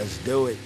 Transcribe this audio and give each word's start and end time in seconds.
Let's 0.00 0.16
do 0.24 0.46
it. 0.46 0.56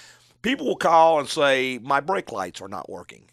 People 0.43 0.67
will 0.67 0.77
call 0.77 1.20
and 1.20 1.29
say, 1.29 1.79
My 1.83 2.01
brake 2.01 2.33
lights 2.33 2.61
are 2.61 2.69
not 2.69 2.89
working. 2.89 3.25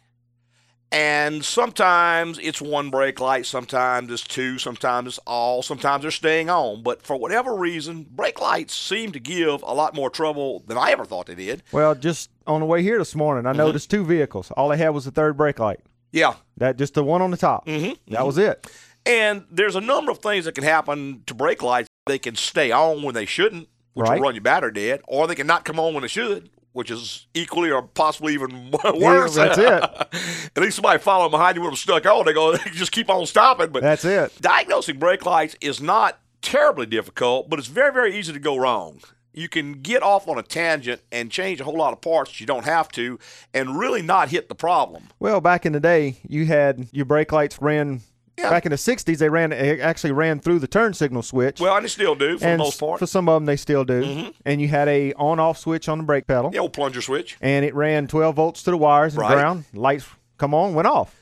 And 0.94 1.44
sometimes 1.46 2.38
it's 2.40 2.62
one 2.62 2.90
brake 2.90 3.22
light, 3.22 3.46
sometimes 3.46 4.12
it's 4.12 4.24
two, 4.24 4.58
sometimes 4.58 5.08
it's 5.08 5.20
all, 5.20 5.64
sometimes 5.64 6.02
they're 6.02 6.12
staying 6.12 6.50
on. 6.50 6.84
But 6.84 7.02
for 7.02 7.16
whatever 7.16 7.56
reason, 7.56 8.06
brake 8.12 8.42
lights 8.42 8.76
seem 8.76 9.14
to 9.14 9.20
give 9.20 9.64
a 9.64 9.74
lot 9.74 9.96
more 9.96 10.10
trouble 10.10 10.64
than 10.68 10.78
I 10.78 10.92
ever 10.92 11.06
thought 11.06 11.28
they 11.28 11.36
did. 11.36 11.64
Well, 11.72 11.96
just 11.96 12.30
on 12.46 12.60
the 12.60 12.66
way 12.66 12.84
here 12.84 12.98
this 12.98 13.16
morning, 13.16 13.46
I 13.46 13.54
noticed 13.54 13.90
two 13.90 14.04
vehicles. 14.04 14.52
All 14.52 14.68
they 14.68 14.78
had 14.78 14.90
was 14.90 15.06
the 15.06 15.12
third 15.12 15.38
brake 15.38 15.60
light. 15.60 15.80
Yeah. 16.12 16.34
That 16.58 16.78
just 16.78 16.94
the 16.96 17.06
one 17.06 17.22
on 17.22 17.32
the 17.32 17.38
top. 17.38 17.68
Mm-hmm. 17.68 18.14
That 18.14 18.26
was 18.26 18.38
it. 18.38 18.70
And 19.06 19.46
there's 19.52 19.76
a 19.76 19.82
number 19.82 20.12
of 20.12 20.20
things 20.20 20.46
that 20.46 20.54
can 20.56 20.64
happen 20.64 21.24
to 21.26 21.34
brake 21.34 21.64
lights. 21.64 21.88
They 22.06 22.20
can 22.20 22.36
stay 22.36 22.72
on 22.72 23.04
when 23.04 23.14
they 23.16 23.26
shouldn't, 23.26 23.68
which 23.94 24.08
Right. 24.08 24.16
will 24.20 24.24
run 24.28 24.36
your 24.36 24.42
battery 24.44 24.74
dead, 24.74 25.02
or 25.08 25.28
they 25.28 25.36
can 25.36 25.48
not 25.48 25.66
come 25.66 25.80
on 25.80 25.94
when 25.94 26.02
they 26.04 26.08
should, 26.08 26.50
which 26.74 26.92
is 26.92 27.26
equally 27.34 27.72
or 27.72 27.82
possibly 27.82 28.34
even 28.34 28.72
worse. 28.96 29.36
that's 29.36 29.58
it. 29.58 29.68
At 30.56 30.62
least 30.62 30.76
somebody 30.78 31.00
following 31.00 31.32
behind 31.32 31.56
you 31.56 31.62
with 31.62 31.72
them 31.72 31.76
stuck 31.78 32.06
on, 32.06 32.26
they 32.26 32.34
go, 32.34 32.56
just 32.74 32.92
keep 32.92 33.10
on 33.10 33.26
stopping. 33.26 33.70
But 33.72 33.82
That's 33.84 34.06
it. 34.06 34.34
diagnosing 34.42 35.00
brake 35.00 35.26
lights 35.26 35.56
is 35.62 35.82
not 35.82 36.20
terribly 36.42 36.86
difficult, 36.86 37.50
but 37.50 37.60
it's 37.60 37.68
very, 37.68 37.94
very 37.94 38.18
easy 38.18 38.34
to 38.34 38.40
go 38.40 38.58
wrong. 38.58 39.00
You 39.34 39.48
can 39.48 39.74
get 39.82 40.04
off 40.04 40.28
on 40.28 40.38
a 40.38 40.44
tangent 40.44 41.02
and 41.12 41.32
change 41.32 41.62
a 41.62 41.64
whole 41.64 41.78
lot 41.78 41.94
of 41.94 42.02
parts 42.02 42.42
you 42.42 42.46
don't 42.46 42.66
have 42.66 42.90
to 42.90 43.18
and 43.54 43.78
really 43.80 44.02
not 44.02 44.28
hit 44.30 44.50
the 44.50 44.56
problem. 44.56 45.04
Well, 45.20 45.40
back 45.40 45.66
in 45.66 45.72
the 45.72 45.80
day, 45.80 46.18
you 46.28 46.48
had 46.48 46.88
your 46.92 47.06
brake 47.06 47.32
lights 47.32 47.62
ran. 47.62 48.02
Yeah. 48.42 48.50
Back 48.50 48.66
in 48.66 48.72
the 48.72 48.76
'60s, 48.78 49.18
they 49.18 49.30
ran 49.30 49.52
they 49.52 49.80
actually 49.82 50.12
ran 50.12 50.40
through 50.40 50.60
the 50.60 50.68
turn 50.68 50.94
signal 50.94 51.22
switch. 51.24 51.60
Well, 51.60 51.76
and 51.76 51.86
they 51.86 51.90
still 51.90 52.16
do 52.16 52.38
for 52.38 52.46
and 52.46 52.60
the 52.60 52.64
most 52.66 52.80
part. 52.80 52.94
Mm-hmm. 52.94 53.00
for 53.00 53.06
some 53.08 53.30
of 53.30 53.36
them, 53.36 53.46
they 53.46 53.56
still 53.56 53.84
do. 53.86 54.32
And 54.46 54.60
you 54.62 54.68
had 54.68 54.88
a 54.88 55.14
on-off 55.14 55.58
switch 55.58 55.88
on 55.90 55.98
the 56.00 56.04
brake 56.04 56.28
pedal, 56.28 56.50
the 56.50 56.58
old 56.60 56.74
plunger 56.74 57.02
switch. 57.02 57.38
and 57.42 57.64
it 57.66 57.74
ran 57.76 58.08
12 58.08 58.36
volts 58.36 58.64
to 58.64 58.72
the 58.72 58.78
wires 58.78 59.14
and 59.14 59.22
Right. 59.22 59.34
ground. 59.34 59.66
Lights 59.74 60.06
come 60.38 60.54
on, 60.54 60.74
went 60.74 60.88
off. 60.88 61.16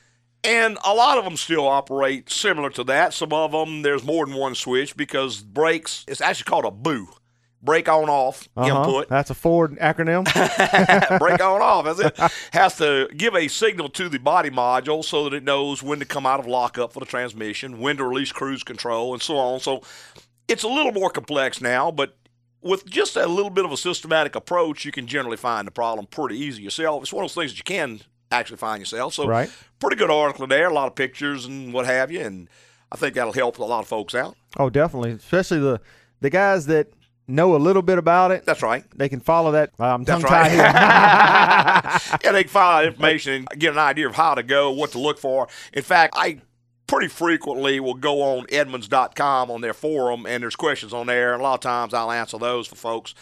And 0.43 0.77
a 0.85 0.93
lot 0.93 1.17
of 1.17 1.25
them 1.25 1.35
still 1.35 1.67
operate 1.67 2.29
similar 2.29 2.69
to 2.69 2.83
that. 2.85 3.13
Some 3.13 3.33
of 3.33 3.51
them, 3.51 3.81
there's 3.81 4.05
more 4.05 4.25
than 4.25 4.35
one 4.35 4.55
switch 4.55 4.95
because 4.95 5.41
brakes, 5.41 6.05
it's 6.07 6.21
actually 6.21 6.45
called 6.45 6.63
a 6.63 6.71
boo. 6.71 7.09
Brake 7.61 7.89
on 7.89 8.09
off 8.09 8.47
Uh-huh. 8.55 8.67
input. 8.85 9.09
That's 9.09 9.29
a 9.29 9.33
Ford 9.33 9.77
acronym. 9.79 10.23
break 11.19 11.41
on 11.41 11.61
off. 11.61 11.85
That's 11.85 11.99
it. 11.99 12.31
Has 12.53 12.77
to 12.77 13.09
give 13.15 13.35
a 13.35 13.47
signal 13.47 13.89
to 13.89 14.07
the 14.09 14.17
body 14.19 14.49
module 14.49 15.03
so 15.03 15.25
that 15.25 15.33
it 15.35 15.43
knows 15.43 15.83
when 15.83 15.99
to 15.99 16.05
come 16.05 16.25
out 16.25 16.39
of 16.39 16.45
lockup 16.47 16.93
for 16.93 16.99
the 16.99 17.05
transmission, 17.05 17.79
when 17.79 17.97
to 17.97 18.05
release 18.05 18.31
cruise 18.31 18.63
control, 18.63 19.13
and 19.13 19.21
so 19.21 19.37
on. 19.37 19.59
So 19.59 19.81
it's 20.47 20.63
a 20.63 20.67
little 20.67 20.91
more 20.93 21.09
complex 21.09 21.59
now, 21.61 21.91
but 21.91 22.15
with 22.61 22.85
just 22.85 23.15
a 23.15 23.25
little 23.27 23.49
bit 23.49 23.65
of 23.65 23.71
a 23.71 23.77
systematic 23.77 24.35
approach, 24.35 24.83
you 24.85 24.91
can 24.91 25.07
generally 25.07 25.37
find 25.37 25.65
the 25.67 25.71
problem 25.71 26.05
pretty 26.07 26.37
easy 26.37 26.61
yourself. 26.63 27.03
It's 27.03 27.13
one 27.13 27.23
of 27.23 27.29
those 27.33 27.41
things 27.41 27.51
that 27.51 27.57
you 27.57 27.63
can 27.63 28.01
actually 28.31 28.57
find 28.57 28.79
yourself. 28.79 29.13
So 29.13 29.25
Right. 29.27 29.49
pretty 29.79 29.95
good 29.95 30.11
article 30.11 30.45
there, 30.47 30.67
a 30.67 30.73
lot 30.73 30.87
of 30.87 30.95
pictures 30.95 31.45
and 31.45 31.73
what 31.73 31.85
have 31.85 32.11
you, 32.11 32.21
and 32.21 32.49
I 32.91 32.95
think 32.97 33.15
that'll 33.15 33.33
help 33.33 33.59
a 33.59 33.63
lot 33.63 33.79
of 33.81 33.87
folks 33.87 34.13
out. 34.15 34.35
oh, 34.57 34.69
definitely, 34.69 35.11
especially 35.11 35.59
the 35.59 35.81
the 36.21 36.29
guys 36.29 36.65
that 36.65 36.87
know 37.29 37.55
a 37.55 37.57
little 37.57 37.81
bit 37.81 37.97
about 37.97 38.31
it. 38.31 38.45
That's 38.45 38.61
right. 38.61 38.83
They 38.95 39.09
can 39.09 39.19
follow 39.19 39.51
that. 39.53 39.71
I'm 39.79 40.03
That's 40.03 40.21
tongue 40.21 40.29
tied 40.29 40.41
right. 40.41 40.51
here. 40.51 40.61
yeah, 42.23 42.31
they 42.31 42.43
can 42.43 42.49
follow 42.49 42.81
out 42.81 42.85
information 42.85 43.47
and 43.49 43.59
get 43.59 43.73
an 43.73 43.79
idea 43.79 44.07
of 44.07 44.15
how 44.15 44.35
to 44.35 44.43
go, 44.43 44.71
what 44.71 44.91
to 44.91 44.99
look 44.99 45.19
for. 45.19 45.47
In 45.73 45.83
fact, 45.83 46.15
I 46.17 46.41
pretty 46.87 47.07
frequently 47.07 47.79
will 47.79 47.93
go 47.93 48.21
on 48.21 48.45
Edmunds.com 48.47 49.51
on 49.51 49.61
their 49.61 49.73
forum, 49.73 50.25
and 50.25 50.43
there's 50.43 50.55
questions 50.55 50.93
on 50.93 51.07
there. 51.07 51.33
And 51.33 51.41
a 51.41 51.43
lot 51.43 51.53
of 51.53 51.59
times 51.61 51.93
I'll 51.93 52.11
answer 52.11 52.37
those 52.37 52.67
for 52.67 52.75
folks. 52.75 53.13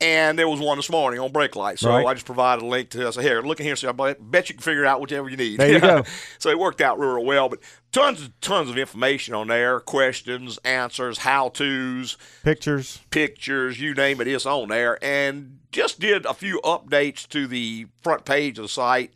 And 0.00 0.36
there 0.36 0.48
was 0.48 0.58
one 0.58 0.78
this 0.78 0.90
morning 0.90 1.20
on 1.20 1.30
brake 1.30 1.54
lights. 1.54 1.82
So 1.82 1.90
Right. 1.90 2.04
I 2.04 2.14
just 2.14 2.26
provided 2.26 2.64
a 2.64 2.66
link 2.66 2.90
to. 2.90 3.12
So 3.12 3.20
here, 3.20 3.40
look 3.40 3.60
in 3.60 3.66
here. 3.66 3.76
So 3.76 3.88
I 3.96 4.14
bet 4.18 4.48
you 4.48 4.56
can 4.56 4.62
figure 4.62 4.84
out 4.84 5.00
whichever 5.00 5.28
you 5.28 5.36
need. 5.36 5.60
There 5.60 5.72
you 5.72 5.80
go. 5.80 6.02
so 6.38 6.50
it 6.50 6.58
worked 6.58 6.80
out 6.80 6.98
real 6.98 7.24
well. 7.24 7.48
But 7.48 7.60
tons 7.92 8.20
and 8.20 8.40
tons 8.40 8.68
of 8.68 8.76
information 8.76 9.32
on 9.34 9.46
there 9.46 9.78
questions, 9.78 10.58
answers, 10.64 11.18
how 11.18 11.50
to's 11.50 12.18
Pictures. 12.42 12.98
pictures, 13.10 13.80
you 13.80 13.94
name 13.94 14.20
it, 14.20 14.26
it's 14.26 14.44
on 14.44 14.70
there. 14.70 14.98
And 15.04 15.58
just 15.70 16.00
did 16.00 16.26
a 16.26 16.34
few 16.34 16.60
updates 16.64 17.28
to 17.28 17.46
the 17.46 17.86
front 18.02 18.24
page 18.24 18.58
of 18.58 18.64
the 18.64 18.68
site. 18.68 19.12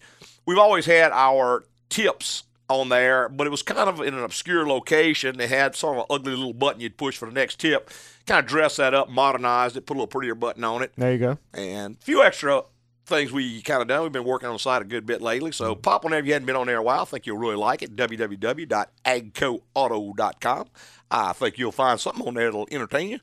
We've 0.46 0.58
always 0.58 0.86
had 0.86 1.10
our 1.10 1.64
tips 1.88 2.44
on 2.68 2.88
there, 2.88 3.28
but 3.28 3.46
it 3.46 3.50
was 3.50 3.62
kind 3.62 3.88
of 3.88 4.00
in 4.00 4.14
an 4.14 4.22
obscure 4.22 4.66
location. 4.66 5.36
They 5.36 5.46
had 5.48 5.74
sort 5.74 5.96
of 5.98 6.00
an 6.00 6.06
ugly 6.10 6.36
little 6.36 6.52
button 6.52 6.80
you'd 6.80 6.96
push 6.96 7.16
for 7.16 7.26
the 7.26 7.34
next 7.34 7.58
tip. 7.58 7.90
Kind 8.26 8.40
of 8.40 8.46
dressed 8.46 8.78
that 8.78 8.94
up, 8.94 9.08
modernized 9.08 9.76
it, 9.76 9.86
put 9.86 9.94
a 9.94 9.98
little 9.98 10.08
prettier 10.08 10.34
button 10.34 10.64
on 10.64 10.82
it, 10.82 10.92
There 10.96 11.12
you 11.12 11.18
go. 11.18 11.38
and 11.54 11.94
a 11.94 12.04
few 12.04 12.22
extra 12.22 12.62
things 13.06 13.32
we 13.32 13.62
kind 13.62 13.80
of 13.80 13.88
done. 13.88 14.02
We've 14.02 14.12
been 14.12 14.24
working 14.24 14.48
on 14.48 14.54
the 14.54 14.58
site 14.58 14.82
a 14.82 14.84
good 14.84 15.06
bit 15.06 15.22
lately, 15.22 15.52
so 15.52 15.72
mm-hmm. 15.72 15.80
pop 15.80 16.04
on 16.04 16.10
there 16.10 16.20
if 16.20 16.26
you 16.26 16.32
hadn't 16.32 16.46
been 16.46 16.56
on 16.56 16.66
there 16.66 16.78
a 16.78 16.82
while. 16.82 17.02
I 17.02 17.04
think 17.04 17.24
you'll 17.26 17.38
really 17.38 17.54
like 17.56 17.82
it. 17.82 17.94
www.agcoauto.com. 17.94 20.66
I 21.10 21.32
think 21.32 21.58
you'll 21.58 21.72
find 21.72 22.00
something 22.00 22.26
on 22.26 22.34
there 22.34 22.46
that'll 22.46 22.68
entertain 22.70 23.10
you. 23.10 23.20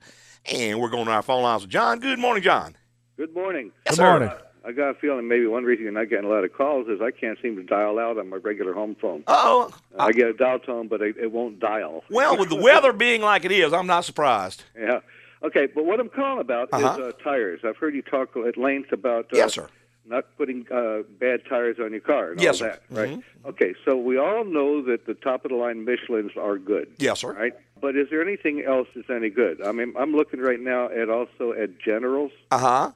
And 0.52 0.80
we're 0.80 0.90
going 0.90 1.06
to 1.06 1.12
our 1.12 1.22
phone 1.22 1.44
lines 1.44 1.64
with 1.64 1.72
John. 1.72 2.00
Good 2.00 2.20
morning, 2.20 2.44
John. 2.44 2.76
Good 3.18 3.34
morning. 3.34 3.72
Yes, 3.86 3.96
Good 3.96 3.98
sir. 3.98 4.42
I 4.66 4.72
got 4.72 4.90
a 4.90 4.94
feeling 4.94 5.28
maybe 5.28 5.46
one 5.46 5.64
reason 5.66 5.84
you're 5.84 5.92
not 5.92 6.10
getting 6.10 6.26
a 6.26 6.30
lot 6.30 6.44
of 6.46 6.54
calls 6.54 6.88
is 6.88 7.02
I 7.02 7.12
can't 7.12 7.38
seem 7.42 7.56
to 7.58 7.64
dial 7.64 8.00
out 8.00 8.18
on 8.18 8.30
my 8.30 8.38
regular 8.38 8.74
home 8.74 8.96
phone. 9.02 9.24
Oh, 9.28 9.72
I 10.00 10.12
get 10.14 10.28
a 10.28 10.34
dial 10.34 10.60
tone, 10.60 10.88
but 10.88 11.02
it, 11.02 11.18
it 11.18 11.32
won't 11.32 11.60
dial. 11.60 12.04
well, 12.10 12.38
with 12.38 12.50
the 12.50 12.56
weather 12.56 12.94
being 12.94 13.22
like 13.22 13.44
it 13.44 13.52
is, 13.52 13.74
I'm 13.74 13.88
not 13.88 14.06
surprised. 14.06 14.64
Yeah. 14.80 15.00
Okay, 15.44 15.68
but 15.74 15.84
what 15.86 16.00
I'm 16.00 16.08
calling 16.08 16.40
about 16.40 16.70
Uh-huh. 16.72 16.94
is 17.02 17.08
uh, 17.08 17.12
tires. 17.22 17.60
I've 17.66 17.76
heard 17.76 17.94
you 17.94 18.02
talk 18.02 18.30
at 18.38 18.58
length 18.58 18.94
about 18.94 19.26
uh, 19.34 19.38
Yes, 19.38 19.54
sir. 19.56 19.68
not 20.06 20.24
putting 20.38 20.66
uh, 20.72 21.00
bad 21.20 21.42
tires 21.50 21.76
on 21.84 21.92
your 21.92 22.00
car 22.00 22.32
and 22.32 22.40
Yes, 22.42 22.62
all 22.62 22.70
sir. 22.70 22.80
that, 22.90 22.98
right? 22.98 23.18
Mhm. 23.18 23.24
Okay, 23.50 23.74
so 23.84 23.98
we 23.98 24.18
all 24.18 24.46
know 24.46 24.82
that 24.84 25.06
the 25.06 25.14
top 25.14 25.44
of 25.44 25.50
the 25.52 25.58
line 25.58 25.84
Michelin's 25.84 26.38
are 26.38 26.58
good, 26.58 26.88
Yes, 27.00 27.20
sir. 27.20 27.34
right? 27.34 27.52
But 27.82 27.98
is 27.98 28.08
there 28.10 28.22
anything 28.22 28.64
else 28.66 28.88
that's 28.96 29.10
any 29.10 29.30
good? 29.30 29.62
I 29.62 29.74
mean, 29.74 29.94
I'm 30.00 30.14
looking 30.16 30.40
right 30.40 30.62
now 30.62 30.88
at 30.88 31.10
also 31.10 31.52
at 31.52 31.78
Generals, 31.80 32.32
Uh 32.50 32.58
huh. 32.60 32.92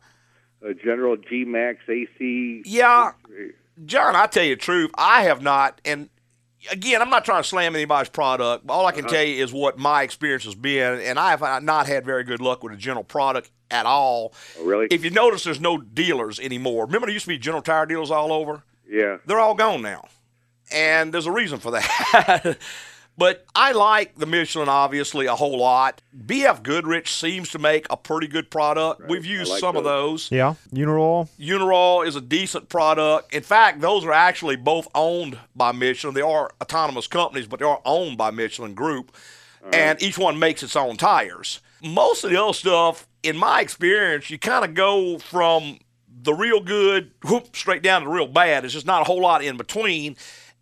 Uh, 0.66 0.74
General 0.84 1.18
G 1.18 1.46
Max 1.46 1.80
AC. 1.90 2.64
Yeah, 2.66 3.12
John, 3.86 4.16
I 4.16 4.28
tell 4.28 4.44
you 4.44 4.56
the 4.56 4.62
truth, 4.62 4.92
I 4.96 5.24
have 5.24 5.42
not, 5.42 5.80
and 5.86 6.10
again, 6.72 7.02
I'm 7.02 7.10
not 7.10 7.26
trying 7.26 7.44
to 7.44 7.48
slam 7.48 7.76
anybody's 7.76 8.10
product. 8.10 8.66
But 8.66 8.74
all 8.74 8.86
I 8.86 8.92
can 8.92 9.06
Uh-huh. 9.06 9.14
tell 9.16 9.24
you 9.24 9.44
is 9.44 9.54
what 9.54 9.78
my 9.78 10.04
experience 10.04 10.46
has 10.46 10.56
been, 10.56 11.00
and 11.02 11.20
I 11.20 11.30
have 11.36 11.64
not 11.64 11.88
had 11.88 12.06
very 12.06 12.24
good 12.24 12.42
luck 12.42 12.64
with 12.64 12.74
a 12.74 12.78
general 12.78 13.04
product 13.04 13.52
at 13.70 13.86
all. 13.86 14.34
Oh, 14.60 14.66
really? 14.66 14.88
If 14.90 15.04
you 15.04 15.12
notice, 15.12 15.44
there's 15.44 15.60
no 15.62 15.78
dealers 15.78 16.40
anymore. 16.40 16.86
Remember, 16.86 17.08
there 17.08 17.14
used 17.14 17.26
to 17.26 17.30
be 17.30 17.38
general 17.38 17.62
tire 17.62 17.86
dealers 17.86 18.10
all 18.12 18.32
over. 18.34 18.64
yeah. 18.90 19.18
They're 19.26 19.40
all 19.40 19.56
gone 19.56 19.82
now, 19.82 20.08
and 20.72 21.14
there's 21.14 21.26
a 21.28 21.32
reason 21.32 21.60
for 21.60 21.72
that. 21.72 22.58
but 23.18 23.46
I 23.56 23.72
like 23.72 24.16
the 24.16 24.26
Michelin 24.26 24.70
obviously 24.70 25.26
a 25.26 25.36
whole 25.36 25.58
lot. 25.58 26.02
BF 26.16 26.62
Goodrich 26.62 27.12
seems 27.12 27.50
to 27.50 27.60
make 27.60 27.88
a 27.90 27.98
pretty 27.98 28.28
good 28.28 28.52
product. 28.52 29.02
Right. 29.02 29.10
We've 29.10 29.26
used 29.26 29.52
like 29.52 29.60
some 29.60 29.76
of 29.76 29.84
those. 29.84 30.30
those. 30.30 30.32
Yeah, 30.32 30.54
Uniroyal. 30.72 31.28
Uniroyal 31.40 32.06
is 32.06 32.16
a 32.16 32.22
decent 32.22 32.70
product. 32.70 33.34
In 33.34 33.44
fact, 33.44 33.82
those 33.82 34.06
are 34.06 34.12
actually 34.14 34.56
both 34.56 34.88
owned 34.94 35.40
by 35.56 35.72
Michelin. 35.72 36.14
They 36.14 36.22
are 36.22 36.52
autonomous 36.62 37.08
companies, 37.08 37.48
but 37.48 37.60
they 37.60 37.66
are 37.66 37.82
owned 37.86 38.18
by 38.18 38.32
Michelin 38.32 38.76
Group, 38.76 39.16
and 39.74 40.02
each 40.02 40.18
one 40.18 40.38
makes 40.38 40.62
its 40.62 40.76
own 40.76 40.98
tires. 40.98 41.60
Most 41.84 42.24
of 42.24 42.32
the 42.32 42.42
other 42.42 42.54
stuff, 42.54 43.08
in 43.24 43.38
my 43.38 43.62
experience, 43.62 44.30
you 44.30 44.40
kind 44.40 44.66
of 44.66 44.74
go 44.74 45.18
from 45.18 45.80
the 46.22 46.34
real 46.34 46.60
good 46.60 47.12
whoop, 47.24 47.56
straight 47.56 47.82
down 47.84 48.02
to 48.02 48.08
the 48.08 48.14
real 48.14 48.28
bad. 48.28 48.66
It's 48.66 48.74
just 48.74 48.86
not 48.86 49.02
a 49.02 49.06
whole 49.06 49.22
lot 49.22 49.44
in 49.44 49.58
between. 49.58 50.16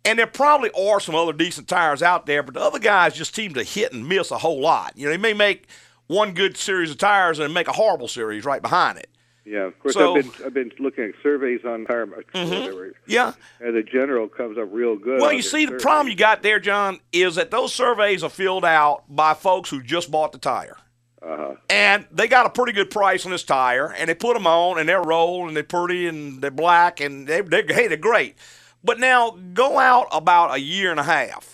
And 0.06 0.18
there 0.18 0.26
probably 0.26 0.70
are 0.78 1.00
some 1.00 1.14
other 1.14 1.32
decent 1.32 1.68
tires 1.68 2.02
out 2.02 2.26
there, 2.26 2.42
but 2.42 2.54
the 2.54 2.60
other 2.60 2.78
guys 2.78 3.14
just 3.14 3.34
seem 3.34 3.54
to 3.54 3.62
hit 3.64 3.92
and 3.92 4.08
miss 4.08 4.30
a 4.30 4.38
whole 4.38 4.60
lot. 4.60 4.92
You 4.96 5.06
know, 5.06 5.10
they 5.12 5.16
may 5.18 5.34
make 5.34 5.66
one 6.06 6.32
good 6.32 6.56
series 6.56 6.90
of 6.90 6.98
tires 6.98 7.38
and 7.38 7.52
make 7.52 7.68
a 7.68 7.72
horrible 7.72 8.08
series 8.08 8.44
right 8.44 8.62
behind 8.62 8.98
it. 8.98 9.08
Yeah, 9.44 9.64
of 9.66 9.78
course. 9.78 9.94
So- 9.94 10.16
I've 10.16 10.22
been 10.24 10.46
I've 10.46 10.54
been 10.54 10.72
looking 10.80 11.04
at 11.04 11.10
surveys 11.22 11.60
on 11.64 11.84
tire, 11.86 12.06
whatever, 12.06 12.92
Yeah. 13.06 13.32
and 13.60 13.76
the 13.76 13.82
general 13.82 14.28
comes 14.28 14.58
up 14.58 14.68
real 14.72 14.96
good. 14.96 15.20
Well, 15.20 15.32
you 15.32 15.42
see, 15.42 15.66
the 15.66 15.72
survey. 15.72 15.82
problem 15.82 16.08
you 16.08 16.16
got 16.16 16.42
there, 16.42 16.58
John, 16.58 16.98
is 17.12 17.36
that 17.36 17.50
those 17.52 17.72
surveys 17.72 18.24
are 18.24 18.30
filled 18.30 18.64
out 18.64 19.04
by 19.08 19.34
folks 19.34 19.70
who 19.70 19.82
just 19.82 20.10
bought 20.10 20.32
the 20.32 20.38
tire. 20.38 20.76
Uh-huh. 21.22 21.54
And 21.70 22.06
they 22.12 22.28
got 22.28 22.46
a 22.46 22.50
pretty 22.50 22.72
good 22.72 22.90
price 22.90 23.24
on 23.24 23.32
this 23.32 23.42
tire, 23.44 23.92
and 23.96 24.08
they 24.08 24.14
put 24.14 24.34
them 24.34 24.46
on, 24.46 24.78
and 24.78 24.88
they're 24.88 25.02
rolling, 25.02 25.48
and 25.48 25.56
they're 25.56 25.62
pretty, 25.64 26.06
and 26.08 26.40
they're 26.42 26.50
black, 26.50 27.00
and 27.00 27.26
they, 27.26 27.40
they 27.40 27.62
hey, 27.68 27.86
they're 27.88 27.96
great. 27.96 28.36
But 28.86 29.00
now 29.00 29.36
go 29.52 29.78
out 29.78 30.06
about 30.12 30.54
a 30.54 30.60
year 30.60 30.92
and 30.92 31.00
a 31.00 31.02
half 31.02 31.52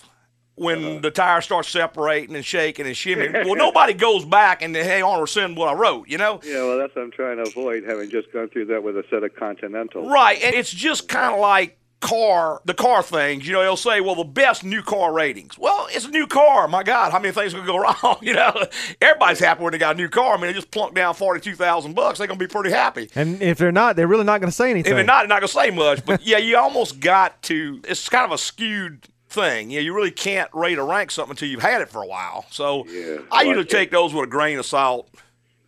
when 0.54 0.84
Uh-huh. 0.84 0.98
the 1.00 1.10
tire 1.10 1.40
starts 1.40 1.70
separating 1.70 2.36
and 2.36 2.44
shaking 2.44 2.86
and 2.86 2.94
shimming. 2.96 3.32
well, 3.46 3.54
nobody 3.56 3.94
goes 3.94 4.24
back 4.26 4.60
and 4.62 4.76
hey, 4.76 5.00
I 5.00 5.02
want 5.02 5.16
to 5.16 5.22
rescind 5.22 5.56
what 5.56 5.68
I 5.68 5.72
wrote, 5.72 6.08
you 6.08 6.18
know? 6.18 6.40
Yeah, 6.44 6.62
well, 6.62 6.76
that's 6.78 6.94
what 6.94 7.02
I'm 7.02 7.10
trying 7.10 7.38
to 7.42 7.44
avoid, 7.50 7.84
having 7.84 8.10
just 8.10 8.30
gone 8.34 8.50
through 8.50 8.66
that 8.66 8.82
with 8.82 8.96
a 8.98 9.04
set 9.08 9.22
of 9.24 9.34
Continentals. 9.34 10.12
Right, 10.12 10.40
and 10.42 10.54
it's 10.54 10.70
just 10.70 11.08
kind 11.08 11.34
of 11.34 11.40
like 11.40 11.78
car, 12.02 12.60
the 12.66 12.74
car 12.74 13.02
things. 13.02 13.46
You 13.46 13.54
know, 13.54 13.62
they'll 13.62 13.76
say, 13.76 14.00
"Well, 14.02 14.14
the 14.14 14.24
best 14.24 14.62
new 14.64 14.82
car 14.82 15.12
ratings." 15.12 15.56
Well, 15.56 15.86
it's 15.90 16.04
a 16.04 16.10
new 16.10 16.26
car. 16.26 16.68
My 16.68 16.82
God, 16.82 17.12
how 17.12 17.18
many 17.18 17.32
things 17.32 17.54
could 17.54 17.64
go 17.64 17.78
wrong? 18.02 18.18
You 18.20 18.34
know, 18.34 18.66
everybody's 19.00 19.38
happy 19.38 19.62
when 19.62 19.72
they 19.72 19.78
got 19.78 19.94
a 19.94 19.98
new 19.98 20.08
car. 20.08 20.34
I 20.34 20.36
mean, 20.36 20.46
they 20.48 20.52
just 20.52 20.70
plunk 20.70 20.94
down 20.94 21.14
forty-two 21.14 21.54
thousand 21.54 21.94
bucks. 21.94 22.18
They're 22.18 22.26
gonna 22.26 22.38
be 22.38 22.46
pretty 22.46 22.70
happy. 22.70 23.08
And 23.14 23.40
if 23.40 23.56
they're 23.56 23.72
not, 23.72 23.96
they're 23.96 24.06
really 24.06 24.24
not 24.24 24.40
going 24.40 24.50
to 24.50 24.56
say 24.56 24.70
anything. 24.70 24.90
If 24.92 24.96
they're 24.96 25.04
not, 25.04 25.20
they're 25.22 25.28
not 25.28 25.40
gonna 25.40 25.48
say 25.48 25.70
much. 25.70 26.04
But 26.04 26.22
yeah, 26.26 26.38
you 26.38 26.56
almost 26.58 27.00
got 27.00 27.40
to. 27.44 27.80
It's 27.88 28.08
kind 28.08 28.24
of 28.24 28.32
a 28.32 28.38
skewed 28.38 29.06
thing. 29.28 29.70
You 29.70 29.78
know, 29.78 29.84
you 29.84 29.94
really 29.94 30.10
can't 30.10 30.50
rate 30.52 30.78
or 30.78 30.86
rank 30.86 31.10
something 31.10 31.30
until 31.32 31.48
you've 31.48 31.62
had 31.62 31.80
it 31.80 31.88
for 31.88 32.02
a 32.02 32.06
while. 32.06 32.44
So 32.50 32.84
Yeah, 32.86 33.18
I 33.30 33.42
usually 33.42 33.64
I 33.64 33.68
take 33.68 33.90
those 33.90 34.12
with 34.12 34.24
a 34.24 34.30
grain 34.30 34.58
of 34.58 34.66
salt. 34.66 35.08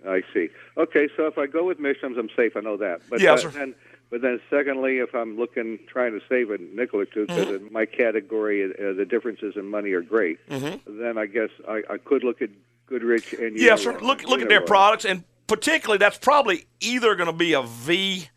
I 0.06 0.22
see. 0.34 0.48
Okay, 0.76 1.08
so 1.16 1.26
if 1.26 1.38
I 1.38 1.46
go 1.46 1.64
with 1.64 1.78
Michelin's, 1.78 2.18
I'm 2.18 2.28
safe. 2.36 2.56
I 2.56 2.60
know 2.60 2.76
that. 2.76 3.00
But 3.08 3.20
Yes, 3.20 3.44
uh, 3.44 3.50
sir. 3.50 3.58
then, 3.58 3.74
but 4.14 4.22
then, 4.22 4.40
secondly, 4.48 4.98
if 4.98 5.12
I'm 5.12 5.36
looking, 5.36 5.80
trying 5.88 6.12
to 6.12 6.20
save 6.28 6.52
a 6.52 6.58
nickel 6.58 7.00
or 7.00 7.04
two, 7.04 7.26
because 7.26 7.46
Mm-hmm. 7.48 7.66
in 7.66 7.72
my 7.72 7.84
category, 7.84 8.62
uh, 8.64 8.92
the 8.92 9.04
differences 9.04 9.56
in 9.56 9.68
money 9.68 9.90
are 9.90 10.02
great. 10.02 10.38
Mm-hmm. 10.48 11.00
Then 11.00 11.18
I 11.18 11.26
guess 11.26 11.48
I, 11.68 11.82
I 11.90 11.98
could 11.98 12.22
look 12.22 12.40
at 12.40 12.50
Goodrich 12.86 13.32
and 13.32 13.58
Yes, 13.58 13.82
sir. 13.82 13.98
Look 13.98 14.22
look 14.22 14.40
at 14.40 14.48
their 14.48 14.60
products, 14.60 15.04
and 15.04 15.24
particularly 15.48 15.98
that's 15.98 16.16
probably 16.16 16.66
either 16.78 17.16
going 17.16 17.26
to 17.26 17.32
be 17.32 17.54
a 17.54 17.62
V 17.62 18.28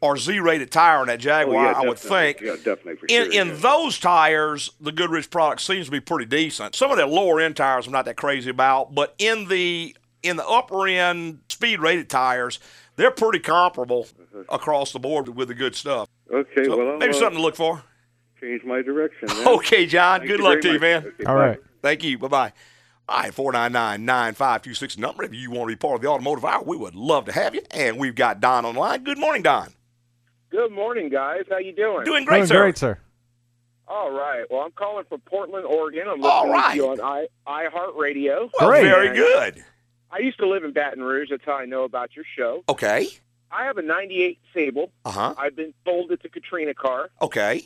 or 0.00 0.16
Z 0.16 0.38
rated 0.38 0.70
tire 0.70 0.98
on 1.00 1.08
that 1.08 1.14
Oh, 1.14 1.22
Jaguar. 1.22 1.64
yeah, 1.64 1.72
I 1.72 1.80
would 1.88 1.98
think. 1.98 2.40
Yeah, 2.40 2.54
definitely 2.54 2.94
for 2.96 3.06
In 3.06 3.32
sure. 3.32 3.40
in 3.42 3.48
yeah. 3.48 3.54
those 3.54 3.98
tires, 3.98 4.70
the 4.80 4.92
Goodrich 4.92 5.28
product 5.30 5.60
seems 5.62 5.86
to 5.86 5.90
be 5.90 5.98
pretty 5.98 6.26
decent. 6.26 6.76
Some 6.76 6.92
of 6.92 6.98
their 6.98 7.06
lower 7.06 7.40
end 7.40 7.56
tires 7.56 7.86
I'm 7.88 7.92
not 7.92 8.04
that 8.04 8.16
crazy 8.16 8.50
about, 8.50 8.94
but 8.94 9.12
in 9.18 9.48
the 9.48 9.96
in 10.22 10.36
the 10.36 10.46
upper 10.46 10.86
end 10.86 11.40
speed 11.48 11.80
rated 11.80 12.08
tires, 12.10 12.60
they're 12.96 13.10
pretty 13.10 13.38
comparable 13.38 14.06
across 14.48 14.92
the 14.92 14.98
board 14.98 15.28
with 15.34 15.48
the 15.48 15.54
good 15.54 15.74
stuff. 15.74 16.08
okay, 16.32 16.64
So 16.64 16.76
well, 16.76 16.90
I'll 16.92 16.98
maybe 16.98 17.14
uh, 17.14 17.18
something 17.18 17.36
to 17.38 17.42
look 17.42 17.56
for. 17.56 17.82
change 18.40 18.64
my 18.64 18.82
direction. 18.82 19.28
Then. 19.28 19.48
Okay, 19.48 19.86
John. 19.86 20.20
Thank 20.20 20.30
good 20.30 20.40
luck 20.40 20.60
very 20.60 20.62
to 20.62 20.72
you, 20.74 20.80
man. 20.80 21.06
Okay, 21.06 21.24
All 21.24 21.34
bye. 21.34 21.46
right. 21.48 21.58
Thank 21.82 22.02
you. 22.04 22.18
Bye 22.18 22.28
bye. 22.28 22.52
All 23.08 23.20
right, 23.20 23.32
499 23.32 24.04
9526 24.04 24.98
number. 24.98 25.22
If 25.22 25.32
you 25.32 25.50
want 25.52 25.70
to 25.70 25.76
be 25.76 25.78
part 25.78 25.94
of 25.96 26.00
the 26.02 26.08
automotive 26.08 26.44
hour, 26.44 26.62
we 26.64 26.76
would 26.76 26.96
love 26.96 27.26
to 27.26 27.32
have 27.32 27.54
you. 27.54 27.62
And 27.70 27.98
we've 27.98 28.16
got 28.16 28.40
Don 28.40 28.64
online. 28.64 29.04
Good 29.04 29.18
morning, 29.18 29.42
Don. 29.42 29.72
Good 30.50 30.72
morning, 30.72 31.08
guys. 31.08 31.42
How 31.48 31.58
you 31.58 31.72
doing? 31.72 32.04
Doing 32.04 32.24
great, 32.24 32.38
Doing 32.38 32.46
sir. 32.48 32.62
great, 32.62 32.78
sir. 32.78 32.98
All 33.88 34.10
right. 34.10 34.44
Well, 34.50 34.62
I'm 34.62 34.72
calling 34.72 35.04
from 35.08 35.20
Portland, 35.20 35.64
Oregon. 35.64 36.08
I'm 36.08 36.24
All 36.24 36.46
listening 36.48 36.52
right. 36.52 36.70
to 36.72 36.76
you 36.76 36.88
on 36.88 37.00
i 37.46 37.68
iHeartRadio. 37.68 38.50
Well, 38.58 38.68
Great. 38.70 38.82
very 38.82 39.14
good. 39.16 39.64
I 40.10 40.18
used 40.18 40.38
to 40.38 40.48
live 40.48 40.64
in 40.64 40.72
Baton 40.72 41.02
Rouge. 41.02 41.28
That's 41.30 41.44
how 41.44 41.54
I 41.56 41.64
know 41.66 41.84
about 41.84 42.14
your 42.16 42.24
show. 42.36 42.62
Okay. 42.68 43.08
I 43.50 43.64
have 43.64 43.78
a 43.78 43.82
'98 43.82 44.38
Sable. 44.54 44.90
Uh 45.04 45.10
huh. 45.10 45.34
I've 45.38 45.56
been 45.56 45.74
told 45.84 46.10
it's 46.10 46.24
a 46.24 46.28
Katrina 46.28 46.74
car. 46.74 47.10
Okay. 47.22 47.62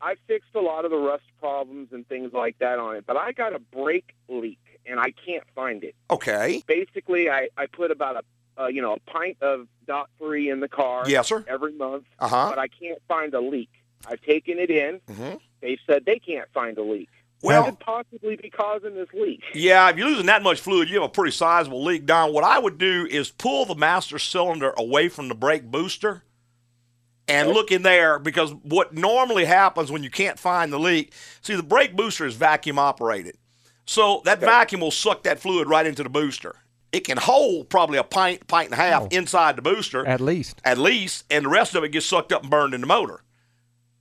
I 0.00 0.16
fixed 0.26 0.50
a 0.54 0.60
lot 0.60 0.84
of 0.84 0.90
the 0.90 0.96
rust 0.98 1.24
problems 1.40 1.88
and 1.92 2.06
things 2.06 2.32
like 2.32 2.58
that 2.58 2.78
on 2.78 2.96
it, 2.96 3.04
but 3.06 3.16
I 3.16 3.32
got 3.32 3.54
a 3.54 3.58
brake 3.58 4.14
leak 4.28 4.58
and 4.84 5.00
I 5.00 5.12
can't 5.24 5.44
find 5.54 5.82
it. 5.82 5.94
Okay. 6.10 6.62
Basically, 6.66 7.30
I 7.30 7.48
I 7.56 7.66
put 7.66 7.90
about 7.90 8.16
a 8.56 8.62
uh, 8.62 8.66
you 8.68 8.82
know 8.82 8.94
a 8.94 9.00
pint 9.10 9.38
of 9.40 9.66
dot 9.86 10.10
three 10.18 10.50
in 10.50 10.60
the 10.60 10.68
car 10.68 11.04
Yes, 11.08 11.28
sir. 11.28 11.44
every 11.48 11.72
month, 11.72 12.04
Uh 12.18 12.28
huh. 12.28 12.46
but 12.50 12.58
I 12.58 12.68
can't 12.68 13.00
find 13.08 13.32
a 13.34 13.40
leak. 13.40 13.70
I've 14.06 14.20
taken 14.20 14.58
it 14.58 14.70
in. 14.70 15.00
hmm 15.10 15.34
They've 15.62 15.78
said 15.86 16.04
they 16.04 16.18
can't 16.18 16.48
find 16.52 16.76
a 16.76 16.82
leak. 16.82 17.08
Well, 17.42 17.64
could 17.66 17.80
possibly 17.80 18.36
be 18.36 18.48
causing 18.48 18.94
this 18.94 19.08
leak? 19.12 19.40
yeah, 19.54 19.90
if 19.90 19.96
you're 19.98 20.08
losing 20.08 20.26
that 20.26 20.42
much 20.42 20.60
fluid, 20.60 20.88
you 20.88 20.94
have 20.94 21.04
a 21.04 21.12
pretty 21.12 21.32
sizable 21.32 21.84
leak, 21.84 22.06
Don. 22.06 22.32
What 22.32 22.44
I 22.44 22.58
would 22.58 22.78
do 22.78 23.06
is 23.10 23.30
pull 23.30 23.66
the 23.66 23.74
master 23.74 24.18
cylinder 24.18 24.72
away 24.78 25.08
from 25.10 25.28
the 25.28 25.34
brake 25.34 25.64
booster 25.64 26.22
and 27.28 27.48
Okay. 27.48 27.54
look 27.54 27.70
in 27.72 27.82
there 27.82 28.18
because 28.18 28.52
what 28.62 28.94
normally 28.94 29.44
happens 29.44 29.90
when 29.92 30.02
you 30.02 30.10
can't 30.10 30.38
find 30.38 30.72
the 30.72 30.78
leak, 30.78 31.12
see, 31.42 31.54
the 31.54 31.62
brake 31.62 31.94
booster 31.96 32.24
is 32.26 32.34
vacuum 32.34 32.78
operated. 32.78 33.36
So 33.86 34.22
that 34.24 34.38
Okay. 34.38 34.46
vacuum 34.46 34.80
will 34.80 34.90
suck 34.90 35.22
that 35.24 35.38
fluid 35.38 35.68
right 35.68 35.86
into 35.86 36.02
the 36.02 36.08
booster. 36.08 36.56
It 36.92 37.00
can 37.00 37.18
hold 37.18 37.68
probably 37.68 37.98
a 37.98 38.04
pint, 38.04 38.46
pint 38.46 38.70
and 38.70 38.74
a 38.80 38.82
half 38.82 39.02
Oh. 39.02 39.08
inside 39.10 39.56
the 39.56 39.62
booster 39.62 40.06
At 40.06 40.20
least. 40.22 40.62
at 40.64 40.78
least, 40.78 41.24
and 41.30 41.44
the 41.44 41.48
rest 41.50 41.74
of 41.74 41.84
it 41.84 41.90
gets 41.90 42.06
sucked 42.06 42.32
up 42.32 42.42
and 42.42 42.50
burned 42.50 42.72
in 42.72 42.80
the 42.80 42.86
motor. 42.86 43.20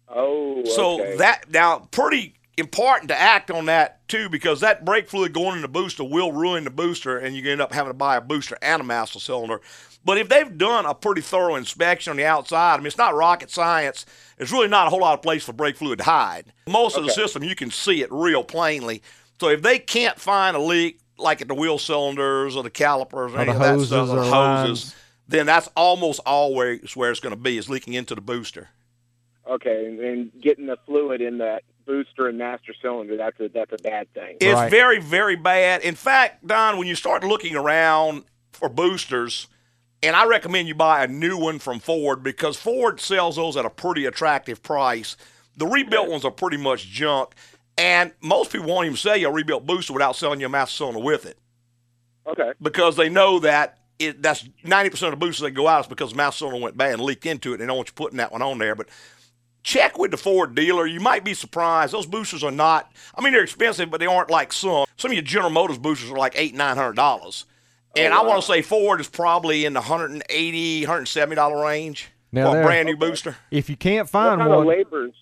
Oh, 0.07 0.63
So 0.65 1.01
okay. 1.01 1.17
that 1.17 1.49
now 1.49 1.87
pretty 1.91 2.35
important 2.57 3.09
to 3.09 3.19
act 3.19 3.49
on 3.49 3.65
that 3.65 4.07
too 4.07 4.29
because 4.29 4.59
that 4.59 4.85
brake 4.85 5.09
fluid 5.09 5.33
going 5.33 5.55
in 5.55 5.61
the 5.61 5.67
booster 5.67 6.03
will 6.03 6.31
ruin 6.31 6.63
the 6.63 6.69
booster 6.69 7.17
and 7.17 7.35
you 7.35 7.49
end 7.51 7.61
up 7.61 7.73
having 7.73 7.89
to 7.89 7.95
buy 7.97 8.15
a 8.15 8.21
booster 8.21 8.57
and 8.61 8.81
a 8.81 8.83
master 8.85 9.19
cylinder. 9.19 9.59
But 10.05 10.17
if 10.17 10.29
they've 10.29 10.57
done 10.57 10.85
a 10.85 10.93
pretty 10.93 11.21
thorough 11.21 11.55
inspection 11.55 12.11
on 12.11 12.17
the 12.17 12.25
outside, 12.25 12.75
I 12.75 12.77
mean 12.77 12.87
it's 12.87 12.97
not 12.97 13.15
rocket 13.15 13.49
science. 13.49 14.05
There's 14.37 14.51
really 14.51 14.67
not 14.67 14.87
a 14.87 14.89
whole 14.89 14.99
lot 15.01 15.13
of 15.13 15.21
place 15.21 15.43
for 15.43 15.53
brake 15.53 15.77
fluid 15.77 15.99
to 15.99 16.05
hide. 16.05 16.51
Most 16.67 16.97
of 16.97 17.03
the 17.05 17.11
system 17.11 17.43
you 17.43 17.55
can 17.55 17.71
see 17.71 18.01
it 18.01 18.11
real 18.11 18.43
plainly. 18.43 19.01
So 19.39 19.49
if 19.49 19.61
they 19.61 19.79
can't 19.79 20.19
find 20.19 20.55
a 20.55 20.59
leak 20.59 20.99
like 21.17 21.41
at 21.41 21.47
the 21.47 21.53
wheel 21.55 21.77
cylinders 21.77 22.55
or 22.55 22.63
the 22.63 22.69
calipers 22.69 23.33
or, 23.33 23.37
Or 23.37 23.41
any 23.41 23.51
of 23.51 23.59
that 23.59 23.79
stuff, 23.79 24.09
hoses 24.09 24.13
or 24.13 24.15
the 24.17 24.31
hoses, 24.31 24.31
lines. 24.31 24.95
then 25.27 25.45
that's 25.45 25.69
almost 25.75 26.19
always 26.25 26.95
where 26.95 27.11
it's 27.11 27.19
going 27.19 27.35
to 27.35 27.41
be 27.41 27.57
is 27.57 27.69
leaking 27.69 27.93
into 27.93 28.15
the 28.15 28.21
booster. 28.21 28.69
Okay, 29.49 29.85
and, 29.87 29.99
and 29.99 30.31
getting 30.41 30.67
the 30.67 30.77
fluid 30.85 31.21
in 31.21 31.39
that 31.39 31.63
booster 31.85 32.27
and 32.29 32.37
master 32.37 32.73
cylinder 32.81 33.17
that's 33.17 33.39
a 33.39 33.49
that's 33.49 33.73
a 33.73 33.77
bad 33.77 34.07
thing. 34.13 34.39
It's 34.39 34.61
Right. 34.61 34.69
very, 34.69 34.99
very 34.99 35.35
bad. 35.35 35.81
In 35.81 35.95
fact, 35.95 36.47
Don, 36.47 36.77
when 36.77 36.87
you 36.87 36.95
start 36.95 37.23
looking 37.23 37.55
around 37.55 38.25
for 38.53 38.69
boosters, 38.69 39.47
and 40.03 40.15
I 40.15 40.25
recommend 40.27 40.67
you 40.67 40.75
buy 40.75 41.03
a 41.03 41.07
new 41.07 41.37
one 41.37 41.59
from 41.59 41.79
Ford 41.79 42.23
because 42.23 42.57
Ford 42.57 43.01
sells 43.01 43.37
those 43.37 43.57
at 43.57 43.65
a 43.65 43.69
pretty 43.71 44.05
attractive 44.05 44.63
price. 44.63 45.17
The 45.57 45.67
rebuilt 45.67 46.09
ones 46.09 46.25
are 46.25 46.31
pretty 46.31 46.57
much 46.57 46.87
junk, 46.87 47.33
and 47.77 48.13
most 48.21 48.51
people 48.51 48.67
won't 48.67 48.85
even 48.85 48.97
sell 48.97 49.17
you 49.17 49.27
a 49.29 49.31
rebuilt 49.31 49.65
booster 49.65 49.93
without 49.93 50.15
selling 50.15 50.39
you 50.41 50.47
a 50.47 50.49
master 50.49 50.77
cylinder 50.77 51.01
with 51.01 51.25
it 51.25 51.37
Okay, 52.27 52.51
because 52.61 52.95
they 52.95 53.09
know 53.09 53.39
that 53.39 53.79
it, 53.99 54.21
that's 54.23 54.43
90% 54.65 55.03
of 55.03 55.11
the 55.11 55.17
boosters 55.17 55.41
that 55.41 55.51
go 55.51 55.67
out 55.67 55.81
is 55.81 55.87
because 55.87 56.11
the 56.11 56.17
master 56.17 56.39
cylinder 56.39 56.61
went 56.61 56.77
bad 56.77 56.93
and 56.93 57.03
leaked 57.03 57.25
into 57.25 57.51
it. 57.51 57.55
And 57.55 57.61
they 57.63 57.67
don't 57.67 57.77
want 57.77 57.89
you 57.89 57.93
putting 57.95 58.17
that 58.17 58.31
one 58.31 58.41
on 58.41 58.59
there. 58.59 58.75
But 58.75 58.89
check 59.63 59.97
with 59.97 60.11
the 60.11 60.17
Ford 60.17 60.55
dealer. 60.55 60.85
You 60.85 60.99
might 60.99 61.23
be 61.23 61.33
surprised. 61.33 61.93
Those 61.93 62.05
boosters 62.05 62.43
are 62.43 62.51
not, 62.51 62.91
I 63.15 63.21
mean, 63.21 63.33
they're 63.33 63.43
expensive, 63.43 63.89
but 63.89 63.99
they 63.99 64.05
aren't 64.05 64.29
like 64.29 64.53
some. 64.53 64.85
Some 64.97 65.11
of 65.11 65.15
your 65.15 65.23
General 65.23 65.49
Motors 65.51 65.77
boosters 65.77 66.11
are 66.11 66.17
like 66.17 66.33
eight, 66.35 66.55
$900. 66.55 67.45
And 67.95 68.13
I 68.13 68.21
want 68.23 68.41
to 68.41 68.47
say 68.47 68.61
Ford 68.61 68.99
is 68.99 69.07
probably 69.07 69.65
in 69.65 69.73
the 69.73 69.79
180 69.81 70.85
$170 70.85 71.63
range 71.63 72.09
Now 72.31 72.51
for 72.51 72.61
a 72.61 72.63
brand 72.63 72.87
new 72.87 72.97
booster. 72.97 73.35
If 73.51 73.69
you 73.69 73.75
can't 73.77 74.09
find 74.09 74.39
What 74.39 74.45
find 74.45 74.49
kind 74.49 74.51
of 74.53 74.65
one, 74.65 74.67
labors? 74.77 75.13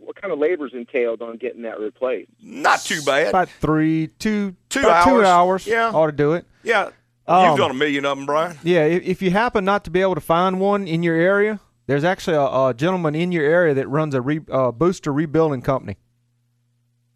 What 0.00 0.20
kind 0.20 0.32
of 0.32 0.38
labors 0.38 0.72
entailed 0.74 1.22
on 1.22 1.36
getting 1.38 1.62
that 1.62 1.78
replaced? 1.80 2.30
Not 2.42 2.80
too 2.82 3.00
bad. 3.06 3.28
about 3.28 3.48
three, 3.60 4.08
two, 4.18 4.54
Two 4.68 4.80
about 4.80 5.04
two 5.04 5.10
hours. 5.24 5.24
hours, 5.26 5.66
Yeah. 5.66 5.90
ought 5.90 6.06
to 6.06 6.12
do 6.12 6.34
it. 6.34 6.44
yeah. 6.62 6.90
Um, 7.28 7.48
You've 7.48 7.58
done 7.58 7.70
a 7.72 7.74
million 7.74 8.04
of 8.04 8.16
them, 8.18 8.26
Brian. 8.26 8.56
Yeah, 8.62 8.84
if, 8.84 9.02
if 9.02 9.22
you 9.22 9.30
happen 9.32 9.64
not 9.64 9.82
to 9.84 9.90
be 9.90 10.00
able 10.00 10.14
to 10.14 10.20
find 10.20 10.60
one 10.60 10.86
in 10.86 11.02
your 11.02 11.16
area, 11.16 11.58
there's 11.86 12.04
actually 12.04 12.36
a, 12.36 12.42
a 12.68 12.74
gentleman 12.74 13.14
in 13.14 13.32
your 13.32 13.44
area 13.44 13.74
that 13.74 13.88
runs 13.88 14.14
a 14.14 14.20
re, 14.20 14.40
uh, 14.50 14.72
booster 14.72 15.12
rebuilding 15.12 15.62
company. 15.62 15.96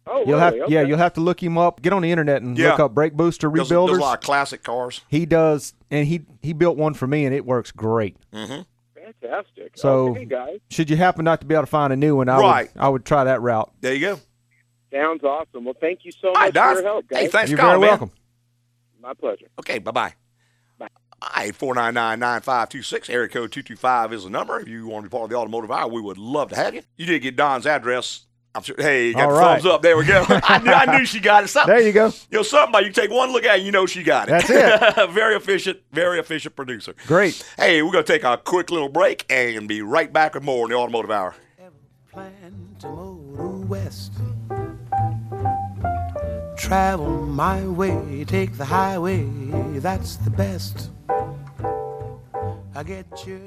Oh, 0.07 0.19
You'll 0.19 0.27
really? 0.29 0.39
have 0.39 0.53
okay. 0.55 0.73
yeah, 0.73 0.81
you'll 0.81 0.97
have 0.97 1.13
to 1.13 1.21
look 1.21 1.41
him 1.41 1.57
up. 1.57 1.81
Get 1.81 1.93
on 1.93 2.01
the 2.01 2.11
internet 2.11 2.41
and 2.41 2.57
Yeah. 2.57 2.71
look 2.71 2.79
up 2.79 2.93
brake 2.93 3.13
booster 3.13 3.49
Does, 3.49 3.69
does 3.69 3.71
rebuilders. 3.77 3.97
a 3.97 4.01
lot 4.01 4.17
of 4.17 4.23
classic 4.23 4.63
cars. 4.63 5.01
He 5.07 5.25
does, 5.25 5.73
and 5.91 6.07
he 6.07 6.21
he 6.41 6.53
built 6.53 6.75
one 6.77 6.93
for 6.95 7.05
me, 7.07 7.25
and 7.25 7.35
it 7.35 7.45
works 7.45 7.71
great. 7.71 8.17
Fantastic. 8.31 9.73
So- 9.75 10.09
okay, 10.09 10.25
guys, 10.25 10.59
Should 10.69 10.89
you 10.89 10.95
happen 10.97 11.23
not 11.25 11.41
to 11.41 11.47
be 11.47 11.53
able 11.53 11.63
to 11.63 11.67
find 11.67 11.91
a 11.93 11.95
new 11.95 12.15
one, 12.15 12.29
I 12.29 12.39
Right. 12.39 12.73
would 12.73 12.81
I 12.81 12.89
would 12.89 13.05
try 13.05 13.23
that 13.25 13.41
route. 13.41 13.71
There 13.81 13.93
you 13.93 13.99
go. 13.99 14.19
sounds 14.91 15.23
awesome. 15.23 15.65
Well, 15.65 15.75
thank 15.79 16.03
you 16.03 16.11
so 16.11 16.31
much 16.31 16.37
right, 16.37 16.53
for 16.53 16.73
your 16.73 16.83
help, 16.83 17.07
guys. 17.07 17.19
Hey, 17.21 17.27
thanks 17.27 17.49
You're 17.51 17.57
for 17.57 17.61
calling, 17.63 17.79
very 17.81 17.91
man. 17.91 17.99
welcome. 17.99 18.11
My 19.01 19.13
pleasure. 19.13 19.47
Okay, 19.59 19.79
bye 19.79 19.91
bye. 19.91 20.13
All 21.21 21.29
right, 21.35 21.55
499 21.55 22.19
9526, 22.19 23.09
area 23.09 23.27
code 23.27 23.51
225 23.51 24.13
is 24.13 24.23
the 24.23 24.29
number. 24.31 24.59
If 24.59 24.67
you 24.67 24.87
want 24.87 25.03
to 25.05 25.09
be 25.09 25.11
part 25.11 25.25
of 25.25 25.29
the 25.29 25.35
automotive 25.35 25.71
hour, 25.71 25.87
we 25.87 26.01
would 26.01 26.17
love 26.17 26.49
to 26.49 26.55
have 26.55 26.73
you. 26.73 26.81
You 26.97 27.05
did 27.05 27.19
get 27.21 27.35
Don's 27.35 27.67
address. 27.67 28.25
I'm 28.55 28.63
sure. 28.63 28.75
Hey, 28.77 29.09
you 29.09 29.13
got 29.13 29.25
All 29.29 29.35
the 29.35 29.39
right. 29.39 29.61
thumbs 29.61 29.65
up. 29.67 29.81
There 29.83 29.95
we 29.95 30.05
go. 30.05 30.25
I, 30.29 30.57
knew, 30.57 30.71
I 30.71 30.97
knew 30.97 31.05
she 31.05 31.19
got 31.19 31.43
it. 31.43 31.47
Something, 31.47 31.73
There 31.75 31.85
you 31.85 31.93
go. 31.93 32.07
you 32.07 32.37
know, 32.39 32.41
something 32.43 32.69
about 32.69 32.85
you 32.85 32.91
take 32.91 33.09
one 33.11 33.31
look 33.31 33.45
at 33.45 33.59
it, 33.59 33.61
you 33.61 33.71
know 33.71 33.85
she 33.85 34.01
got 34.03 34.27
it. 34.27 34.31
That's 34.31 34.49
it. 34.49 35.09
very 35.11 35.35
efficient, 35.35 35.79
very 35.93 36.19
efficient 36.19 36.55
producer. 36.55 36.93
Great. 37.07 37.41
Hey, 37.55 37.81
we're 37.83 37.91
going 37.93 38.03
to 38.03 38.11
take 38.11 38.23
a 38.23 38.37
quick 38.37 38.71
little 38.71 38.89
break 38.89 39.25
and 39.29 39.67
be 39.69 39.81
right 39.83 40.11
back 40.11 40.33
with 40.33 40.43
more 40.43 40.65
in 40.65 40.71
the 40.71 40.75
automotive 40.77 41.11
hour. 41.11 41.35
plan 42.11 42.75
to 42.79 42.87
motor 42.89 43.65
west. 43.67 44.11
Travel 46.57 47.25
my 47.27 47.65
way, 47.67 48.25
take 48.25 48.57
the 48.57 48.65
highway, 48.65 49.23
that's 49.79 50.17
the 50.17 50.29
best. 50.29 50.89
I 52.73 52.83
get 52.83 53.05
your 53.27 53.39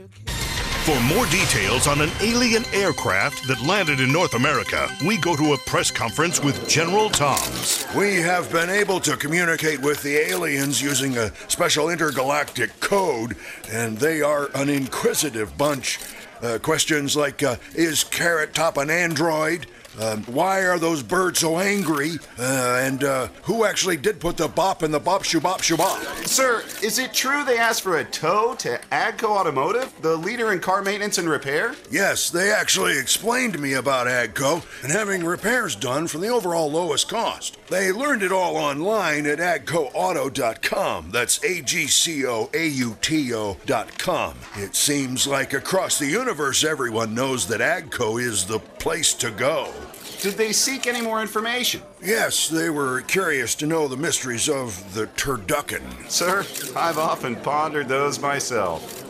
For 0.84 1.00
more 1.14 1.24
details 1.26 1.86
on 1.86 2.02
an 2.02 2.10
alien 2.20 2.62
aircraft 2.74 3.48
that 3.48 3.62
landed 3.62 4.00
in 4.00 4.12
North 4.12 4.34
America, 4.34 4.86
we 5.06 5.16
go 5.16 5.34
to 5.34 5.54
a 5.54 5.58
press 5.58 5.90
conference 5.90 6.42
with 6.42 6.68
General 6.68 7.08
Toms. 7.08 7.86
We 7.96 8.16
have 8.16 8.52
been 8.52 8.68
able 8.68 9.00
to 9.00 9.16
communicate 9.16 9.80
with 9.80 10.02
the 10.02 10.16
aliens 10.16 10.82
using 10.82 11.16
a 11.16 11.34
special 11.48 11.88
intergalactic 11.88 12.78
code, 12.80 13.36
and 13.72 13.96
they 13.96 14.20
are 14.20 14.50
an 14.54 14.68
inquisitive 14.68 15.56
bunch. 15.56 16.00
Uh, 16.42 16.58
questions 16.58 17.16
like 17.16 17.42
uh, 17.42 17.56
Is 17.74 18.04
Carrot 18.04 18.52
Top 18.52 18.76
an 18.76 18.90
android? 18.90 19.66
Um, 20.00 20.22
why 20.24 20.66
are 20.66 20.78
those 20.78 21.02
birds 21.02 21.38
so 21.38 21.58
angry? 21.58 22.12
Uh, 22.38 22.80
and 22.82 23.04
uh, 23.04 23.28
who 23.42 23.64
actually 23.64 23.96
did 23.96 24.20
put 24.20 24.36
the 24.36 24.48
bop 24.48 24.82
in 24.82 24.90
the 24.90 25.00
bop 25.00 25.24
shoo 25.24 25.40
bop 25.40 25.62
shoo 25.62 25.76
bop? 25.76 26.00
Sir, 26.26 26.62
is 26.82 26.98
it 26.98 27.12
true 27.12 27.44
they 27.44 27.58
asked 27.58 27.82
for 27.82 27.98
a 27.98 28.04
tow 28.04 28.54
to 28.56 28.80
Agco 28.90 29.24
Automotive, 29.24 29.92
the 30.02 30.16
leader 30.16 30.52
in 30.52 30.60
car 30.60 30.82
maintenance 30.82 31.18
and 31.18 31.28
repair? 31.28 31.74
Yes, 31.90 32.30
they 32.30 32.50
actually 32.52 32.98
explained 32.98 33.52
to 33.52 33.58
me 33.58 33.74
about 33.74 34.06
AGCO 34.06 34.82
and 34.82 34.92
having 34.92 35.24
repairs 35.24 35.76
done 35.76 36.06
for 36.06 36.18
the 36.18 36.28
overall 36.28 36.70
lowest 36.70 37.08
cost. 37.08 37.56
They 37.68 37.92
learned 37.92 38.22
it 38.22 38.32
all 38.32 38.56
online 38.56 39.26
at 39.26 39.38
agcoauto.com. 39.38 41.10
That's 41.10 41.42
A 41.44 41.62
G 41.62 41.86
C 41.86 42.26
O 42.26 42.50
A 42.52 42.66
U 42.66 42.96
T 43.00 43.32
O.com. 43.32 44.34
It 44.56 44.74
seems 44.74 45.26
like 45.26 45.52
across 45.52 45.98
the 45.98 46.06
universe, 46.06 46.64
everyone 46.64 47.14
knows 47.14 47.46
that 47.48 47.60
AGCO 47.60 48.20
is 48.20 48.46
the 48.46 48.58
place 48.58 49.14
to 49.14 49.30
go. 49.30 49.72
Did 50.20 50.34
they 50.34 50.52
seek 50.52 50.86
any 50.86 51.02
more 51.02 51.20
information? 51.20 51.82
Yes, 52.02 52.48
they 52.48 52.70
were 52.70 53.02
curious 53.02 53.54
to 53.56 53.66
know 53.66 53.88
the 53.88 53.96
mysteries 53.96 54.48
of 54.48 54.94
the 54.94 55.06
turducken. 55.08 55.82
Sir, 56.10 56.44
I've 56.76 56.98
often 56.98 57.36
pondered 57.36 57.88
those 57.88 58.18
myself. 58.18 59.02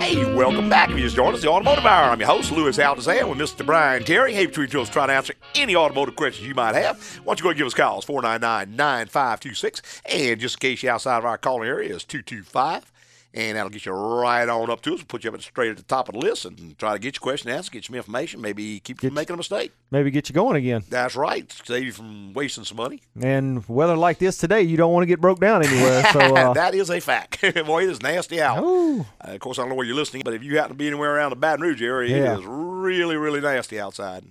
Hey, 0.00 0.34
welcome 0.34 0.68
back. 0.68 0.90
If 0.90 0.96
you 0.96 1.02
just 1.04 1.16
joined 1.16 1.34
us, 1.36 1.42
the 1.42 1.48
Automotive 1.48 1.84
Hour. 1.86 2.10
I'm 2.10 2.18
your 2.18 2.28
host, 2.28 2.50
Louis 2.52 2.76
Altazan, 2.78 3.28
with 3.28 3.38
Mr. 3.38 3.64
Brian 3.64 4.02
Terry. 4.02 4.32
Hey, 4.34 4.46
between 4.46 4.68
two 4.68 4.80
of 4.80 4.88
us, 4.88 4.92
trying 4.92 5.08
to 5.08 5.14
answer 5.14 5.34
any 5.54 5.76
automotive 5.76 6.16
questions 6.16 6.46
you 6.48 6.54
might 6.54 6.74
have. 6.74 6.98
Why 7.24 7.34
don't 7.34 7.38
you 7.40 7.44
go 7.44 7.50
and 7.50 7.58
give 7.58 7.66
us 7.66 7.74
calls, 7.74 8.04
499-9526. 8.06 10.00
And 10.06 10.40
just 10.40 10.56
in 10.56 10.60
case 10.60 10.82
you're 10.82 10.92
outside 10.92 11.18
of 11.18 11.24
our 11.24 11.38
calling 11.38 11.68
area, 11.68 11.94
is 11.94 12.04
225. 12.04 12.89
And 13.32 13.56
that'll 13.56 13.70
get 13.70 13.86
you 13.86 13.92
right 13.92 14.48
on 14.48 14.70
up 14.70 14.80
to 14.82 14.92
us. 14.94 14.98
We'll 14.98 15.06
put 15.06 15.22
you 15.22 15.30
up 15.30 15.40
straight 15.40 15.70
at 15.70 15.76
the 15.76 15.84
top 15.84 16.08
of 16.08 16.14
the 16.14 16.20
list 16.20 16.44
and 16.44 16.76
try 16.78 16.94
to 16.94 16.98
get 16.98 17.14
your 17.14 17.20
question 17.20 17.48
answered, 17.48 17.70
get 17.70 17.78
you 17.84 17.86
some 17.86 17.94
information, 17.94 18.40
maybe 18.40 18.80
keep 18.80 19.02
you 19.02 19.08
from 19.08 19.14
making 19.14 19.34
a 19.34 19.36
mistake. 19.36 19.70
Maybe 19.92 20.10
get 20.10 20.28
you 20.28 20.34
going 20.34 20.56
again. 20.56 20.82
That's 20.88 21.14
right. 21.14 21.50
Save 21.64 21.84
you 21.84 21.92
from 21.92 22.32
wasting 22.34 22.64
some 22.64 22.76
money. 22.78 23.02
And 23.20 23.64
weather 23.68 23.96
like 23.96 24.18
this 24.18 24.36
today, 24.36 24.62
you 24.62 24.76
don't 24.76 24.92
want 24.92 25.02
to 25.02 25.06
get 25.06 25.20
broke 25.20 25.38
down 25.38 25.64
anywhere. 25.64 26.04
So 26.12 26.18
uh, 26.36 26.52
that 26.54 26.74
is 26.74 26.90
a 26.90 26.98
fact. 27.00 27.40
Boy, 27.66 27.84
it 27.84 27.90
is 27.90 28.02
nasty 28.02 28.42
out. 28.42 28.64
Uh, 28.64 29.04
of 29.20 29.38
course, 29.40 29.58
I 29.58 29.62
don't 29.62 29.68
know 29.68 29.74
where 29.76 29.86
you're 29.86 29.94
listening, 29.96 30.22
but 30.24 30.34
if 30.34 30.42
you 30.42 30.56
happen 30.56 30.70
to 30.72 30.78
be 30.78 30.88
anywhere 30.88 31.14
around 31.14 31.30
the 31.30 31.36
Baton 31.36 31.60
Rouge 31.62 31.82
area, 31.82 32.16
Yeah. 32.16 32.34
it 32.34 32.40
is 32.40 32.46
really, 32.46 33.16
really 33.16 33.40
nasty 33.40 33.78
outside. 33.78 34.24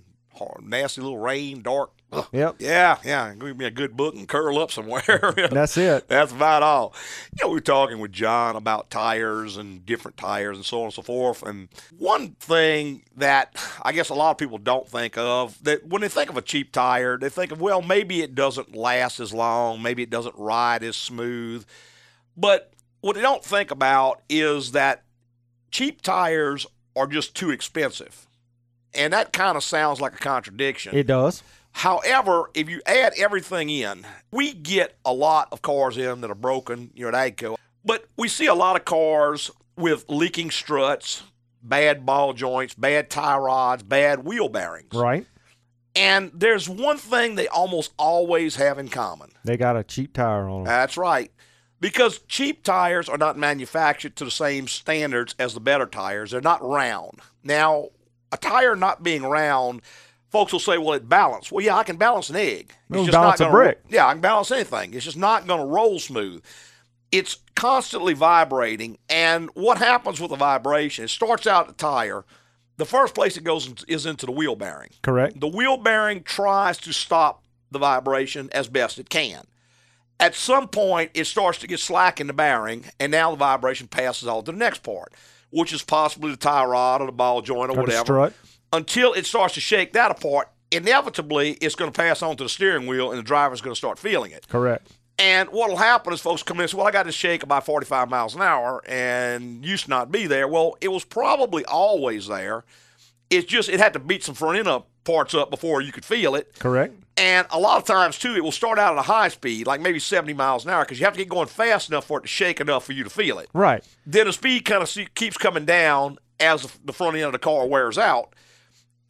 Nasty 0.62 1.00
little 1.00 1.18
rain, 1.18 1.62
dark. 1.62 1.90
Ugh. 2.12 2.26
Yep. 2.32 2.56
Yeah, 2.58 2.98
yeah. 3.04 3.32
Give 3.34 3.56
me 3.56 3.64
a 3.64 3.70
good 3.70 3.96
book 3.96 4.14
and 4.14 4.26
curl 4.26 4.58
up 4.58 4.72
somewhere. 4.72 5.34
That's 5.50 5.76
it. 5.76 6.08
That's 6.08 6.32
about 6.32 6.62
all. 6.62 6.94
You 7.32 7.44
know, 7.44 7.48
we 7.50 7.54
were 7.54 7.60
talking 7.60 8.00
with 8.00 8.12
John 8.12 8.56
about 8.56 8.90
tires 8.90 9.56
and 9.56 9.86
different 9.86 10.16
tires 10.16 10.56
and 10.56 10.66
so 10.66 10.78
on 10.78 10.84
and 10.86 10.92
so 10.92 11.02
forth. 11.02 11.42
And 11.42 11.68
one 11.96 12.30
thing 12.40 13.02
that 13.16 13.54
I 13.82 13.92
guess 13.92 14.08
a 14.08 14.14
lot 14.14 14.32
of 14.32 14.38
people 14.38 14.58
don't 14.58 14.88
think 14.88 15.16
of 15.16 15.62
that 15.62 15.86
when 15.86 16.02
they 16.02 16.08
think 16.08 16.30
of 16.30 16.36
a 16.36 16.42
cheap 16.42 16.72
tire, 16.72 17.16
they 17.16 17.28
think 17.28 17.52
of, 17.52 17.60
well, 17.60 17.82
maybe 17.82 18.22
it 18.22 18.34
doesn't 18.34 18.74
last 18.74 19.20
as 19.20 19.32
long, 19.32 19.80
maybe 19.80 20.02
it 20.02 20.10
doesn't 20.10 20.34
ride 20.36 20.82
as 20.82 20.96
smooth. 20.96 21.64
But 22.36 22.72
what 23.02 23.14
they 23.14 23.22
don't 23.22 23.44
think 23.44 23.70
about 23.70 24.22
is 24.28 24.72
that 24.72 25.04
cheap 25.70 26.02
tires 26.02 26.66
are 26.96 27.06
just 27.06 27.36
too 27.36 27.50
expensive. 27.50 28.26
And 28.94 29.12
that 29.12 29.32
kind 29.32 29.56
of 29.56 29.64
sounds 29.64 30.00
like 30.00 30.14
a 30.14 30.18
contradiction. 30.18 30.96
it 30.96 31.06
does. 31.06 31.42
However, 31.72 32.50
if 32.54 32.68
you 32.68 32.80
add 32.84 33.12
everything 33.16 33.70
in, 33.70 34.04
we 34.32 34.52
get 34.52 34.96
a 35.04 35.12
lot 35.12 35.48
of 35.52 35.62
cars 35.62 35.96
in 35.96 36.20
that 36.20 36.30
are 36.30 36.34
broken, 36.34 36.90
you 36.94 37.08
know, 37.08 37.16
at 37.16 37.36
AGCO. 37.36 37.56
But 37.84 38.06
we 38.16 38.26
see 38.28 38.46
a 38.46 38.54
lot 38.54 38.76
of 38.76 38.84
cars 38.84 39.50
with 39.76 40.04
leaking 40.08 40.50
struts, 40.50 41.22
bad 41.62 42.04
ball 42.04 42.32
joints, 42.32 42.74
bad 42.74 43.08
tie 43.08 43.38
rods, 43.38 43.82
bad 43.82 44.24
wheel 44.24 44.48
bearings. 44.48 44.92
Right. 44.92 45.26
And 45.94 46.30
there's 46.34 46.68
one 46.68 46.98
thing 46.98 47.34
they 47.34 47.48
almost 47.48 47.92
always 47.98 48.56
have 48.56 48.78
in 48.78 48.88
common. 48.88 49.30
They 49.44 49.56
got 49.56 49.76
a 49.76 49.84
cheap 49.84 50.12
tire 50.12 50.48
on 50.48 50.64
them. 50.64 50.64
That's 50.64 50.96
right. 50.96 51.32
Because 51.80 52.18
cheap 52.28 52.62
tires 52.62 53.08
are 53.08 53.16
not 53.16 53.38
manufactured 53.38 54.14
to 54.16 54.24
the 54.24 54.30
same 54.30 54.68
standards 54.68 55.34
as 55.38 55.54
the 55.54 55.60
better 55.60 55.86
tires. 55.86 56.30
They're 56.32 56.40
not 56.40 56.62
round. 56.62 57.20
Now, 57.42 57.88
a 58.32 58.36
tire 58.36 58.76
not 58.76 59.02
being 59.02 59.22
round, 59.22 59.82
folks 60.30 60.52
will 60.52 60.60
say, 60.60 60.78
well, 60.78 60.94
it 60.94 61.08
balanced. 61.08 61.52
Well, 61.52 61.64
yeah, 61.64 61.76
I 61.76 61.84
can 61.84 61.96
balance 61.96 62.30
an 62.30 62.36
egg. 62.36 62.72
You 62.90 63.04
can 63.04 63.10
balance 63.10 63.40
a 63.40 63.44
gonna 63.44 63.52
brick. 63.54 63.80
Yeah, 63.88 64.06
I 64.06 64.12
can 64.12 64.20
balance 64.20 64.50
anything. 64.50 64.94
It's 64.94 65.04
just 65.04 65.16
not 65.16 65.46
going 65.46 65.60
to 65.60 65.66
roll 65.66 65.98
smooth. 65.98 66.42
It's 67.12 67.38
constantly 67.56 68.14
vibrating. 68.14 68.98
And 69.08 69.50
what 69.54 69.78
happens 69.78 70.20
with 70.20 70.30
the 70.30 70.36
vibration, 70.36 71.04
it 71.04 71.08
starts 71.08 71.46
out 71.46 71.66
the 71.66 71.74
tire. 71.74 72.24
The 72.76 72.86
first 72.86 73.14
place 73.14 73.36
it 73.36 73.44
goes 73.44 73.84
is 73.88 74.06
into 74.06 74.26
the 74.26 74.32
wheel 74.32 74.56
bearing. 74.56 74.90
Correct. 75.02 75.38
The 75.38 75.48
wheel 75.48 75.76
bearing 75.76 76.22
tries 76.22 76.78
to 76.78 76.92
stop 76.92 77.42
the 77.70 77.78
vibration 77.78 78.48
as 78.52 78.68
best 78.68 78.98
it 78.98 79.10
can. 79.10 79.44
At 80.18 80.34
some 80.34 80.68
point, 80.68 81.10
it 81.14 81.26
starts 81.26 81.58
to 81.58 81.66
get 81.66 81.80
slack 81.80 82.20
in 82.20 82.26
the 82.26 82.32
bearing, 82.32 82.84
and 82.98 83.10
now 83.10 83.30
the 83.30 83.36
vibration 83.36 83.86
passes 83.86 84.28
on 84.28 84.44
to 84.44 84.52
the 84.52 84.58
next 84.58 84.82
part, 84.82 85.14
which 85.50 85.72
is 85.72 85.82
possibly 85.82 86.30
the 86.30 86.36
tie 86.36 86.64
rod 86.64 87.00
or 87.00 87.06
the 87.06 87.12
ball 87.12 87.42
joint 87.42 87.70
or, 87.70 87.78
Or 87.78 87.80
whatever. 87.82 88.32
Until 88.72 89.12
it 89.12 89.26
starts 89.26 89.54
to 89.54 89.60
shake 89.60 89.92
that 89.94 90.10
apart, 90.10 90.48
inevitably 90.70 91.52
it's 91.54 91.74
going 91.74 91.90
to 91.90 91.96
pass 91.96 92.22
on 92.22 92.36
to 92.36 92.44
the 92.44 92.48
steering 92.48 92.86
wheel, 92.86 93.10
and 93.10 93.18
the 93.18 93.22
driver's 93.24 93.60
going 93.60 93.72
to 93.72 93.78
start 93.78 93.98
feeling 93.98 94.30
it. 94.32 94.46
Correct. 94.48 94.92
And 95.18 95.50
what'll 95.50 95.76
happen 95.76 96.12
is 96.14 96.20
folks 96.20 96.42
come 96.42 96.58
in 96.58 96.62
and 96.62 96.70
say, 96.70 96.76
Well, 96.78 96.86
I 96.86 96.90
got 96.90 97.02
to 97.02 97.12
shake 97.12 97.42
about 97.42 97.66
45 97.66 98.08
miles 98.08 98.34
an 98.34 98.40
hour 98.40 98.82
and 98.86 99.64
used 99.64 99.84
to 99.84 99.90
not 99.90 100.10
be 100.10 100.26
there. 100.26 100.48
Well, 100.48 100.76
it 100.80 100.88
was 100.88 101.04
probably 101.04 101.64
always 101.66 102.26
there. 102.26 102.64
It's 103.28 103.46
just 103.46 103.68
it 103.68 103.78
had 103.80 103.92
to 103.92 103.98
beat 103.98 104.24
some 104.24 104.34
front 104.34 104.58
end 104.58 104.66
up 104.68 104.88
parts 105.04 105.34
up 105.34 105.50
before 105.50 105.82
you 105.82 105.92
could 105.92 106.04
feel 106.04 106.34
it. 106.34 106.58
Correct. 106.58 106.94
And 107.20 107.46
a 107.50 107.60
lot 107.60 107.76
of 107.76 107.84
times 107.84 108.18
too, 108.18 108.34
it 108.34 108.42
will 108.42 108.50
start 108.50 108.78
out 108.78 108.94
at 108.94 108.98
a 108.98 109.02
high 109.02 109.28
speed, 109.28 109.66
like 109.66 109.82
maybe 109.82 109.98
70 109.98 110.32
miles 110.32 110.64
an 110.64 110.70
hour, 110.70 110.86
because 110.86 110.98
you 110.98 111.04
have 111.04 111.12
to 111.12 111.18
get 111.18 111.28
going 111.28 111.48
fast 111.48 111.90
enough 111.90 112.06
for 112.06 112.18
it 112.18 112.22
to 112.22 112.28
shake 112.28 112.62
enough 112.62 112.82
for 112.86 112.94
you 112.94 113.04
to 113.04 113.10
feel 113.10 113.38
it. 113.38 113.50
Right. 113.52 113.84
Then 114.06 114.26
the 114.26 114.32
speed 114.32 114.64
kind 114.64 114.82
of 114.82 115.14
keeps 115.14 115.36
coming 115.36 115.66
down 115.66 116.16
as 116.40 116.66
the 116.82 116.94
front 116.94 117.16
end 117.16 117.26
of 117.26 117.32
the 117.32 117.38
car 117.38 117.66
wears 117.66 117.98
out. 117.98 118.34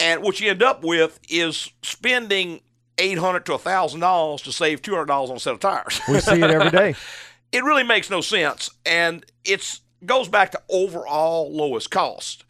And 0.00 0.25
what 0.25 0.40
you 0.40 0.50
end 0.50 0.61
up 0.61 0.83
with 0.83 1.21
is 1.29 1.71
spending 1.83 2.62
eight 2.99 3.19
hundred 3.19 3.47
to 3.47 3.57
thousand 3.59 4.00
dollars 4.00 4.43
to 4.43 4.52
save 4.52 4.83
two 4.83 4.90
hundred 4.93 5.07
dollars 5.07 5.31
on 5.31 5.37
a 5.37 5.40
set 5.40 5.55
of 5.55 5.61
tires. 5.61 6.00
We 6.09 6.19
see 6.19 6.43
it 6.43 6.50
every 6.50 6.71
day. 6.71 6.97
it 7.52 7.62
really 7.62 7.85
makes 7.85 8.11
no 8.11 8.23
sense, 8.23 8.71
and 8.85 9.25
it's 9.45 9.83
goes 10.05 10.29
back 10.29 10.50
to 10.50 10.62
overall 10.69 11.55
lowest 11.55 11.93
cost. 11.93 12.45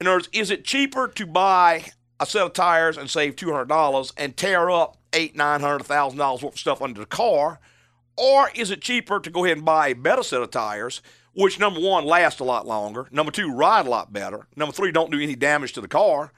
In 0.00 0.06
other 0.06 0.16
words, 0.16 0.28
is 0.32 0.50
it 0.50 0.64
cheaper 0.64 1.08
to 1.08 1.26
buy 1.26 1.90
a 2.20 2.26
set 2.26 2.42
of 2.42 2.52
tires 2.52 2.96
and 2.96 3.10
save 3.10 3.36
two 3.36 3.50
hundred 3.50 3.68
dollars 3.68 4.12
and 4.16 4.36
tear 4.36 4.70
up 4.70 4.96
eight, 5.12 5.36
nine 5.36 5.60
hundred, 5.60 5.84
thousand 5.84 6.18
dollars 6.18 6.42
worth 6.42 6.54
of 6.54 6.60
stuff 6.60 6.82
under 6.82 7.00
the 7.00 7.06
car, 7.06 7.60
or 8.16 8.50
is 8.54 8.70
it 8.70 8.80
cheaper 8.80 9.20
to 9.20 9.30
go 9.30 9.44
ahead 9.44 9.58
and 9.58 9.66
buy 9.66 9.88
a 9.88 9.94
better 9.94 10.22
set 10.22 10.42
of 10.42 10.50
tires? 10.50 11.02
Which 11.36 11.58
number 11.58 11.80
one 11.80 12.04
last 12.04 12.38
a 12.38 12.44
lot 12.44 12.66
longer, 12.66 13.08
number 13.10 13.32
two 13.32 13.52
ride 13.52 13.86
a 13.86 13.90
lot 13.90 14.12
better, 14.12 14.46
number 14.54 14.72
three 14.72 14.92
don't 14.92 15.10
do 15.10 15.20
any 15.20 15.34
damage 15.34 15.72
to 15.72 15.80
the 15.80 15.88
car, 15.88 16.30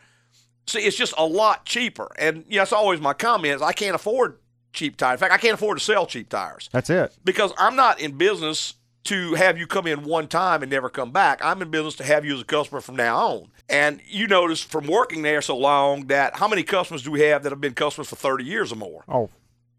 See, 0.68 0.80
it's 0.80 0.96
just 0.96 1.14
a 1.16 1.24
lot 1.24 1.64
cheaper. 1.64 2.10
And 2.18 2.44
yeah, 2.48 2.62
that's 2.62 2.72
always 2.72 3.00
my 3.00 3.12
comment 3.12 3.54
is 3.54 3.62
I 3.62 3.72
can't 3.72 3.94
afford 3.94 4.38
cheap 4.72 4.96
tires. 4.96 5.14
In 5.14 5.18
fact, 5.20 5.32
I 5.32 5.38
can't 5.38 5.54
afford 5.54 5.78
to 5.78 5.84
sell 5.84 6.06
cheap 6.06 6.28
tires. 6.28 6.68
That's 6.72 6.90
it. 6.90 7.14
Because 7.24 7.52
I'm 7.56 7.76
not 7.76 8.00
in 8.00 8.18
business 8.18 8.74
to 9.06 9.34
have 9.34 9.58
you 9.58 9.66
come 9.66 9.86
in 9.86 10.04
one 10.04 10.28
time 10.28 10.62
and 10.62 10.70
never 10.70 10.88
come 10.88 11.10
back. 11.10 11.44
I'm 11.44 11.62
in 11.62 11.70
business 11.70 11.94
to 11.96 12.04
have 12.04 12.24
you 12.24 12.34
as 12.34 12.40
a 12.40 12.44
customer 12.44 12.80
from 12.80 12.96
now 12.96 13.16
on. 13.16 13.50
And 13.68 14.00
you 14.06 14.26
notice 14.26 14.60
from 14.60 14.86
working 14.86 15.22
there 15.22 15.42
so 15.42 15.56
long 15.56 16.06
that 16.06 16.36
how 16.36 16.46
many 16.48 16.62
customers 16.62 17.02
do 17.02 17.10
we 17.10 17.20
have 17.22 17.42
that 17.42 17.50
have 17.50 17.60
been 17.60 17.74
customers 17.74 18.08
for 18.08 18.16
30 18.16 18.44
years 18.44 18.72
or 18.72 18.76
more? 18.76 19.04
Oh, 19.08 19.30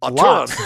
a 0.02 0.12
ton. 0.12 0.48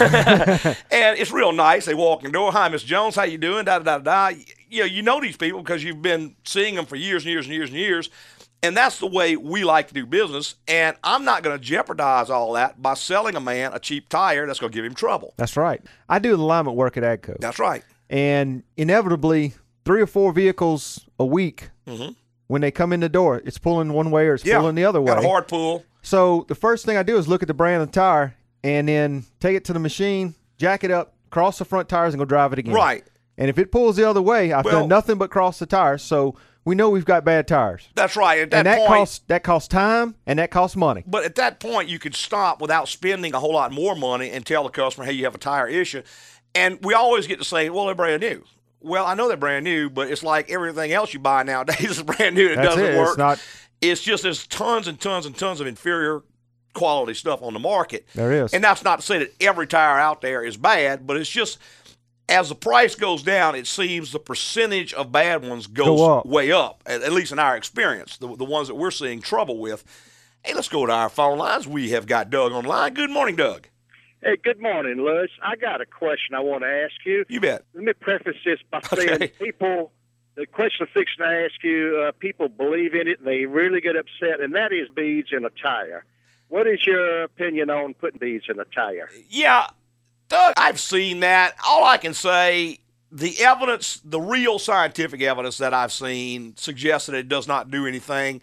and 0.90 1.18
it's 1.18 1.30
real 1.30 1.52
nice. 1.52 1.84
They 1.84 1.94
walk 1.94 2.20
in 2.20 2.26
the 2.26 2.32
door. 2.32 2.52
Hi, 2.52 2.68
Miss 2.68 2.82
Jones. 2.82 3.14
How 3.14 3.24
you 3.24 3.38
doing? 3.38 3.64
Da 3.64 3.78
da 3.78 3.98
da 3.98 4.28
da. 4.28 4.38
You 4.68 4.80
know, 4.80 4.86
you 4.86 5.02
know 5.02 5.20
these 5.20 5.36
people 5.36 5.62
because 5.62 5.84
you've 5.84 6.02
been 6.02 6.36
seeing 6.44 6.74
them 6.74 6.86
for 6.86 6.96
years 6.96 7.24
and 7.24 7.32
years 7.32 7.46
and 7.46 7.54
years 7.54 7.70
and 7.70 7.78
years. 7.78 8.10
And 8.64 8.76
that's 8.76 9.00
the 9.00 9.08
way 9.08 9.36
we 9.36 9.64
like 9.64 9.88
to 9.88 9.94
do 9.94 10.06
business. 10.06 10.54
And 10.68 10.96
I'm 11.02 11.24
not 11.24 11.42
going 11.42 11.58
to 11.58 11.62
jeopardize 11.62 12.30
all 12.30 12.52
that 12.52 12.80
by 12.80 12.94
selling 12.94 13.34
a 13.34 13.40
man 13.40 13.72
a 13.74 13.80
cheap 13.80 14.08
tire 14.08 14.46
that's 14.46 14.60
going 14.60 14.70
to 14.70 14.76
give 14.76 14.84
him 14.84 14.94
trouble. 14.94 15.34
That's 15.36 15.56
right. 15.56 15.82
I 16.08 16.20
do 16.20 16.36
the 16.36 16.42
alignment 16.42 16.76
work 16.76 16.96
at 16.96 17.02
AGCO. 17.02 17.38
That's 17.40 17.58
right. 17.58 17.82
And 18.12 18.62
inevitably, 18.76 19.54
three 19.86 20.02
or 20.02 20.06
four 20.06 20.32
vehicles 20.32 21.06
a 21.18 21.24
week, 21.24 21.70
mm-hmm. 21.86 22.12
when 22.46 22.60
they 22.60 22.70
come 22.70 22.92
in 22.92 23.00
the 23.00 23.08
door, 23.08 23.40
it's 23.44 23.56
pulling 23.56 23.94
one 23.94 24.10
way 24.10 24.26
or 24.26 24.34
it's 24.34 24.44
yeah, 24.44 24.58
pulling 24.58 24.74
the 24.74 24.84
other 24.84 25.00
way. 25.00 25.06
Got 25.06 25.24
a 25.24 25.26
hard 25.26 25.48
pull. 25.48 25.84
So 26.02 26.44
the 26.46 26.54
first 26.54 26.84
thing 26.84 26.98
I 26.98 27.02
do 27.02 27.16
is 27.16 27.26
look 27.26 27.42
at 27.42 27.48
the 27.48 27.54
brand 27.54 27.82
of 27.82 27.88
the 27.88 27.92
tire 27.92 28.36
and 28.62 28.86
then 28.86 29.24
take 29.40 29.56
it 29.56 29.64
to 29.64 29.72
the 29.72 29.78
machine, 29.78 30.34
jack 30.58 30.84
it 30.84 30.90
up, 30.90 31.14
cross 31.30 31.58
the 31.58 31.64
front 31.64 31.88
tires, 31.88 32.12
and 32.12 32.20
go 32.20 32.26
drive 32.26 32.52
it 32.52 32.58
again. 32.58 32.74
Right. 32.74 33.02
And 33.38 33.48
if 33.48 33.58
it 33.58 33.72
pulls 33.72 33.96
the 33.96 34.08
other 34.08 34.20
way, 34.20 34.52
I've 34.52 34.66
well, 34.66 34.80
done 34.80 34.88
nothing 34.88 35.16
but 35.16 35.30
cross 35.30 35.58
the 35.58 35.64
tires. 35.64 36.02
So 36.02 36.36
we 36.66 36.74
know 36.74 36.90
we've 36.90 37.06
got 37.06 37.24
bad 37.24 37.48
tires. 37.48 37.88
That's 37.94 38.14
right. 38.14 38.40
At 38.40 38.50
that 38.50 38.56
and 38.58 38.66
that 38.66 38.78
point, 38.80 38.88
costs 38.88 39.20
that 39.28 39.42
costs 39.42 39.68
time 39.68 40.16
and 40.26 40.38
that 40.38 40.50
costs 40.50 40.76
money. 40.76 41.02
But 41.06 41.24
at 41.24 41.36
that 41.36 41.60
point, 41.60 41.88
you 41.88 41.98
could 41.98 42.14
stop 42.14 42.60
without 42.60 42.88
spending 42.88 43.34
a 43.34 43.40
whole 43.40 43.54
lot 43.54 43.72
more 43.72 43.96
money 43.96 44.30
and 44.30 44.44
tell 44.44 44.64
the 44.64 44.70
customer, 44.70 45.06
"Hey, 45.06 45.12
you 45.12 45.24
have 45.24 45.34
a 45.34 45.38
tire 45.38 45.66
issue." 45.66 46.02
And 46.54 46.78
we 46.82 46.94
always 46.94 47.26
get 47.26 47.38
to 47.38 47.44
say, 47.44 47.70
"Well, 47.70 47.86
they're 47.86 47.94
brand 47.94 48.20
new." 48.20 48.44
Well, 48.80 49.06
I 49.06 49.14
know 49.14 49.28
they're 49.28 49.36
brand 49.36 49.64
new, 49.64 49.88
but 49.88 50.10
it's 50.10 50.22
like 50.22 50.50
everything 50.50 50.92
else 50.92 51.14
you 51.14 51.20
buy 51.20 51.44
nowadays 51.44 51.80
is 51.98 52.02
brand 52.02 52.34
new. 52.34 52.50
And 52.50 52.52
it 52.52 52.56
That's 52.56 52.68
doesn't 52.74 52.94
it. 52.94 52.98
work. 52.98 53.08
It's 53.10 53.18
not. 53.18 53.42
It's 53.80 54.02
just 54.02 54.22
there's 54.22 54.46
tons 54.46 54.88
and 54.88 55.00
tons 55.00 55.26
and 55.26 55.36
tons 55.36 55.60
of 55.60 55.66
inferior 55.66 56.22
quality 56.74 57.14
stuff 57.14 57.42
on 57.42 57.52
the 57.52 57.58
market. 57.58 58.06
There 58.14 58.32
is. 58.32 58.54
And 58.54 58.62
that's 58.62 58.84
not 58.84 59.00
to 59.00 59.06
say 59.06 59.18
that 59.18 59.34
every 59.40 59.66
tire 59.66 59.98
out 59.98 60.20
there 60.20 60.44
is 60.44 60.56
bad, 60.56 61.06
but 61.06 61.16
it's 61.16 61.30
just 61.30 61.58
as 62.28 62.48
the 62.48 62.54
price 62.54 62.94
goes 62.94 63.22
down, 63.22 63.54
it 63.54 63.66
seems 63.66 64.12
the 64.12 64.18
percentage 64.18 64.94
of 64.94 65.12
bad 65.12 65.46
ones 65.46 65.66
goes 65.66 65.86
Go 65.86 66.18
up. 66.18 66.26
way 66.26 66.50
up, 66.52 66.82
at, 66.86 67.02
at, 67.02 67.12
least 67.12 67.32
in 67.32 67.38
our 67.38 67.56
experience, 67.56 68.16
the, 68.16 68.34
the 68.36 68.44
ones 68.44 68.68
that 68.68 68.74
we're 68.74 68.90
seeing 68.90 69.20
trouble 69.20 69.58
with. 69.58 69.84
Hey, 70.42 70.54
let's 70.54 70.68
go 70.68 70.86
to 70.86 70.92
our 70.92 71.08
phone 71.08 71.38
lines. 71.38 71.68
We 71.68 71.90
have 71.90 72.06
got 72.06 72.30
Doug 72.30 72.52
on 72.52 72.64
the 72.64 72.68
line. 72.68 72.94
Good 72.94 73.10
morning, 73.10 73.36
Doug. 73.36 73.68
Hey, 74.22 74.36
good 74.36 74.60
morning, 74.60 74.98
Louis. 74.98 75.28
I 75.42 75.56
got 75.56 75.80
a 75.80 75.86
question 75.86 76.36
I 76.36 76.40
want 76.40 76.62
to 76.62 76.68
ask 76.68 76.94
you. 77.04 77.24
You 77.28 77.40
bet. 77.40 77.64
Let 77.74 77.82
me 77.82 77.92
preface 77.92 78.36
this 78.44 78.60
by 78.70 78.80
saying 78.94 79.14
Okay. 79.14 79.26
people, 79.40 79.90
the 80.36 80.46
question 80.46 80.86
I'm 80.86 80.92
fixing 80.94 81.24
to 81.24 81.44
ask 81.44 81.64
you, 81.64 82.04
uh, 82.06 82.12
people 82.12 82.48
believe 82.48 82.94
in 82.94 83.08
it 83.08 83.18
and 83.18 83.26
they 83.26 83.46
really 83.46 83.80
get 83.80 83.96
upset, 83.96 84.40
and 84.40 84.54
that 84.54 84.72
is 84.72 84.88
beads 84.94 85.30
in 85.32 85.44
a 85.44 85.50
tire. 85.50 86.04
What 86.46 86.68
is 86.68 86.86
your 86.86 87.24
opinion 87.24 87.68
on 87.68 87.94
putting 87.94 88.20
beads 88.20 88.44
in 88.48 88.60
a 88.60 88.64
tire? 88.64 89.08
Yeah, 89.28 89.66
Doug, 90.28 90.54
I've 90.56 90.78
seen 90.78 91.18
that. 91.20 91.56
All 91.66 91.84
I 91.84 91.96
can 91.96 92.14
say, 92.14 92.78
the 93.10 93.42
evidence, 93.42 94.00
the 94.04 94.20
real 94.20 94.60
scientific 94.60 95.20
evidence 95.20 95.58
that 95.58 95.74
I've 95.74 95.92
seen 95.92 96.56
suggests 96.56 97.08
that 97.08 97.16
it 97.16 97.28
does 97.28 97.48
not 97.48 97.72
do 97.72 97.88
anything. 97.88 98.40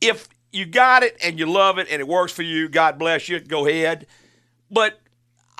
If 0.00 0.26
you 0.52 0.64
got 0.64 1.02
it 1.02 1.18
and 1.22 1.38
you 1.38 1.44
love 1.44 1.76
it 1.78 1.88
and 1.90 2.00
it 2.00 2.08
works 2.08 2.32
for 2.32 2.42
you, 2.42 2.70
God 2.70 2.98
bless 2.98 3.28
you, 3.28 3.40
go 3.40 3.66
ahead. 3.66 4.06
But 4.70 4.98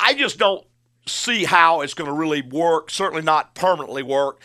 I 0.02 0.14
just 0.14 0.36
don't 0.36 0.66
see 1.06 1.44
how 1.44 1.80
it's 1.80 1.94
going 1.94 2.08
to 2.08 2.12
really 2.12 2.42
work, 2.42 2.90
certainly 2.90 3.22
not 3.22 3.54
permanently 3.54 4.02
work. 4.02 4.40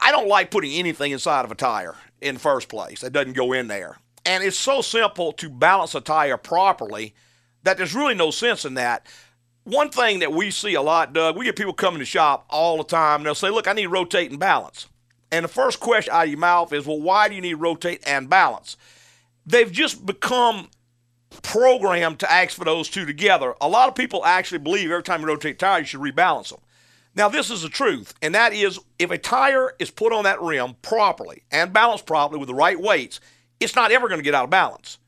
I 0.00 0.12
don't 0.12 0.28
like 0.28 0.50
putting 0.50 0.72
anything 0.72 1.12
inside 1.12 1.44
of 1.44 1.50
a 1.50 1.54
tire 1.54 1.96
in 2.20 2.34
the 2.34 2.40
first 2.40 2.68
place 2.68 3.00
that 3.00 3.12
doesn't 3.12 3.32
go 3.32 3.52
in 3.52 3.68
there. 3.68 3.96
And 4.26 4.44
it's 4.44 4.58
so 4.58 4.82
simple 4.82 5.32
to 5.32 5.48
balance 5.48 5.94
a 5.94 6.02
tire 6.02 6.36
properly 6.36 7.14
that 7.62 7.78
there's 7.78 7.94
really 7.94 8.14
no 8.14 8.30
sense 8.30 8.66
in 8.66 8.74
that. 8.74 9.06
One 9.64 9.88
thing 9.88 10.18
that 10.18 10.32
we 10.32 10.50
see 10.50 10.74
a 10.74 10.82
lot, 10.82 11.14
Doug, 11.14 11.36
we 11.36 11.46
get 11.46 11.56
people 11.56 11.72
coming 11.72 12.00
to 12.00 12.04
shop 12.04 12.44
all 12.50 12.76
the 12.76 12.84
time. 12.84 13.20
And 13.20 13.26
they'll 13.26 13.34
say, 13.34 13.50
Look, 13.50 13.66
I 13.66 13.72
need 13.72 13.86
rotate 13.86 14.30
and 14.30 14.38
balance. 14.38 14.88
And 15.30 15.44
the 15.44 15.48
first 15.48 15.80
question 15.80 16.12
out 16.12 16.24
of 16.24 16.30
your 16.30 16.38
mouth 16.38 16.72
is, 16.72 16.86
Well, 16.86 17.00
why 17.00 17.28
do 17.28 17.34
you 17.34 17.40
need 17.40 17.54
rotate 17.54 18.02
and 18.06 18.28
balance? 18.28 18.76
They've 19.46 19.70
just 19.72 20.04
become 20.04 20.68
programmed 21.42 22.20
to 22.20 22.30
ask 22.30 22.56
for 22.56 22.64
those 22.64 22.88
two 22.88 23.06
together. 23.06 23.54
A 23.60 23.68
lot 23.68 23.88
of 23.88 23.94
people 23.94 24.24
actually 24.24 24.58
believe 24.58 24.90
every 24.90 25.02
time 25.02 25.20
you 25.20 25.26
rotate 25.26 25.58
tires, 25.58 25.80
you 25.80 25.86
should 25.86 26.00
rebalance 26.00 26.50
them. 26.50 26.60
Now, 27.14 27.28
this 27.28 27.50
is 27.50 27.62
the 27.62 27.68
truth, 27.68 28.14
and 28.22 28.34
that 28.34 28.52
is 28.52 28.78
if 28.98 29.10
a 29.10 29.18
tire 29.18 29.74
is 29.78 29.90
put 29.90 30.12
on 30.12 30.24
that 30.24 30.40
rim 30.40 30.74
properly 30.82 31.42
and 31.50 31.72
balanced 31.72 32.06
properly 32.06 32.38
with 32.38 32.48
the 32.48 32.54
right 32.54 32.78
weights, 32.78 33.20
it's 33.58 33.74
not 33.74 33.90
ever 33.90 34.08
going 34.08 34.20
to 34.20 34.24
get 34.24 34.34
out 34.34 34.44
of 34.44 34.50
balance. 34.50 34.98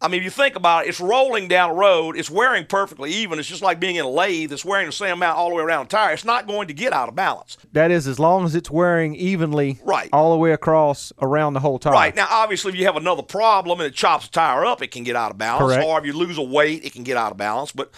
I 0.00 0.06
mean, 0.06 0.18
if 0.20 0.24
you 0.24 0.30
think 0.30 0.54
about 0.54 0.86
it, 0.86 0.90
it's 0.90 1.00
rolling 1.00 1.48
down 1.48 1.70
a 1.70 1.74
road, 1.74 2.16
it's 2.16 2.30
wearing 2.30 2.66
perfectly 2.66 3.10
even. 3.10 3.38
It's 3.40 3.48
just 3.48 3.62
like 3.62 3.80
being 3.80 3.96
in 3.96 4.04
a 4.04 4.08
lathe 4.08 4.52
It's 4.52 4.64
wearing 4.64 4.86
the 4.86 4.92
same 4.92 5.14
amount 5.14 5.36
all 5.36 5.48
the 5.48 5.56
way 5.56 5.62
around 5.62 5.86
a 5.86 5.88
tire. 5.88 6.12
It's 6.14 6.24
not 6.24 6.46
going 6.46 6.68
to 6.68 6.74
get 6.74 6.92
out 6.92 7.08
of 7.08 7.16
balance. 7.16 7.56
That 7.72 7.90
is 7.90 8.06
as 8.06 8.20
long 8.20 8.44
as 8.44 8.54
it's 8.54 8.70
wearing 8.70 9.16
evenly 9.16 9.80
Right. 9.82 10.08
all 10.12 10.30
the 10.32 10.38
way 10.38 10.52
across 10.52 11.12
around 11.20 11.54
the 11.54 11.60
whole 11.60 11.80
tire. 11.80 11.92
Right. 11.94 12.14
Now, 12.14 12.28
obviously, 12.30 12.70
if 12.72 12.78
you 12.78 12.84
have 12.86 12.96
another 12.96 13.22
problem 13.22 13.80
and 13.80 13.88
it 13.88 13.94
chops 13.94 14.26
the 14.28 14.32
tire 14.32 14.64
up, 14.64 14.82
it 14.82 14.92
can 14.92 15.02
get 15.02 15.16
out 15.16 15.32
of 15.32 15.38
balance. 15.38 15.72
Correct. 15.72 15.84
Or 15.84 15.98
if 15.98 16.06
you 16.06 16.12
lose 16.12 16.38
a 16.38 16.42
weight, 16.42 16.84
it 16.84 16.92
can 16.92 17.02
get 17.02 17.16
out 17.16 17.32
of 17.32 17.36
balance. 17.36 17.72
But 17.72 17.90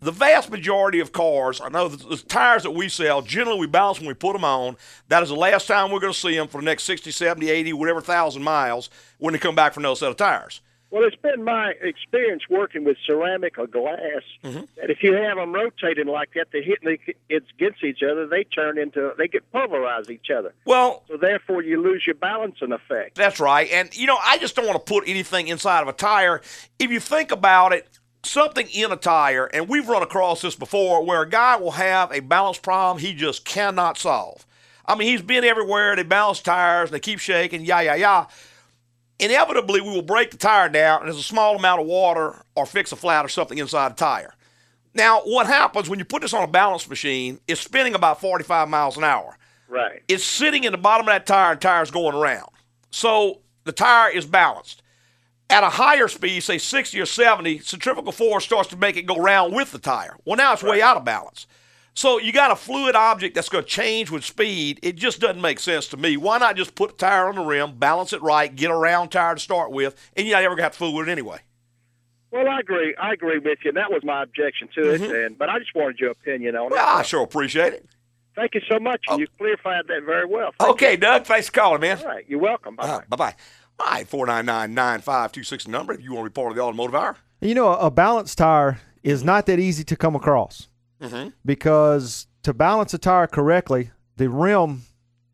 the 0.00 0.12
vast 0.12 0.50
majority 0.52 1.00
of 1.00 1.10
cars, 1.10 1.60
I 1.60 1.70
know 1.70 1.88
the, 1.88 1.96
the 1.96 2.16
tires 2.18 2.62
that 2.62 2.70
we 2.70 2.88
sell, 2.88 3.20
generally 3.20 3.58
we 3.58 3.66
balance 3.66 3.98
when 3.98 4.06
we 4.06 4.14
put 4.14 4.34
them 4.34 4.44
on. 4.44 4.76
That 5.08 5.24
is 5.24 5.30
the 5.30 5.34
last 5.34 5.66
time 5.66 5.90
we're 5.90 5.98
going 5.98 6.12
to 6.12 6.18
see 6.18 6.36
them 6.36 6.46
for 6.46 6.60
the 6.60 6.64
next 6.66 6.84
60, 6.84 7.10
70, 7.10 7.50
80, 7.50 7.72
whatever 7.72 8.00
thousand 8.00 8.44
miles 8.44 8.90
when 9.18 9.32
they 9.32 9.40
come 9.40 9.56
back 9.56 9.74
for 9.74 9.80
another 9.80 9.96
set 9.96 10.10
of 10.10 10.16
tires. 10.16 10.60
Well, 10.90 11.04
it's 11.04 11.16
been 11.16 11.44
my 11.44 11.74
experience 11.82 12.44
working 12.48 12.84
with 12.84 12.96
ceramic 13.06 13.58
or 13.58 13.66
glass 13.66 14.22
Mm-hmm. 14.44 14.60
that 14.76 14.90
if 14.90 15.02
you 15.02 15.14
have 15.14 15.36
them 15.36 15.52
rotating 15.52 16.06
like 16.06 16.30
that, 16.34 16.48
they 16.52 16.62
hit 16.62 16.78
it 16.82 17.44
against 17.58 17.82
each 17.84 18.02
other. 18.02 18.26
They 18.26 18.44
turn 18.44 18.78
into 18.78 19.12
they 19.18 19.28
get 19.28 19.50
pulverize 19.52 20.10
each 20.10 20.30
other. 20.30 20.54
Well, 20.64 21.02
So 21.08 21.16
therefore, 21.16 21.62
you 21.62 21.82
lose 21.82 22.04
your 22.06 22.14
balancing 22.14 22.72
effect. 22.72 23.16
That's 23.16 23.40
right. 23.40 23.68
And, 23.70 23.94
you 23.96 24.06
know, 24.06 24.18
I 24.24 24.38
just 24.38 24.54
don't 24.56 24.66
want 24.66 24.84
to 24.84 24.92
put 24.92 25.08
anything 25.08 25.48
inside 25.48 25.82
of 25.82 25.88
a 25.88 25.92
tire. 25.92 26.40
If 26.78 26.90
you 26.90 27.00
think 27.00 27.32
about 27.32 27.72
it, 27.72 27.88
something 28.22 28.68
in 28.68 28.92
a 28.92 28.96
tire, 28.96 29.46
and 29.46 29.68
we've 29.68 29.88
run 29.88 30.02
across 30.02 30.42
this 30.42 30.54
before, 30.54 31.04
where 31.04 31.22
a 31.22 31.28
guy 31.28 31.56
will 31.56 31.72
have 31.72 32.12
a 32.12 32.20
balance 32.20 32.58
problem 32.58 32.98
he 32.98 33.12
just 33.14 33.44
cannot 33.44 33.98
solve. 33.98 34.46
I 34.86 34.94
mean, 34.94 35.08
he's 35.08 35.22
been 35.22 35.44
everywhere. 35.44 35.96
They 35.96 36.02
balance 36.02 36.40
tires, 36.40 36.90
they 36.90 37.00
keep 37.00 37.18
shaking, 37.18 37.64
yeah, 37.64 37.80
yeah, 37.80 37.94
yeah. 37.96 38.26
Inevitably, 39.20 39.80
we 39.80 39.90
will 39.90 40.02
break 40.02 40.30
the 40.30 40.36
tire 40.36 40.68
down, 40.68 41.00
and 41.00 41.08
there's 41.08 41.18
a 41.18 41.22
small 41.22 41.56
amount 41.56 41.80
of 41.80 41.86
water 41.86 42.36
or 42.54 42.66
fix 42.66 42.92
a 42.92 42.96
flat 42.96 43.24
or 43.24 43.28
something 43.28 43.58
inside 43.58 43.92
the 43.92 43.96
tire. 43.96 44.34
Now, 44.94 45.20
what 45.24 45.46
happens 45.46 45.88
when 45.88 45.98
you 45.98 46.04
put 46.04 46.22
this 46.22 46.32
on 46.32 46.44
a 46.44 46.48
balance 46.48 46.88
machine, 46.88 47.40
it's 47.48 47.60
spinning 47.60 47.94
about 47.94 48.20
45 48.20 48.68
miles 48.68 48.96
an 48.96 49.04
hour 49.04 49.36
Right. 49.68 50.02
it's 50.08 50.24
sitting 50.24 50.64
in 50.64 50.72
the 50.72 50.78
bottom 50.78 51.06
of 51.08 51.12
that 51.12 51.26
tire 51.26 51.52
and 51.52 51.60
tire's 51.60 51.90
going 51.90 52.14
around. 52.14 52.48
So 52.90 53.40
the 53.64 53.72
tire 53.72 54.10
is 54.10 54.24
balanced. 54.24 54.82
At 55.50 55.62
a 55.64 55.68
higher 55.70 56.08
speed, 56.08 56.42
say 56.42 56.58
60 56.58 57.00
or 57.00 57.06
70, 57.06 57.58
centrifugal 57.60 58.12
force 58.12 58.44
starts 58.44 58.68
to 58.70 58.76
make 58.76 58.96
it 58.96 59.02
go 59.02 59.16
round 59.16 59.54
with 59.54 59.72
the 59.72 59.78
tire. 59.78 60.16
Well, 60.24 60.36
now 60.36 60.52
it's 60.52 60.62
way 60.62 60.80
out 60.82 60.96
of 60.96 61.04
balance. 61.04 61.46
So 61.94 62.18
you 62.18 62.32
got 62.32 62.50
a 62.52 62.56
fluid 62.56 62.94
object 62.94 63.34
that's 63.34 63.48
going 63.48 63.64
to 63.64 63.68
change 63.70 64.10
with 64.10 64.24
speed. 64.24 64.78
It 64.82 64.94
just 64.96 65.20
doesn't 65.20 65.40
make 65.42 65.58
sense 65.58 65.88
to 65.88 65.96
me. 65.96 66.16
Why 66.16 66.38
not 66.38 66.54
just 66.56 66.74
put 66.76 66.92
a 66.92 66.94
tire 66.94 67.28
on 67.28 67.34
the 67.34 67.42
rim, 67.44 67.76
balance 67.76 68.12
it 68.12 68.22
right, 68.22 68.54
get 68.54 68.70
a 68.70 68.74
round 68.74 69.10
tire 69.10 69.34
to 69.34 69.40
start 69.40 69.72
with, 69.72 69.96
and 70.16 70.26
you're 70.26 70.36
not 70.36 70.44
ever 70.44 70.50
going 70.54 70.58
to 70.58 70.62
have 70.64 70.72
to 70.72 70.78
fool 70.78 70.94
with 70.94 71.08
it 71.08 71.12
anyway. 71.12 71.38
Well, 72.30 72.46
I 72.46 72.60
agree. 72.60 72.94
I 73.00 73.14
agree 73.14 73.38
with 73.38 73.58
you, 73.64 73.70
and 73.70 73.76
that 73.78 73.90
was 73.90 74.04
my 74.04 74.22
objection 74.22 74.68
to 74.74 74.94
it. 74.94 75.00
And 75.00 75.36
but 75.38 75.48
I 75.48 75.58
just 75.58 75.74
wanted 75.74 75.98
your 75.98 76.10
opinion 76.10 76.54
on 76.56 76.70
Well, 76.70 76.78
it. 76.78 76.98
I 76.98 77.02
sure 77.02 77.22
appreciate 77.24 77.72
it. 77.72 77.86
Thank 78.36 78.54
you 78.54 78.60
so 78.70 78.78
much. 78.78 79.00
and 79.08 79.18
You 79.18 79.26
clarified 79.38 79.86
that 79.88 80.02
very 80.04 80.26
well. 80.26 80.52
Thank 80.58 80.68
Oh. 80.68 80.72
Okay, 80.72 80.96
Doug, 80.96 81.24
thanks 81.24 81.46
for 81.48 81.52
calling, 81.54 81.80
man. 81.80 81.98
All 81.98 82.04
right. 82.04 82.24
You're 82.28 82.38
welcome. 82.38 82.76
Bye. 82.76 82.84
Uh, 82.84 83.00
bye 83.08 83.16
bye. 83.16 83.34
All 83.80 83.86
right, 83.90 84.06
499 84.06 84.72
9526 84.74 85.66
number 85.66 85.94
if 85.94 86.02
you 86.02 86.12
want 86.14 86.26
to 86.26 86.30
be 86.30 86.34
part 86.34 86.52
of 86.52 86.56
the 86.56 86.62
automotive 86.62 86.94
hour. 86.94 87.16
You 87.40 87.54
know, 87.56 87.68
a, 87.72 87.86
a 87.86 87.90
balanced 87.90 88.38
tire 88.38 88.78
is 89.02 89.24
not 89.24 89.46
that 89.46 89.58
easy 89.58 89.82
to 89.84 89.96
come 89.96 90.14
across 90.14 90.67
Mm-hmm. 91.00 91.28
because 91.44 92.26
to 92.42 92.52
balance 92.52 92.92
a 92.94 92.98
tire 92.98 93.26
correctly, 93.26 93.90
the 94.16 94.28
rim, 94.28 94.82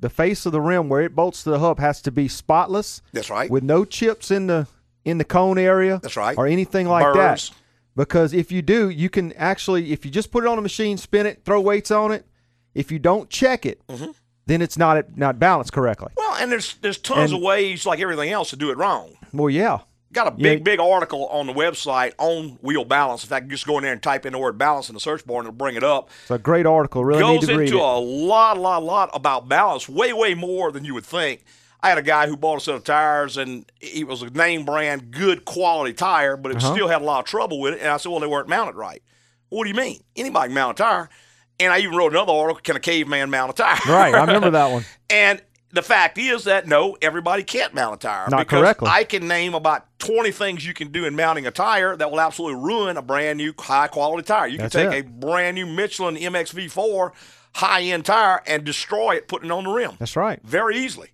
the 0.00 0.10
face 0.10 0.44
of 0.46 0.52
the 0.52 0.60
rim 0.60 0.88
where 0.88 1.00
it 1.02 1.14
bolts 1.16 1.42
to 1.44 1.50
the 1.50 1.58
hub 1.58 1.78
has 1.78 2.02
to 2.02 2.10
be 2.10 2.28
spotless 2.28 3.00
That's 3.12 3.30
right. 3.30 3.50
with 3.50 3.62
no 3.62 3.84
chips 3.84 4.30
in 4.30 4.46
the 4.46 4.66
in 5.04 5.18
the 5.18 5.24
cone 5.24 5.58
area. 5.58 6.00
That's 6.02 6.16
right. 6.16 6.36
Or 6.36 6.46
anything 6.46 6.86
like 6.88 7.04
Burrs. 7.14 7.50
that. 7.50 7.56
Because 7.96 8.32
if 8.34 8.50
you 8.50 8.60
do, 8.62 8.88
you 8.90 9.08
can 9.08 9.32
actually 9.34 9.92
if 9.92 10.04
you 10.04 10.10
just 10.10 10.30
put 10.30 10.44
it 10.44 10.48
on 10.48 10.58
a 10.58 10.62
machine, 10.62 10.96
spin 10.98 11.26
it, 11.26 11.42
throw 11.44 11.60
weights 11.60 11.90
on 11.90 12.12
it, 12.12 12.26
if 12.74 12.90
you 12.92 12.98
don't 12.98 13.30
check 13.30 13.64
it, 13.64 13.80
Mm-hmm. 13.86 14.10
then 14.46 14.60
it's 14.60 14.76
not 14.76 15.16
not 15.16 15.38
balanced 15.38 15.72
correctly. 15.72 16.12
Well, 16.16 16.34
and 16.40 16.50
there's 16.52 16.74
there's 16.82 16.98
tons 16.98 17.30
And- 17.30 17.38
of 17.40 17.42
ways, 17.44 17.86
like 17.86 18.00
everything 18.00 18.30
else, 18.30 18.50
to 18.50 18.56
do 18.56 18.70
it 18.70 18.76
wrong. 18.76 19.16
Well, 19.32 19.48
yeah. 19.50 19.80
Got 20.14 20.28
a 20.28 20.30
Yeah. 20.36 20.42
big, 20.54 20.64
big 20.64 20.80
article 20.80 21.26
on 21.26 21.46
the 21.46 21.52
website 21.52 22.12
on 22.18 22.58
wheel 22.62 22.84
balance. 22.84 23.22
In 23.24 23.28
fact, 23.28 23.48
just 23.48 23.66
go 23.66 23.76
in 23.78 23.84
there 23.84 23.92
and 23.92 24.02
type 24.02 24.24
in 24.24 24.32
the 24.32 24.38
word 24.38 24.56
balance 24.56 24.88
in 24.88 24.94
the 24.94 25.00
search 25.00 25.26
bar 25.26 25.38
and 25.40 25.46
it'll 25.48 25.56
bring 25.56 25.76
it 25.76 25.84
up. 25.84 26.08
It's 26.22 26.30
a 26.30 26.38
great 26.38 26.64
article. 26.66 27.04
Really 27.04 27.22
need 27.22 27.40
Goes 27.40 27.48
to 27.48 27.56
read 27.58 27.66
into 27.68 27.80
a 27.80 27.98
lot, 27.98 28.56
lot, 28.58 28.82
lot 28.82 29.10
about 29.12 29.48
balance, 29.48 29.88
way, 29.88 30.12
way 30.12 30.34
more 30.34 30.72
than 30.72 30.84
you 30.84 30.94
would 30.94 31.04
think. 31.04 31.44
I 31.82 31.88
had 31.90 31.98
a 31.98 32.02
guy 32.02 32.28
who 32.28 32.36
bought 32.36 32.56
a 32.56 32.60
set 32.60 32.74
of 32.76 32.84
tires 32.84 33.36
and 33.36 33.70
it 33.80 34.06
was 34.06 34.22
a 34.22 34.30
name 34.30 34.64
brand, 34.64 35.10
good 35.10 35.44
quality 35.44 35.92
tire, 35.92 36.36
but 36.36 36.52
it 36.52 36.56
Uh-huh. 36.58 36.72
still 36.74 36.88
had 36.88 37.02
a 37.02 37.04
lot 37.04 37.18
of 37.20 37.24
trouble 37.26 37.60
with 37.60 37.74
it. 37.74 37.80
And 37.80 37.90
I 37.90 37.98
said, 37.98 38.10
well, 38.10 38.20
they 38.20 38.26
weren't 38.26 38.48
mounted 38.48 38.74
right. 38.76 39.02
What 39.50 39.64
do 39.64 39.68
you 39.68 39.74
mean? 39.74 40.02
Anybody 40.16 40.48
can 40.48 40.54
mount 40.54 40.78
a 40.80 40.82
tire. 40.82 41.10
And 41.60 41.72
I 41.72 41.78
even 41.80 41.94
wrote 41.96 42.12
another 42.12 42.32
article, 42.32 42.60
Can 42.62 42.74
a 42.74 42.80
Caveman 42.80 43.30
Mount 43.30 43.50
a 43.50 43.54
Tire? 43.54 43.78
Right, 43.86 44.12
I 44.14 44.20
remember 44.24 44.50
that 44.52 44.70
one. 44.72 44.84
And 45.08 45.40
the 45.74 45.82
fact 45.82 46.18
is 46.18 46.44
that 46.44 46.66
no, 46.66 46.96
everybody 47.02 47.42
can't 47.42 47.74
mount 47.74 47.96
a 47.96 47.98
tire. 47.98 48.28
Not 48.30 48.38
because 48.38 48.60
correctly. 48.60 48.88
I 48.90 49.04
can 49.04 49.26
name 49.28 49.54
about 49.54 49.86
20 49.98 50.30
things 50.30 50.66
you 50.66 50.72
can 50.72 50.92
do 50.92 51.04
in 51.04 51.16
mounting 51.16 51.46
a 51.46 51.50
tire 51.50 51.96
that 51.96 52.10
will 52.10 52.20
absolutely 52.20 52.62
ruin 52.62 52.96
a 52.96 53.02
brand 53.02 53.38
new 53.38 53.52
high 53.58 53.88
quality 53.88 54.22
tire. 54.24 54.46
You 54.46 54.58
can 54.58 54.66
That's 54.66 54.74
take 54.74 54.92
it. 54.92 55.06
a 55.06 55.08
brand 55.08 55.56
new 55.56 55.66
Michelin 55.66 56.16
MXV4 56.16 57.12
high 57.56 57.82
end 57.82 58.04
tire 58.04 58.42
and 58.46 58.64
destroy 58.64 59.16
it 59.16 59.28
putting 59.28 59.50
it 59.50 59.52
on 59.52 59.64
the 59.64 59.70
rim 59.70 59.92
That's 59.98 60.16
right. 60.16 60.40
very 60.42 60.78
easily. 60.78 61.10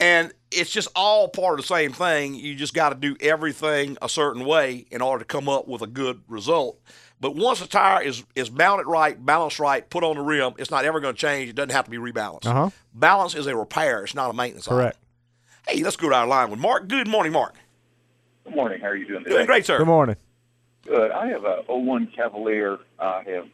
And 0.00 0.32
it's 0.50 0.70
just 0.70 0.88
all 0.94 1.28
part 1.28 1.58
of 1.58 1.66
the 1.66 1.74
same 1.74 1.92
thing. 1.92 2.34
You 2.34 2.54
just 2.54 2.74
got 2.74 2.90
to 2.90 2.94
do 2.94 3.16
everything 3.20 3.98
a 4.00 4.08
certain 4.08 4.44
way 4.44 4.86
in 4.90 5.02
order 5.02 5.24
to 5.24 5.24
come 5.24 5.48
up 5.48 5.66
with 5.66 5.82
a 5.82 5.86
good 5.88 6.22
result. 6.28 6.80
But 7.20 7.34
once 7.34 7.60
the 7.60 7.66
tire 7.66 8.02
is 8.02 8.22
is 8.36 8.50
mounted 8.50 8.86
right, 8.86 9.24
balanced 9.24 9.58
right, 9.58 9.88
put 9.88 10.04
on 10.04 10.16
the 10.16 10.22
rim, 10.22 10.54
it's 10.58 10.70
not 10.70 10.84
ever 10.84 11.00
going 11.00 11.14
to 11.14 11.20
change. 11.20 11.50
It 11.50 11.56
doesn't 11.56 11.70
have 11.72 11.84
to 11.86 11.90
be 11.90 11.96
rebalanced. 11.96 12.46
Uh-huh. 12.46 12.70
Balance 12.94 13.34
is 13.34 13.46
a 13.46 13.56
repair. 13.56 14.04
It's 14.04 14.14
not 14.14 14.30
a 14.30 14.32
maintenance. 14.34 14.68
item. 14.68 14.78
Correct. 14.78 14.98
Hey, 15.66 15.82
let's 15.82 15.96
go 15.96 16.08
to 16.08 16.14
our 16.14 16.26
line 16.26 16.50
with 16.50 16.60
Mark. 16.60 16.86
Good 16.88 17.08
morning, 17.08 17.32
Mark. 17.32 17.54
Good 18.44 18.54
morning. 18.54 18.80
How 18.80 18.86
are 18.88 18.96
you 18.96 19.06
doing 19.06 19.24
today? 19.24 19.34
Doing 19.36 19.46
great, 19.46 19.66
sir. 19.66 19.78
Good 19.78 19.86
morning. 19.86 20.16
Good. 20.86 21.10
I 21.10 21.26
have 21.26 21.44
a 21.44 21.62
01 21.66 22.06
Cavalier. 22.14 22.78
I 22.98 23.22
have 23.26 23.46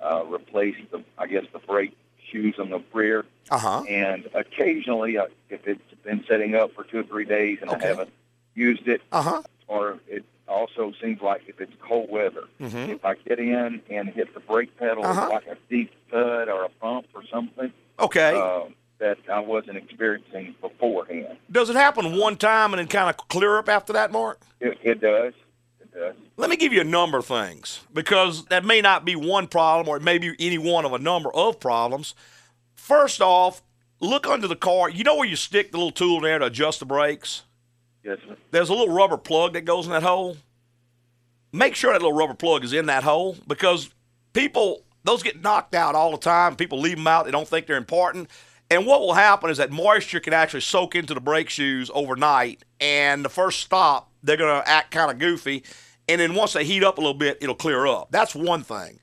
uh, 0.00 0.24
replaced 0.26 0.90
the, 0.92 1.02
I 1.18 1.26
guess, 1.26 1.44
the 1.52 1.58
brake 1.58 1.96
shoes 2.30 2.54
on 2.58 2.70
the 2.70 2.82
rear, 2.92 3.24
Uh 3.50 3.58
huh. 3.58 3.82
and 3.88 4.28
occasionally, 4.34 5.16
uh, 5.18 5.26
if 5.50 5.66
it's 5.66 5.80
been 6.04 6.24
setting 6.28 6.54
up 6.54 6.74
for 6.74 6.84
two 6.84 6.98
or 7.00 7.02
three 7.02 7.24
days 7.24 7.58
and 7.62 7.70
Okay. 7.70 7.86
I 7.86 7.88
haven't 7.88 8.10
used 8.54 8.86
it, 8.86 9.02
Uh 9.12 9.22
huh. 9.22 9.42
or 9.66 9.98
it 10.06 10.24
also 10.48 10.92
seems 11.00 11.20
like 11.20 11.42
if 11.46 11.60
it's 11.60 11.72
cold 11.86 12.10
weather, 12.10 12.44
Mhm. 12.60 12.88
if 12.88 13.04
I 13.04 13.14
get 13.14 13.38
in 13.38 13.80
and 13.90 14.08
hit 14.08 14.32
the 14.34 14.40
brake 14.40 14.76
pedal, 14.78 15.04
Uh-huh. 15.04 15.28
like 15.28 15.46
a 15.46 15.56
deep 15.70 15.92
thud 16.10 16.48
or 16.48 16.64
a 16.64 16.68
bump 16.80 17.06
or 17.14 17.22
something 17.30 17.72
Okay. 18.00 18.34
uh, 18.34 18.62
that 18.98 19.18
I 19.30 19.40
wasn't 19.40 19.76
experiencing 19.76 20.54
beforehand. 20.60 21.38
Does 21.50 21.70
it 21.70 21.76
happen 21.76 22.16
one 22.18 22.36
time 22.36 22.72
and 22.72 22.78
then 22.80 22.88
kind 22.88 23.08
of 23.10 23.16
clear 23.28 23.58
up 23.58 23.68
after 23.68 23.92
that, 23.92 24.10
Mark? 24.10 24.40
It, 24.60 24.78
it 24.82 25.00
does. 25.00 25.34
It 25.80 25.92
does. 25.94 26.14
Let 26.36 26.50
me 26.50 26.56
give 26.56 26.72
you 26.72 26.80
a 26.80 26.84
number 26.84 27.18
of 27.18 27.26
things 27.26 27.84
because 27.92 28.44
that 28.46 28.64
may 28.64 28.80
not 28.80 29.04
be 29.04 29.14
one 29.14 29.46
problem 29.46 29.88
or 29.88 29.96
it 29.96 30.02
may 30.02 30.18
be 30.18 30.34
any 30.40 30.58
one 30.58 30.84
of 30.84 30.92
a 30.92 30.98
number 30.98 31.32
of 31.34 31.60
problems. 31.60 32.14
First 32.74 33.20
off, 33.20 33.62
look 34.00 34.26
under 34.26 34.48
the 34.48 34.56
car. 34.56 34.88
You 34.88 35.04
know 35.04 35.16
where 35.16 35.28
you 35.28 35.36
stick 35.36 35.70
the 35.72 35.76
little 35.78 35.90
tool 35.92 36.20
there 36.20 36.38
to 36.38 36.46
adjust 36.46 36.80
the 36.80 36.86
brakes? 36.86 37.42
Yes, 38.08 38.18
sir. 38.26 38.36
There's 38.50 38.70
a 38.70 38.74
little 38.74 38.94
rubber 38.94 39.18
plug 39.18 39.52
that 39.52 39.66
goes 39.66 39.84
in 39.84 39.92
that 39.92 40.02
hole. 40.02 40.38
Make 41.52 41.74
sure 41.74 41.92
that 41.92 42.00
little 42.00 42.16
rubber 42.16 42.34
plug 42.34 42.64
is 42.64 42.72
in 42.72 42.86
that 42.86 43.04
hole 43.04 43.36
because 43.46 43.90
people, 44.32 44.82
those 45.04 45.22
get 45.22 45.42
knocked 45.42 45.74
out 45.74 45.94
all 45.94 46.12
the 46.12 46.16
time. 46.16 46.56
People 46.56 46.80
leave 46.80 46.96
them 46.96 47.06
out, 47.06 47.26
they 47.26 47.30
don't 47.30 47.46
think 47.46 47.66
they're 47.66 47.76
important. 47.76 48.30
And 48.70 48.86
what 48.86 49.00
will 49.00 49.14
happen 49.14 49.50
is 49.50 49.58
that 49.58 49.70
moisture 49.70 50.20
can 50.20 50.32
actually 50.32 50.60
soak 50.60 50.94
into 50.94 51.12
the 51.12 51.20
brake 51.20 51.50
shoes 51.50 51.90
overnight. 51.92 52.64
And 52.80 53.24
the 53.24 53.30
first 53.30 53.60
stop, 53.60 54.10
they're 54.22 54.36
going 54.38 54.62
to 54.62 54.68
act 54.68 54.90
kind 54.90 55.10
of 55.10 55.18
goofy. 55.18 55.64
And 56.08 56.20
then 56.20 56.34
once 56.34 56.54
they 56.54 56.64
heat 56.64 56.84
up 56.84 56.96
a 56.96 57.00
little 57.00 57.14
bit, 57.14 57.38
it'll 57.42 57.54
clear 57.54 57.86
up. 57.86 58.08
That's 58.10 58.34
one 58.34 58.62
thing. 58.62 59.00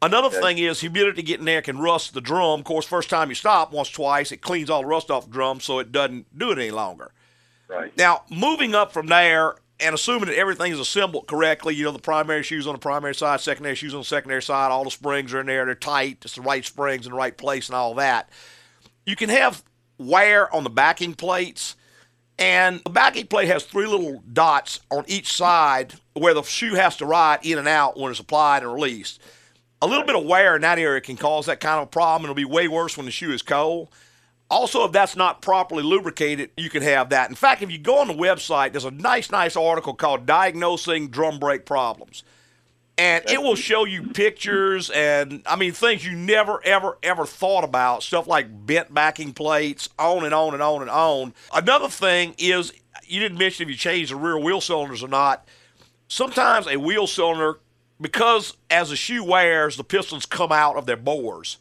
Another 0.00 0.30
thing 0.30 0.58
is 0.58 0.80
humidity 0.80 1.22
getting 1.22 1.46
there 1.46 1.62
can 1.62 1.78
rust 1.78 2.14
the 2.14 2.20
drum. 2.20 2.60
Of 2.60 2.64
course, 2.64 2.86
first 2.86 3.10
time 3.10 3.28
you 3.28 3.34
stop 3.34 3.72
once, 3.72 3.90
twice, 3.90 4.30
it 4.30 4.40
cleans 4.40 4.70
all 4.70 4.82
the 4.82 4.88
rust 4.88 5.10
off 5.10 5.26
the 5.26 5.32
drum 5.32 5.58
so 5.60 5.80
it 5.80 5.90
doesn't 5.90 6.38
do 6.38 6.52
it 6.52 6.58
any 6.58 6.70
longer. 6.70 7.10
Right. 7.68 7.96
Now, 7.96 8.22
moving 8.30 8.74
up 8.74 8.92
from 8.92 9.06
there 9.06 9.56
and 9.80 9.94
assuming 9.94 10.28
that 10.28 10.38
everything 10.38 10.72
is 10.72 10.80
assembled 10.80 11.26
correctly, 11.26 11.74
you 11.74 11.84
know, 11.84 11.92
the 11.92 11.98
primary 11.98 12.42
shoes 12.42 12.66
on 12.66 12.72
the 12.72 12.78
primary 12.78 13.14
side, 13.14 13.40
secondary 13.40 13.74
shoes 13.74 13.94
on 13.94 14.00
the 14.00 14.06
secondary 14.06 14.42
side, 14.42 14.70
all 14.70 14.84
the 14.84 14.90
springs 14.90 15.32
are 15.34 15.40
in 15.40 15.46
there, 15.46 15.64
they're 15.66 15.74
tight, 15.74 16.18
it's 16.22 16.34
the 16.34 16.42
right 16.42 16.64
springs 16.64 17.06
in 17.06 17.12
the 17.12 17.18
right 17.18 17.36
place 17.36 17.68
and 17.68 17.76
all 17.76 17.94
that. 17.94 18.30
You 19.06 19.16
can 19.16 19.28
have 19.28 19.62
wear 19.98 20.52
on 20.54 20.64
the 20.64 20.70
backing 20.70 21.14
plates, 21.14 21.76
and 22.38 22.80
the 22.84 22.90
backing 22.90 23.26
plate 23.26 23.48
has 23.48 23.64
three 23.64 23.86
little 23.86 24.22
dots 24.32 24.80
on 24.90 25.04
each 25.06 25.32
side 25.32 25.94
where 26.14 26.34
the 26.34 26.42
shoe 26.42 26.74
has 26.74 26.96
to 26.96 27.06
ride 27.06 27.40
in 27.42 27.58
and 27.58 27.68
out 27.68 27.98
when 27.98 28.10
it's 28.10 28.20
applied 28.20 28.62
and 28.62 28.72
released. 28.72 29.20
A 29.80 29.86
little 29.86 30.04
bit 30.04 30.16
of 30.16 30.24
wear 30.24 30.56
in 30.56 30.62
that 30.62 30.78
area 30.78 31.00
can 31.00 31.16
cause 31.16 31.46
that 31.46 31.60
kind 31.60 31.80
of 31.80 31.90
problem. 31.90 32.24
It'll 32.24 32.34
be 32.34 32.44
way 32.44 32.66
worse 32.66 32.96
when 32.96 33.06
the 33.06 33.12
shoe 33.12 33.32
is 33.32 33.42
cold. 33.42 33.90
Also, 34.50 34.84
if 34.84 34.92
that's 34.92 35.14
not 35.14 35.42
properly 35.42 35.82
lubricated, 35.82 36.50
you 36.56 36.70
can 36.70 36.82
have 36.82 37.10
that. 37.10 37.28
In 37.28 37.36
fact, 37.36 37.62
if 37.62 37.70
you 37.70 37.76
go 37.78 37.98
on 37.98 38.08
the 38.08 38.14
website, 38.14 38.72
there's 38.72 38.86
a 38.86 38.90
nice, 38.90 39.30
nice 39.30 39.56
article 39.56 39.92
called 39.92 40.24
Diagnosing 40.24 41.08
Drum 41.08 41.38
Brake 41.38 41.66
Problems. 41.66 42.22
And 42.96 43.22
it 43.30 43.40
will 43.40 43.54
show 43.54 43.84
you 43.84 44.08
pictures 44.08 44.90
and, 44.90 45.42
I 45.46 45.54
mean, 45.54 45.72
things 45.72 46.04
you 46.04 46.16
never, 46.16 46.60
ever, 46.64 46.98
ever 47.02 47.26
thought 47.26 47.62
about. 47.62 48.02
Stuff 48.02 48.26
like 48.26 48.66
bent 48.66 48.92
backing 48.92 49.34
plates, 49.34 49.88
on 49.98 50.24
and 50.24 50.34
on 50.34 50.54
and 50.54 50.62
on 50.62 50.80
and 50.80 50.90
on. 50.90 51.34
Another 51.54 51.88
thing 51.88 52.34
is, 52.38 52.72
you 53.04 53.20
didn't 53.20 53.38
mention 53.38 53.62
if 53.64 53.70
you 53.70 53.76
changed 53.76 54.10
the 54.10 54.16
rear 54.16 54.38
wheel 54.38 54.60
cylinders 54.60 55.04
or 55.04 55.08
not. 55.08 55.46
Sometimes 56.08 56.66
a 56.66 56.76
wheel 56.76 57.06
cylinder, 57.06 57.60
because 58.00 58.56
as 58.70 58.90
the 58.90 58.96
shoe 58.96 59.22
wears, 59.22 59.76
the 59.76 59.84
pistons 59.84 60.26
come 60.26 60.50
out 60.50 60.76
of 60.76 60.86
their 60.86 60.96
bores 60.96 61.58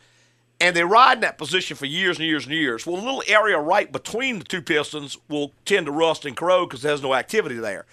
and 0.59 0.75
they 0.75 0.83
ride 0.83 1.17
in 1.17 1.21
that 1.21 1.37
position 1.37 1.77
for 1.77 1.85
years 1.85 2.17
and 2.17 2.27
years 2.27 2.45
and 2.45 2.53
years. 2.53 2.85
Well, 2.85 2.97
the 2.97 3.03
little 3.03 3.23
area 3.27 3.59
right 3.59 3.91
between 3.91 4.39
the 4.39 4.45
two 4.45 4.61
pistons 4.61 5.17
will 5.29 5.51
tend 5.65 5.85
to 5.85 5.91
rust 5.91 6.25
and 6.25 6.35
corrode 6.35 6.69
because 6.69 6.81
there's 6.81 7.03
no 7.03 7.13
activity 7.13 7.55
there. 7.55 7.85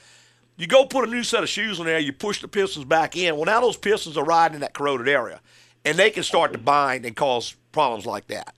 You 0.57 0.67
go 0.67 0.87
put 0.87 1.07
a 1.07 1.11
new 1.11 1.25
set 1.25 1.43
of 1.43 1.49
shoes 1.49 1.81
on 1.81 1.87
there, 1.87 1.99
you 1.99 2.13
push 2.13 2.41
the 2.41 2.49
pistons 2.49 2.85
back 2.85 3.17
in. 3.17 3.35
Well, 3.37 3.45
now 3.45 3.61
those 3.61 3.77
pistons 3.77 4.17
are 4.17 4.25
riding 4.25 4.55
in 4.55 4.61
that 4.61 4.73
corroded 4.73 5.09
area, 5.09 5.41
and 5.85 5.99
they 5.99 6.11
can 6.11 6.23
start 6.23 6.53
to 6.53 6.59
bind 6.59 7.05
and 7.05 7.17
cause 7.17 7.57
problems 7.73 8.07
like 8.07 8.29
that. 8.29 8.55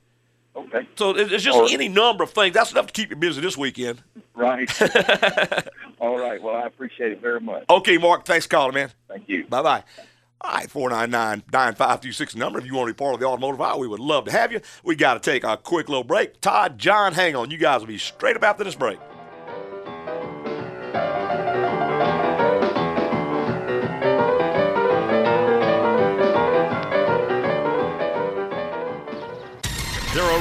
Okay. 0.54 0.86
So 0.94 1.10
it's 1.10 1.42
just 1.42 1.58
right. 1.58 1.72
any 1.72 1.88
number 1.88 2.24
of 2.24 2.30
things. 2.30 2.54
That's 2.54 2.72
enough 2.72 2.86
to 2.86 2.92
keep 2.92 3.10
you 3.10 3.16
busy 3.16 3.40
this 3.40 3.56
weekend. 3.56 4.02
Right. 4.34 4.70
All 6.00 6.18
right. 6.18 6.40
Well, 6.40 6.56
I 6.56 6.66
appreciate 6.66 7.12
it 7.12 7.20
very 7.20 7.40
much. 7.40 7.64
Okay, 7.68 7.98
Mark, 7.98 8.24
thanks 8.24 8.46
for 8.46 8.50
calling, 8.50 8.74
man. 8.74 8.90
Thank 9.08 9.28
you. 9.28 9.46
Bye 9.46 9.62
bye. 9.62 9.84
All 10.46 10.52
right, 10.52 10.70
499 10.70 11.42
9526 11.52 12.36
number. 12.36 12.60
If 12.60 12.66
you 12.66 12.74
want 12.74 12.86
to 12.86 12.94
be 12.94 12.96
part 12.96 13.14
of 13.14 13.20
the 13.20 13.26
automotive 13.26 13.60
hour, 13.60 13.78
we 13.78 13.88
would 13.88 13.98
love 13.98 14.26
to 14.26 14.30
have 14.30 14.52
you. 14.52 14.60
We 14.84 14.94
got 14.94 15.14
to 15.14 15.30
take 15.30 15.42
a 15.42 15.56
quick 15.56 15.88
little 15.88 16.04
break. 16.04 16.40
Todd, 16.40 16.78
John, 16.78 17.14
hang 17.14 17.34
on. 17.34 17.50
You 17.50 17.58
guys 17.58 17.80
will 17.80 17.88
be 17.88 17.98
straight 17.98 18.36
up 18.36 18.44
after 18.44 18.62
this 18.62 18.76
break. 18.76 19.00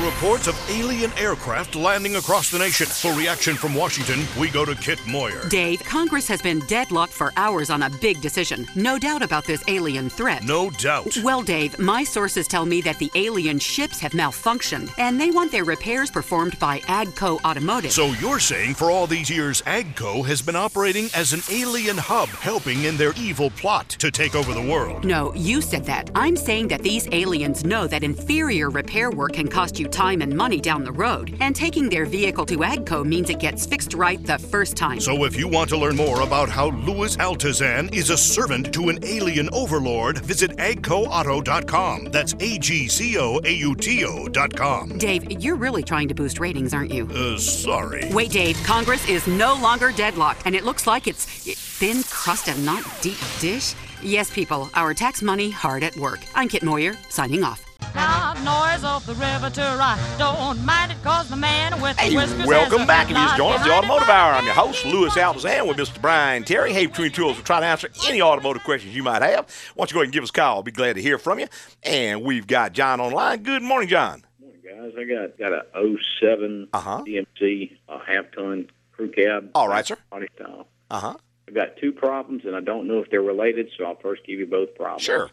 Reports 0.06 0.48
of 0.48 0.56
alien 0.70 1.12
aircraft 1.18 1.76
landing 1.76 2.18
across 2.18 2.52
the 2.52 2.60
nation. 2.60 2.86
For 2.86 3.12
reaction 3.14 3.56
from 3.56 3.74
Washington, 3.74 4.26
we 4.40 4.50
go 4.50 4.64
to 4.64 4.76
Kit 4.76 5.00
Moyer. 5.08 5.50
Dave, 5.50 5.84
Congress 5.84 6.28
has 6.28 6.42
been 6.42 6.60
deadlocked 6.68 7.12
for 7.12 7.34
hours 7.38 7.72
on 7.72 7.82
a 7.82 7.90
big 7.90 8.22
decision. 8.22 8.68
No 8.76 9.00
doubt 9.00 9.24
about 9.24 9.46
this 9.46 9.64
alien 9.68 10.10
threat. 10.10 10.44
No 10.44 10.70
doubt. 10.70 11.18
Well, 11.24 11.42
Dave, 11.42 11.80
my 11.80 12.04
sources 12.04 12.48
tell 12.48 12.66
me 12.66 12.82
that 12.82 13.00
the 13.00 13.10
alien 13.16 13.58
ships 13.58 14.00
have 14.00 14.12
malfunctioned, 14.12 14.92
and 15.00 15.20
they 15.20 15.32
want 15.32 15.52
their 15.52 15.64
repairs 15.64 16.12
performed 16.12 16.60
by 16.60 16.82
Agco 16.82 17.44
Automotive. 17.44 17.92
So 17.92 18.08
you're 18.14 18.40
saying 18.40 18.76
for 18.76 18.92
all 18.92 19.08
these 19.08 19.30
years, 19.30 19.64
Agco 19.64 20.24
has 20.26 20.42
been 20.42 20.56
operating 20.56 21.10
as 21.16 21.34
an 21.34 21.42
alien 21.50 21.98
hub, 21.98 22.30
helping 22.30 22.84
in 22.84 22.96
their 22.96 23.14
evil 23.14 23.50
plot 23.50 23.90
to 23.90 24.12
take 24.12 24.36
over 24.36 24.54
the 24.54 24.62
world. 24.62 25.04
No, 25.04 25.34
you 25.34 25.62
said 25.62 25.86
that. 25.86 26.12
I'm 26.14 26.36
saying 26.36 26.68
that 26.68 26.84
these 26.84 27.08
aliens 27.12 27.66
know 27.66 27.88
that 27.88 28.04
inferior 28.04 28.70
repair 28.70 29.10
work 29.10 29.34
can 29.34 29.48
cost 29.48 29.80
you 29.80 29.88
time 29.96 30.22
and 30.22 30.36
money 30.36 30.60
down 30.60 30.84
the 30.84 30.92
road, 30.92 31.36
and 31.40 31.56
taking 31.56 31.88
their 31.90 32.06
vehicle 32.06 32.46
to 32.46 32.58
Agco 32.58 33.06
means 33.06 33.30
it 33.30 33.40
gets 33.40 33.66
fixed 33.66 33.94
right 33.94 34.22
the 34.26 34.38
first 34.38 34.76
time. 34.76 35.00
So 35.00 35.24
if 35.24 35.38
you 35.38 35.48
want 35.48 35.70
to 35.70 35.78
learn 35.78 35.96
more 35.96 36.22
about 36.22 36.50
how 36.50 36.72
Louis 36.72 37.16
Altazan 37.18 37.94
is 37.94 38.10
a 38.10 38.18
servant 38.18 38.74
to 38.74 38.90
an 38.90 39.00
alien 39.04 39.50
overlord, 39.54 40.20
visit 40.20 40.52
agcoauto.com. 40.58 42.10
That's 42.12 42.34
A 42.40 42.58
G 42.60 42.88
C 42.88 43.18
O 43.18 43.40
A 43.44 43.52
U 43.52 43.76
T 43.76 44.06
O.com. 44.06 44.98
Dave, 44.98 45.32
you're 45.42 45.56
really 45.56 45.84
trying 45.84 46.10
to 46.10 46.14
boost 46.14 46.40
ratings, 46.40 46.74
aren't 46.74 46.94
you? 46.94 47.08
Uh, 47.08 47.38
sorry. 47.38 48.10
Wait, 48.12 48.32
Dave, 48.32 48.62
Congress 48.66 49.08
is 49.08 49.26
no 49.28 49.54
longer 49.56 49.92
deadlocked, 49.94 50.42
and 50.46 50.56
it 50.56 50.66
looks 50.66 50.86
like 50.86 51.08
it's 51.08 51.26
thin 51.26 52.04
crust 52.04 52.50
and 52.50 52.66
not 52.66 52.84
deep 53.02 53.18
dish. 53.40 53.74
Yes, 54.04 54.30
people, 54.30 54.70
our 54.76 54.94
tax 54.94 55.22
money 55.22 55.50
hard 55.50 55.84
at 55.84 55.96
work. 55.98 56.20
I'm 56.36 56.50
Kit 56.50 56.64
Moyer, 56.64 56.96
signing 57.10 57.44
off. 57.44 57.65
Loud 57.96 58.36
noise 58.44 58.84
of 58.84 59.06
the 59.06 59.14
river 59.14 59.50
to 59.50 59.62
right. 59.80 60.16
Don't 60.20 60.64
mind 60.66 60.92
it 60.92 61.02
cause 61.04 61.30
the 61.30 61.36
man 61.36 61.80
with 61.82 61.96
the 61.96 62.04
Hey, 62.04 62.16
whiskers 62.16 62.46
welcome 62.46 62.86
back. 62.86 63.06
If 63.06 63.12
you 63.12 63.16
just 63.16 63.32
headlight 63.36 63.38
joined 63.38 63.62
us, 63.62 63.68
the 63.68 63.74
Automotive 63.74 64.10
Hour. 64.10 64.34
I'm 64.34 64.46
your 64.46 64.54
host, 64.54 64.86
Louis 64.86 65.12
Altazan, 65.12 65.68
with 65.68 65.78
Mr. 65.78 66.02
Brian 66.02 66.44
Terry. 66.44 66.74
Hey, 66.74 66.88
Between 66.88 67.12
Tools, 67.12 67.36
we'll 67.38 67.46
try 67.46 67.60
to 67.62 67.66
answer 67.66 67.90
any 68.08 68.22
automotive 68.22 68.64
questions 68.64 68.94
you 68.96 69.02
might 69.04 69.22
have. 69.22 69.46
Why 69.76 69.84
don't 69.84 69.92
you 69.92 69.94
go 69.94 70.00
ahead 70.00 70.08
and 70.08 70.14
give 70.14 70.24
us 70.24 70.30
a 70.30 70.34
call? 70.34 70.58
I'll 70.58 70.64
be 70.64 70.72
glad 70.72 70.94
to 70.98 71.02
hear 71.02 71.18
from 71.18 71.40
you. 71.40 71.48
And 71.84 72.24
we've 72.24 72.46
got 72.48 72.74
John 72.74 73.00
online. 73.00 73.44
Good 73.44 73.64
morning, 73.64 73.88
John. 73.88 74.24
guys. 74.42 74.92
I 74.98 75.04
got 75.06 75.38
got 75.38 75.54
a 75.54 75.98
07 76.20 76.68
Uh-huh. 76.74 77.04
GMC, 77.08 77.78
a 77.88 78.00
half 78.06 78.26
ton 78.36 78.70
crew 78.92 79.10
cab. 79.12 79.52
All 79.56 79.70
right, 79.70 79.86
sir. 79.88 79.98
Body 80.12 80.28
style. 80.36 80.68
Uh 80.92 81.00
huh. 81.00 81.16
I've 81.48 81.54
got 81.56 81.78
two 81.78 81.94
problems, 81.94 82.44
and 82.46 82.56
I 82.56 82.60
don't 82.60 82.88
know 82.88 83.00
if 83.00 83.10
they're 83.10 83.22
related, 83.22 83.70
so 83.78 83.86
I'll 83.86 83.96
first 83.96 84.26
give 84.26 84.38
you 84.40 84.48
both 84.48 84.76
problems. 84.76 85.04
Sure. 85.04 85.30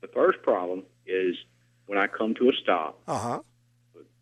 The 0.00 0.08
first 0.08 0.42
problem 0.42 0.82
is 1.06 1.36
when 1.90 1.98
I 1.98 2.06
come 2.06 2.34
to 2.34 2.48
a 2.48 2.52
stop, 2.62 3.00
Uh 3.08 3.18
huh. 3.18 3.40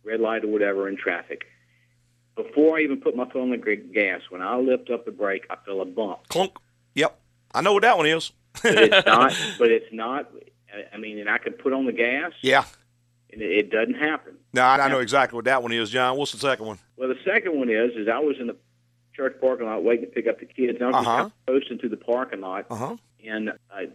red 0.02 0.20
light 0.20 0.42
or 0.42 0.48
whatever 0.48 0.88
in 0.88 0.96
traffic. 0.96 1.44
Before 2.34 2.78
I 2.78 2.80
even 2.80 2.98
put 2.98 3.14
my 3.14 3.26
foot 3.26 3.42
on 3.42 3.50
the 3.50 3.58
gas, 3.58 4.22
when 4.30 4.40
I 4.40 4.56
lift 4.56 4.88
up 4.88 5.04
the 5.04 5.10
brake, 5.12 5.44
I 5.50 5.56
feel 5.66 5.82
a 5.82 5.84
bump. 5.84 6.28
Clunk. 6.28 6.52
Yep. 6.94 7.18
I 7.54 7.60
know 7.60 7.74
what 7.74 7.82
that 7.82 7.98
one 7.98 8.06
is. 8.06 8.32
But 8.62 8.78
it's 8.78 9.06
not. 9.06 9.34
but 9.58 9.70
it's 9.70 9.92
not. 9.92 10.30
I- 10.94 10.96
mean, 10.96 11.18
and 11.18 11.28
I 11.28 11.36
can 11.36 11.52
put 11.52 11.74
on 11.74 11.84
the 11.84 11.92
gas, 11.92 12.32
Yeah. 12.42 12.64
and 13.32 13.42
it, 13.42 13.70
doesn't 13.70 13.94
happen. 13.94 14.36
No, 14.54 14.62
I, 14.62 14.78
I 14.86 14.88
know 14.88 15.00
exactly 15.00 15.36
what 15.36 15.44
that 15.44 15.62
one 15.62 15.72
is, 15.72 15.90
John. 15.90 16.16
What's 16.16 16.32
the 16.32 16.38
second 16.38 16.64
one? 16.66 16.78
Well, 16.96 17.08
the 17.10 17.18
second 17.22 17.58
one 17.58 17.68
is, 17.68 17.90
is 17.96 18.08
I 18.08 18.18
was 18.20 18.36
in 18.40 18.46
the 18.46 18.56
church 19.14 19.36
parking 19.42 19.66
lot 19.66 19.84
waiting 19.84 20.06
to 20.06 20.10
pick 20.10 20.26
up 20.26 20.40
the 20.40 20.46
kids. 20.46 20.78
And 20.80 20.84
I 20.84 20.98
was 20.98 21.06
Uh-huh. 21.06 21.22
just 21.24 21.34
coasting 21.46 21.78
through 21.78 21.90
the 21.90 21.96
parking 21.98 22.40
lot, 22.40 22.64
Uh 22.70 22.96
and 23.26 23.50
uh, 23.50 23.54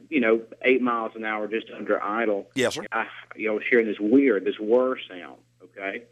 you 0.10 0.20
know, 0.20 0.42
eight 0.64 0.82
miles 0.82 1.12
an 1.16 1.24
hour 1.26 1.48
just 1.48 1.68
under 1.76 2.02
idle. 2.02 2.48
Yes, 2.56 2.76
sir. 2.76 2.86
I, 2.92 3.06
you 3.36 3.48
know, 3.48 3.56
was 3.56 3.64
hearing 3.70 3.88
this 3.88 4.00
weird, 4.00 4.46
this 4.46 4.60
whir 4.60 4.98
sound. 5.10 5.38
Okay, 5.64 6.04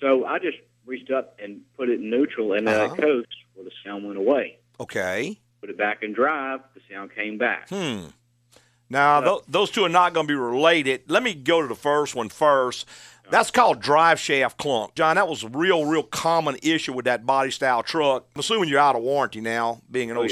so 0.00 0.24
I 0.26 0.38
just 0.38 0.58
reached 0.86 1.10
up 1.10 1.38
and 1.42 1.60
put 1.76 1.88
it 1.88 2.00
in 2.00 2.10
neutral 2.10 2.52
and 2.54 2.68
Uh-huh. 2.68 2.94
it 2.94 3.00
coast. 3.00 3.28
Well, 3.54 3.64
the 3.64 3.70
sound 3.84 4.04
went 4.06 4.18
away. 4.18 4.58
Okay. 4.80 5.38
Put 5.60 5.70
it 5.70 5.76
back 5.78 6.02
in 6.02 6.12
drive. 6.12 6.60
The 6.74 6.80
sound 6.90 7.12
came 7.14 7.36
back. 7.38 7.68
Hmm. 7.68 8.06
Now, 8.90 9.20
tho- 9.20 9.42
those 9.48 9.70
two 9.70 9.84
are 9.84 9.88
not 9.90 10.14
going 10.14 10.26
to 10.26 10.30
be 10.30 10.36
related. 10.38 11.02
Let 11.10 11.22
me 11.22 11.34
go 11.34 11.60
to 11.60 11.68
the 11.68 11.74
first 11.74 12.14
one 12.14 12.28
first. 12.28 12.86
That's 13.30 13.50
called 13.50 13.80
drive 13.80 14.18
shaft 14.18 14.56
clunk. 14.56 14.94
John, 14.94 15.16
that 15.16 15.28
was 15.28 15.42
a 15.42 15.48
real, 15.48 15.84
real 15.84 16.02
common 16.04 16.56
issue 16.62 16.94
with 16.94 17.04
that 17.04 17.26
body 17.26 17.50
style 17.50 17.82
truck. 17.82 18.26
I'm 18.34 18.40
assuming 18.40 18.70
you're 18.70 18.78
out 18.80 18.96
of 18.96 19.02
warranty 19.02 19.42
now, 19.42 19.82
being 19.90 20.10
an 20.10 20.16
Oh, 20.16 20.22
yeah. 20.22 20.28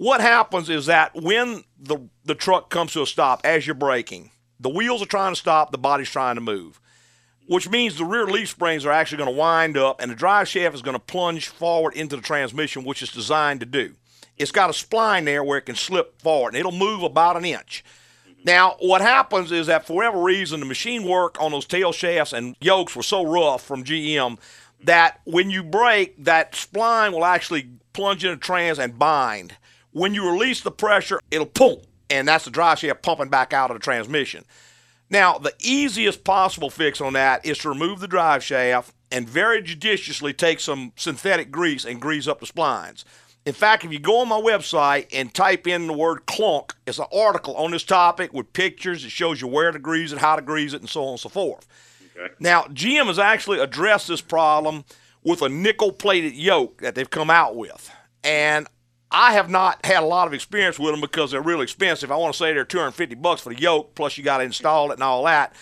07. 0.00 0.06
What 0.06 0.20
happens 0.20 0.70
is 0.70 0.86
that 0.86 1.14
when 1.14 1.64
the, 1.78 2.08
the 2.24 2.34
truck 2.34 2.70
comes 2.70 2.92
to 2.92 3.02
a 3.02 3.06
stop, 3.06 3.42
as 3.44 3.66
you're 3.66 3.74
braking, 3.74 4.30
the 4.58 4.70
wheels 4.70 5.02
are 5.02 5.06
trying 5.06 5.32
to 5.32 5.40
stop, 5.40 5.72
the 5.72 5.78
body's 5.78 6.10
trying 6.10 6.36
to 6.36 6.40
move, 6.40 6.80
which 7.46 7.68
means 7.68 7.96
the 7.98 8.04
rear 8.04 8.26
leaf 8.26 8.48
springs 8.48 8.86
are 8.86 8.92
actually 8.92 9.18
going 9.18 9.30
to 9.30 9.38
wind 9.38 9.76
up 9.76 10.00
and 10.00 10.10
the 10.10 10.16
drive 10.16 10.48
shaft 10.48 10.74
is 10.74 10.82
going 10.82 10.94
to 10.94 10.98
plunge 10.98 11.48
forward 11.48 11.94
into 11.94 12.16
the 12.16 12.22
transmission, 12.22 12.84
which 12.84 13.02
it's 13.02 13.12
designed 13.12 13.60
to 13.60 13.66
do. 13.66 13.94
It's 14.38 14.52
got 14.52 14.70
a 14.70 14.72
spline 14.72 15.26
there 15.26 15.44
where 15.44 15.58
it 15.58 15.66
can 15.66 15.76
slip 15.76 16.20
forward 16.22 16.54
and 16.54 16.56
it'll 16.56 16.72
move 16.72 17.02
about 17.02 17.36
an 17.36 17.44
inch. 17.44 17.84
Now, 18.42 18.76
what 18.78 19.02
happens 19.02 19.52
is 19.52 19.66
that 19.66 19.86
for 19.86 19.92
whatever 19.92 20.18
reason, 20.18 20.60
the 20.60 20.66
machine 20.66 21.04
work 21.04 21.36
on 21.38 21.52
those 21.52 21.66
tail 21.66 21.92
shafts 21.92 22.32
and 22.32 22.56
yokes 22.58 22.96
were 22.96 23.02
so 23.02 23.22
rough 23.22 23.62
from 23.62 23.84
GM 23.84 24.38
that 24.82 25.20
when 25.24 25.50
you 25.50 25.62
brake, 25.62 26.24
that 26.24 26.52
spline 26.52 27.12
will 27.12 27.26
actually 27.26 27.68
plunge 27.92 28.24
into 28.24 28.38
trans 28.38 28.78
and 28.78 28.98
bind. 28.98 29.56
When 29.92 30.14
you 30.14 30.30
release 30.30 30.60
the 30.60 30.70
pressure, 30.70 31.20
it'll 31.30 31.46
pump, 31.46 31.80
and 32.08 32.28
that's 32.28 32.44
the 32.44 32.50
drive 32.50 32.78
shaft 32.78 33.02
pumping 33.02 33.28
back 33.28 33.52
out 33.52 33.70
of 33.70 33.76
the 33.76 33.82
transmission. 33.82 34.44
Now, 35.08 35.38
the 35.38 35.54
easiest 35.60 36.22
possible 36.22 36.70
fix 36.70 37.00
on 37.00 37.14
that 37.14 37.44
is 37.44 37.58
to 37.58 37.68
remove 37.68 37.98
the 37.98 38.06
drive 38.06 38.44
shaft 38.44 38.94
and 39.10 39.28
very 39.28 39.60
judiciously 39.60 40.32
take 40.32 40.60
some 40.60 40.92
synthetic 40.94 41.50
grease 41.50 41.84
and 41.84 42.00
grease 42.00 42.28
up 42.28 42.38
the 42.38 42.46
splines. 42.46 43.04
In 43.44 43.54
fact, 43.54 43.84
if 43.84 43.92
you 43.92 43.98
go 43.98 44.20
on 44.20 44.28
my 44.28 44.40
website 44.40 45.08
and 45.12 45.32
type 45.34 45.66
in 45.66 45.86
the 45.88 45.92
word 45.92 46.26
clunk, 46.26 46.74
it's 46.86 46.98
an 46.98 47.06
article 47.12 47.56
on 47.56 47.72
this 47.72 47.82
topic 47.82 48.32
with 48.32 48.52
pictures. 48.52 49.04
It 49.04 49.10
shows 49.10 49.40
you 49.40 49.48
where 49.48 49.72
to 49.72 49.78
grease 49.78 50.12
it, 50.12 50.18
how 50.18 50.36
to 50.36 50.42
grease 50.42 50.74
it, 50.74 50.82
and 50.82 50.90
so 50.90 51.04
on 51.04 51.12
and 51.12 51.20
so 51.20 51.30
forth. 51.30 51.66
Now, 52.38 52.64
GM 52.64 53.06
has 53.06 53.18
actually 53.18 53.58
addressed 53.58 54.08
this 54.08 54.20
problem 54.20 54.84
with 55.24 55.42
a 55.42 55.48
nickel 55.48 55.90
plated 55.90 56.34
yoke 56.34 56.82
that 56.82 56.94
they've 56.94 57.08
come 57.08 57.30
out 57.30 57.56
with. 57.56 57.90
And 58.22 58.68
I 59.12 59.32
have 59.32 59.50
not 59.50 59.84
had 59.84 60.02
a 60.02 60.06
lot 60.06 60.28
of 60.28 60.34
experience 60.34 60.78
with 60.78 60.92
them 60.92 61.00
because 61.00 61.32
they're 61.32 61.42
really 61.42 61.64
expensive. 61.64 62.12
I 62.12 62.16
want 62.16 62.34
to 62.34 62.38
say 62.38 62.52
they're 62.52 62.64
250 62.64 63.16
bucks 63.16 63.40
for 63.40 63.52
the 63.52 63.60
yoke, 63.60 63.94
plus 63.94 64.16
you 64.16 64.22
got 64.24 64.38
to 64.38 64.44
install 64.44 64.90
it 64.90 64.94
and 64.94 65.02
all 65.02 65.24
that. 65.24 65.54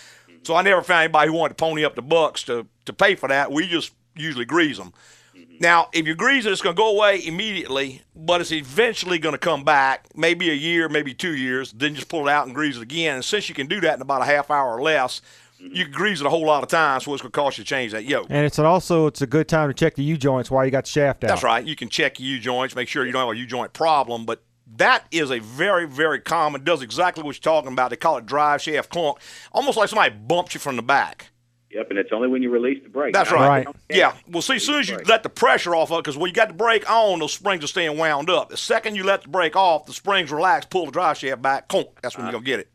So 0.43 0.55
I 0.55 0.63
never 0.63 0.83
found 0.83 1.05
anybody 1.05 1.31
who 1.31 1.37
wanted 1.37 1.57
to 1.57 1.63
pony 1.63 1.85
up 1.85 1.95
the 1.95 2.03
bucks 2.03 2.43
to, 2.45 2.67
to 2.85 2.93
pay 2.93 3.15
for 3.15 3.29
that. 3.29 3.51
We 3.51 3.67
just 3.67 3.93
usually 4.15 4.45
grease 4.45 4.79
them. 4.79 4.93
Mm-hmm. 5.37 5.57
Now, 5.61 5.89
if 5.93 6.07
you 6.07 6.15
grease 6.15 6.47
it, 6.47 6.53
it's 6.53 6.63
going 6.63 6.77
to 6.77 6.81
go 6.81 6.95
away 6.95 7.25
immediately, 7.25 8.03
but 8.15 8.41
it's 8.41 8.53
eventually 8.53 9.19
going 9.19 9.35
to 9.35 9.39
come 9.39 9.65
back, 9.65 10.07
maybe 10.15 10.51
a 10.51 10.55
year, 10.55 10.89
maybe 10.89 11.15
two 11.15 11.35
years. 11.35 11.73
Then 11.73 11.95
just 11.95 12.09
pull 12.09 12.29
it 12.29 12.31
out 12.31 12.47
and 12.47 12.55
grease 12.55 12.77
it 12.77 12.83
again. 12.83 13.17
And 13.17 13.25
since 13.25 13.49
you 13.49 13.55
can 13.55 13.67
do 13.67 13.81
that 13.81 13.97
in 13.97 14.03
about 14.03 14.23
a 14.23 14.27
half 14.27 14.51
hour 14.51 14.77
or 14.77 14.83
less, 14.83 15.21
you 15.59 15.85
can 15.85 15.92
grease 15.92 16.21
it 16.21 16.27
a 16.27 16.31
whole 16.31 16.47
lot 16.47 16.62
of 16.62 16.68
times, 16.68 17.05
so 17.05 17.12
it's 17.12 17.23
going 17.23 17.33
to 17.33 17.37
cost 17.37 17.59
you 17.59 17.64
to 17.64 17.68
change 17.68 17.92
that 17.92 18.05
yoke. 18.05 18.27
And 18.31 18.47
it's 18.47 18.59
also 18.59 19.07
it's 19.07 19.23
a 19.23 19.27
good 19.27 19.49
time 19.49 19.68
to 19.68 19.75
check 19.75 19.94
the 19.94 20.05
U 20.05 20.16
joints 20.16 20.51
while 20.51 20.64
you 20.64 20.71
got 20.71 20.85
the 20.85 20.90
shaft 20.90 21.25
out. 21.25 21.29
That's 21.29 21.42
right. 21.42 21.64
You 21.64 21.77
can 21.77 21.88
check 21.88 22.21
your 22.21 22.29
U 22.29 22.38
joints, 22.40 22.75
make 22.77 22.88
sure 22.88 23.05
you 23.05 23.12
don't 23.12 23.27
have 23.27 23.37
a 23.37 23.38
U 23.38 23.47
joint 23.47 23.73
problem. 23.73 24.25
But 24.25 24.42
that 24.77 25.07
is 25.11 25.31
a 25.31 25.38
very, 25.38 25.87
very 25.87 26.21
common, 26.21 26.64
does 26.64 26.83
exactly 26.83 27.23
what 27.23 27.35
you're 27.37 27.55
talking 27.55 27.73
about. 27.73 27.90
They 27.90 27.97
call 27.97 28.18
it 28.18 28.27
drive 28.27 28.62
shaft 28.62 28.90
clunk, 28.90 29.18
almost 29.53 29.77
like 29.77 29.88
somebody 29.88 30.14
bumped 30.14 30.55
you 30.55 30.61
from 30.61 30.77
the 30.77 30.83
back. 30.83 31.31
Yep, 31.71 31.90
and 31.90 31.99
it's 31.99 32.11
only 32.12 32.29
when 32.29 32.42
you 32.42 32.49
release 32.51 32.83
the 32.83 32.88
brake. 32.88 33.12
That's 33.12 33.31
Now, 33.31 33.37
right. 33.37 33.68
Yeah. 33.90 34.14
Well, 34.27 34.40
see, 34.40 34.57
as 34.57 34.64
soon 34.64 34.81
as 34.81 34.88
you 34.88 34.99
let 35.07 35.23
the 35.23 35.29
pressure 35.29 35.75
off 35.75 35.90
of 35.90 35.99
it, 35.99 36.05
because 36.05 36.16
when 36.16 36.29
you 36.29 36.35
got 36.35 36.49
the 36.49 36.55
brake 36.55 36.90
on, 36.90 37.18
those 37.18 37.35
springs 37.35 37.62
are 37.62 37.68
staying 37.68 37.99
wound 37.99 38.31
up. 38.31 38.49
The 38.49 38.57
second 38.57 38.94
you 38.94 39.05
let 39.05 39.23
the 39.23 39.29
brake 39.29 39.55
off, 39.55 39.85
the 39.85 39.92
springs 39.92 40.33
relax, 40.33 40.64
pull 40.64 40.87
the 40.87 40.92
drive 40.92 41.18
shaft 41.18 41.42
back, 41.42 41.68
clunk. 41.68 41.88
That's 42.01 42.16
when 42.16 42.25
you're 42.25 42.33
going 42.33 42.44
to 42.44 42.51
get 42.51 42.61
it. 42.61 42.71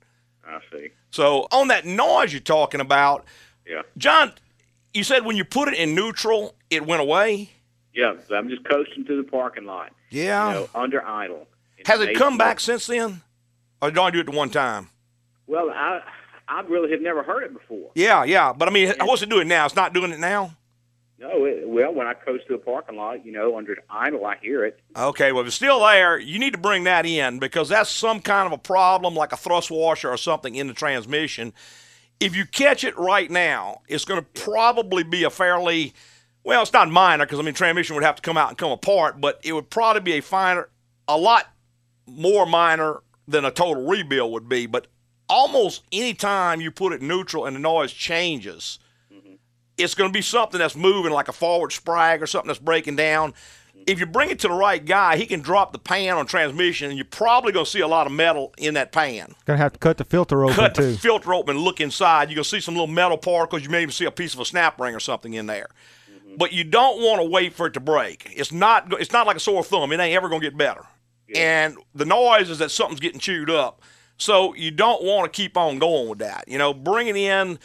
I 0.45 0.59
see. 0.71 0.89
So 1.13 1.47
on 1.51 1.67
that 1.67 1.85
noise 1.85 2.33
you're 2.33 2.41
talking 2.41 2.81
about, 2.81 3.23
Yeah. 3.67 3.83
John, 3.97 4.33
you 4.95 5.03
said 5.03 5.25
when 5.25 5.37
you 5.37 5.45
put 5.45 5.67
it 5.67 5.75
in 5.75 5.93
neutral, 5.93 6.55
it 6.71 6.87
went 6.87 7.01
away. 7.01 7.51
Yeah, 7.93 8.15
so 8.27 8.35
I'm 8.35 8.49
just 8.49 8.65
coasting 8.65 9.05
through 9.05 9.23
the 9.23 9.29
parking 9.29 9.65
lot. 9.65 9.91
Yeah. 10.09 10.47
You 10.47 10.53
know, 10.55 10.69
under 10.73 11.05
idle. 11.05 11.47
Has 11.85 12.01
it 12.01 12.15
come 12.15 12.39
back 12.39 12.59
since 12.59 12.87
then? 12.87 13.21
Or 13.79 13.91
did 13.91 13.99
I 13.99 14.09
do 14.09 14.21
it 14.21 14.25
the 14.25 14.31
one 14.31 14.49
time? 14.49 14.89
Well, 15.45 15.69
I 15.69 16.01
I 16.47 16.61
really 16.61 16.89
have 16.91 17.01
never 17.01 17.21
heard 17.21 17.43
it 17.43 17.53
before. 17.53 17.91
Yeah, 17.93 18.23
yeah. 18.23 18.51
But 18.51 18.67
I 18.67 18.71
mean, 18.71 18.93
what's 19.01 19.21
it 19.21 19.29
doing 19.29 19.47
now? 19.47 19.65
It's 19.65 19.75
not 19.75 19.93
doing 19.93 20.11
it 20.11 20.19
now? 20.19 20.55
No, 21.23 21.45
it, 21.45 21.65
well, 21.65 21.93
when 21.93 22.05
I 22.05 22.13
coast 22.13 22.47
through 22.47 22.57
a 22.57 22.59
parking 22.59 22.97
lot, 22.97 23.25
you 23.25 23.31
know, 23.31 23.57
under 23.57 23.77
idle, 23.89 24.25
I 24.25 24.35
hear 24.41 24.65
it. 24.65 24.81
Okay, 24.93 25.31
well, 25.31 25.41
if 25.41 25.47
it's 25.47 25.55
still 25.55 25.79
there, 25.79 26.19
you 26.19 26.37
need 26.37 26.51
to 26.51 26.59
bring 26.59 26.83
that 26.83 27.05
in 27.05 27.39
because 27.39 27.69
that's 27.69 27.89
some 27.89 28.19
kind 28.19 28.45
of 28.45 28.51
a 28.51 28.57
problem, 28.57 29.15
like 29.15 29.31
a 29.31 29.37
thrust 29.37 29.71
washer 29.71 30.09
or 30.09 30.17
something 30.17 30.53
in 30.55 30.67
the 30.67 30.73
transmission. 30.73 31.53
If 32.19 32.35
you 32.35 32.45
catch 32.45 32.83
it 32.83 32.97
right 32.97 33.31
now, 33.31 33.83
it's 33.87 34.03
going 34.03 34.19
to 34.19 34.41
probably 34.41 35.03
be 35.03 35.23
a 35.23 35.29
fairly, 35.29 35.93
well, 36.43 36.61
it's 36.61 36.73
not 36.73 36.89
minor 36.89 37.25
because 37.25 37.39
I 37.39 37.43
mean, 37.43 37.53
transmission 37.53 37.95
would 37.95 38.03
have 38.03 38.17
to 38.17 38.21
come 38.21 38.35
out 38.35 38.49
and 38.49 38.57
come 38.57 38.71
apart, 38.71 39.21
but 39.21 39.39
it 39.45 39.53
would 39.53 39.69
probably 39.69 40.01
be 40.01 40.17
a 40.17 40.21
finer, 40.21 40.67
a 41.07 41.17
lot 41.17 41.49
more 42.05 42.45
minor 42.45 43.01
than 43.29 43.45
a 43.45 43.51
total 43.51 43.87
rebuild 43.87 44.33
would 44.33 44.49
be. 44.49 44.65
But 44.65 44.87
almost 45.29 45.83
any 45.89 46.15
time 46.15 46.59
you 46.59 46.69
put 46.69 46.91
it 46.91 47.01
neutral 47.01 47.45
and 47.45 47.55
the 47.55 47.61
noise 47.61 47.93
changes, 47.93 48.77
it's 49.77 49.95
going 49.95 50.09
to 50.09 50.13
be 50.13 50.21
something 50.21 50.59
that's 50.59 50.75
moving 50.75 51.11
like 51.11 51.27
a 51.27 51.33
forward 51.33 51.71
sprag 51.71 52.21
or 52.21 52.27
something 52.27 52.47
that's 52.47 52.59
breaking 52.59 52.95
down. 52.95 53.33
If 53.85 53.99
you 53.99 54.05
bring 54.05 54.29
it 54.29 54.39
to 54.39 54.47
the 54.47 54.53
right 54.53 54.83
guy, 54.83 55.17
he 55.17 55.25
can 55.25 55.41
drop 55.41 55.73
the 55.73 55.79
pan 55.79 56.15
on 56.15 56.25
transmission, 56.25 56.89
and 56.89 56.97
you're 56.97 57.05
probably 57.05 57.51
going 57.51 57.65
to 57.65 57.71
see 57.71 57.81
a 57.81 57.87
lot 57.87 58.07
of 58.07 58.13
metal 58.13 58.53
in 58.57 58.75
that 58.75 58.91
pan. 58.91 59.35
Gonna 59.45 59.57
have 59.57 59.73
to 59.73 59.79
cut 59.79 59.97
the 59.97 60.05
filter 60.05 60.43
open 60.43 60.55
Cut 60.55 60.75
too. 60.75 60.91
the 60.93 60.97
filter 60.97 61.33
open 61.33 61.57
and 61.57 61.65
look 61.65 61.81
inside. 61.81 62.29
You're 62.29 62.35
going 62.35 62.43
to 62.43 62.49
see 62.49 62.61
some 62.61 62.75
little 62.75 62.87
metal 62.87 63.17
particles. 63.17 63.63
You 63.63 63.69
may 63.69 63.81
even 63.81 63.91
see 63.91 64.05
a 64.05 64.11
piece 64.11 64.33
of 64.33 64.39
a 64.39 64.45
snap 64.45 64.79
ring 64.79 64.95
or 64.95 65.01
something 65.01 65.33
in 65.33 65.47
there. 65.47 65.67
Mm-hmm. 66.09 66.35
But 66.37 66.53
you 66.53 66.63
don't 66.63 67.01
want 67.01 67.21
to 67.21 67.29
wait 67.29 67.53
for 67.53 67.67
it 67.67 67.73
to 67.73 67.81
break. 67.81 68.31
It's 68.33 68.51
not. 68.51 68.93
It's 69.01 69.11
not 69.11 69.27
like 69.27 69.35
a 69.35 69.41
sore 69.41 69.63
thumb. 69.63 69.91
It 69.91 69.99
ain't 69.99 70.15
ever 70.15 70.29
going 70.29 70.41
to 70.41 70.49
get 70.49 70.57
better. 70.57 70.85
And 71.35 71.77
the 71.95 72.05
noise 72.05 72.49
is 72.49 72.59
that 72.59 72.69
something's 72.69 72.99
getting 72.99 73.19
chewed 73.19 73.49
up. 73.49 73.81
So 74.17 74.53
you 74.53 74.71
don't 74.71 75.03
want 75.03 75.31
to 75.31 75.35
keep 75.35 75.57
on 75.57 75.79
going 75.79 76.07
with 76.07 76.19
that. 76.19 76.45
You 76.47 76.57
know, 76.57 76.73
bring 76.73 77.07
it 77.07 77.15
in. 77.15 77.59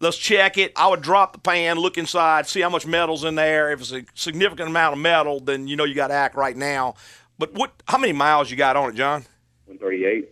Let's 0.00 0.16
check 0.16 0.58
it. 0.58 0.72
I 0.76 0.86
would 0.88 1.02
drop 1.02 1.32
the 1.32 1.40
pan, 1.40 1.76
look 1.78 1.98
inside, 1.98 2.46
see 2.46 2.60
how 2.60 2.70
much 2.70 2.86
metal's 2.86 3.24
in 3.24 3.34
there. 3.34 3.72
If 3.72 3.80
it's 3.80 3.92
a 3.92 4.04
significant 4.14 4.68
amount 4.68 4.94
of 4.94 5.00
metal, 5.00 5.40
then 5.40 5.66
you 5.66 5.76
know 5.76 5.84
you 5.84 5.94
got 5.94 6.08
to 6.08 6.14
act 6.14 6.36
right 6.36 6.56
now. 6.56 6.94
But 7.38 7.54
what? 7.54 7.72
How 7.88 7.98
many 7.98 8.12
miles 8.12 8.50
you 8.50 8.56
got 8.56 8.76
on 8.76 8.90
it, 8.90 8.94
John? 8.94 9.24
138. 9.66 10.28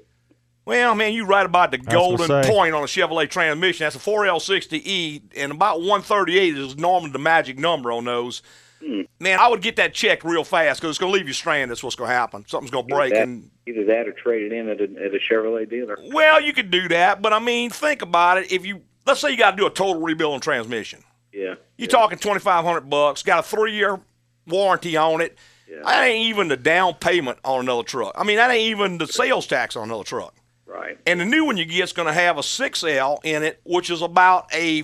Well, 0.64 0.96
man, 0.96 1.12
you 1.12 1.24
right 1.24 1.46
about 1.46 1.70
the 1.70 1.79
golden 1.79 2.26
point 2.44 2.74
on 2.74 2.83
a 2.83 2.87
Chevrolet 2.87 3.31
transmission. 3.31 3.85
That's 3.85 3.94
a 3.94 4.00
4L60E, 4.00 5.22
and 5.37 5.52
about 5.52 5.79
138 5.79 6.59
is 6.59 6.76
normally 6.76 7.12
the 7.12 7.20
magic 7.20 7.57
number 7.57 7.92
on 7.92 8.05
those. 8.05 8.42
Hmm. 8.85 9.02
Man, 9.20 9.38
I 9.38 9.46
would 9.48 9.62
get 9.62 9.76
that 9.76 9.94
checked 9.94 10.24
real 10.24 10.42
fast 10.42 10.81
because 10.81 10.90
it's 10.90 10.98
going 10.98 11.12
to 11.12 11.16
leave 11.18 11.29
you 11.29 11.35
stranded. 11.35 11.70
That's 11.70 11.85
what's 11.85 11.94
going 11.94 12.11
to 12.11 12.14
happen. 12.14 12.44
Something's 12.48 12.72
going 12.72 12.88
to 12.88 12.94
break. 12.94 13.12
Either 13.12 13.20
that, 13.20 13.29
And 13.29 13.50
either 13.66 13.85
that 13.85 14.09
or 14.09 14.12
trade 14.12 14.50
it 14.50 14.52
in 14.52 14.68
at 14.68 14.81
a, 14.81 15.05
at 15.05 15.14
a 15.14 15.18
Chevrolet 15.18 15.70
dealer. 15.70 15.96
well, 16.12 16.40
you 16.40 16.52
could 16.52 16.70
do 16.72 16.88
that, 16.88 17.22
but 17.22 17.33
I 17.33 17.38
mean, 17.38 17.70
think 17.70 18.02
about 18.02 18.38
it. 18.38 18.50
If 18.50 18.66
you 18.66 18.83
let's 19.07 19.21
say 19.21 19.31
you 19.31 19.37
got 19.37 19.53
to 19.53 19.57
do 19.57 19.66
a 19.66 19.71
total 19.71 20.03
rebuild 20.03 20.35
on 20.35 20.40
transmission, 20.40 21.03
Yeah. 21.33 21.55
you're 21.79 21.88
talking 21.88 22.19
2,500 22.19 22.90
bucks. 22.90 23.23
Got 23.23 23.40
a 23.40 23.42
three-year 23.42 24.01
warranty 24.47 24.97
on 24.97 25.21
it. 25.21 25.37
Yeah. 25.69 25.83
That 25.85 26.05
ain't 26.05 26.29
even 26.29 26.49
the 26.49 26.57
down 26.57 26.95
payment 26.95 27.38
on 27.45 27.61
another 27.61 27.83
truck. 27.83 28.12
I 28.16 28.25
mean, 28.25 28.37
that 28.37 28.51
ain't 28.51 28.71
even 28.71 28.99
the 28.99 29.07
sales 29.07 29.47
tax 29.47 29.75
on 29.77 29.85
another 29.85 30.05
truck. 30.05 30.35
Right. 30.64 30.99
And 31.07 31.21
the 31.21 31.25
new 31.25 31.45
one 31.45 31.57
you 31.57 31.64
get 31.64 31.85
is 31.85 31.92
going 31.92 32.07
to 32.07 32.12
have 32.14 32.38
a 32.38 32.42
6L 32.42 33.19
in 33.25 33.42
it, 33.42 33.61
which 33.64 33.90
is 33.90 34.03
about 34.03 34.47
a 34.53 34.83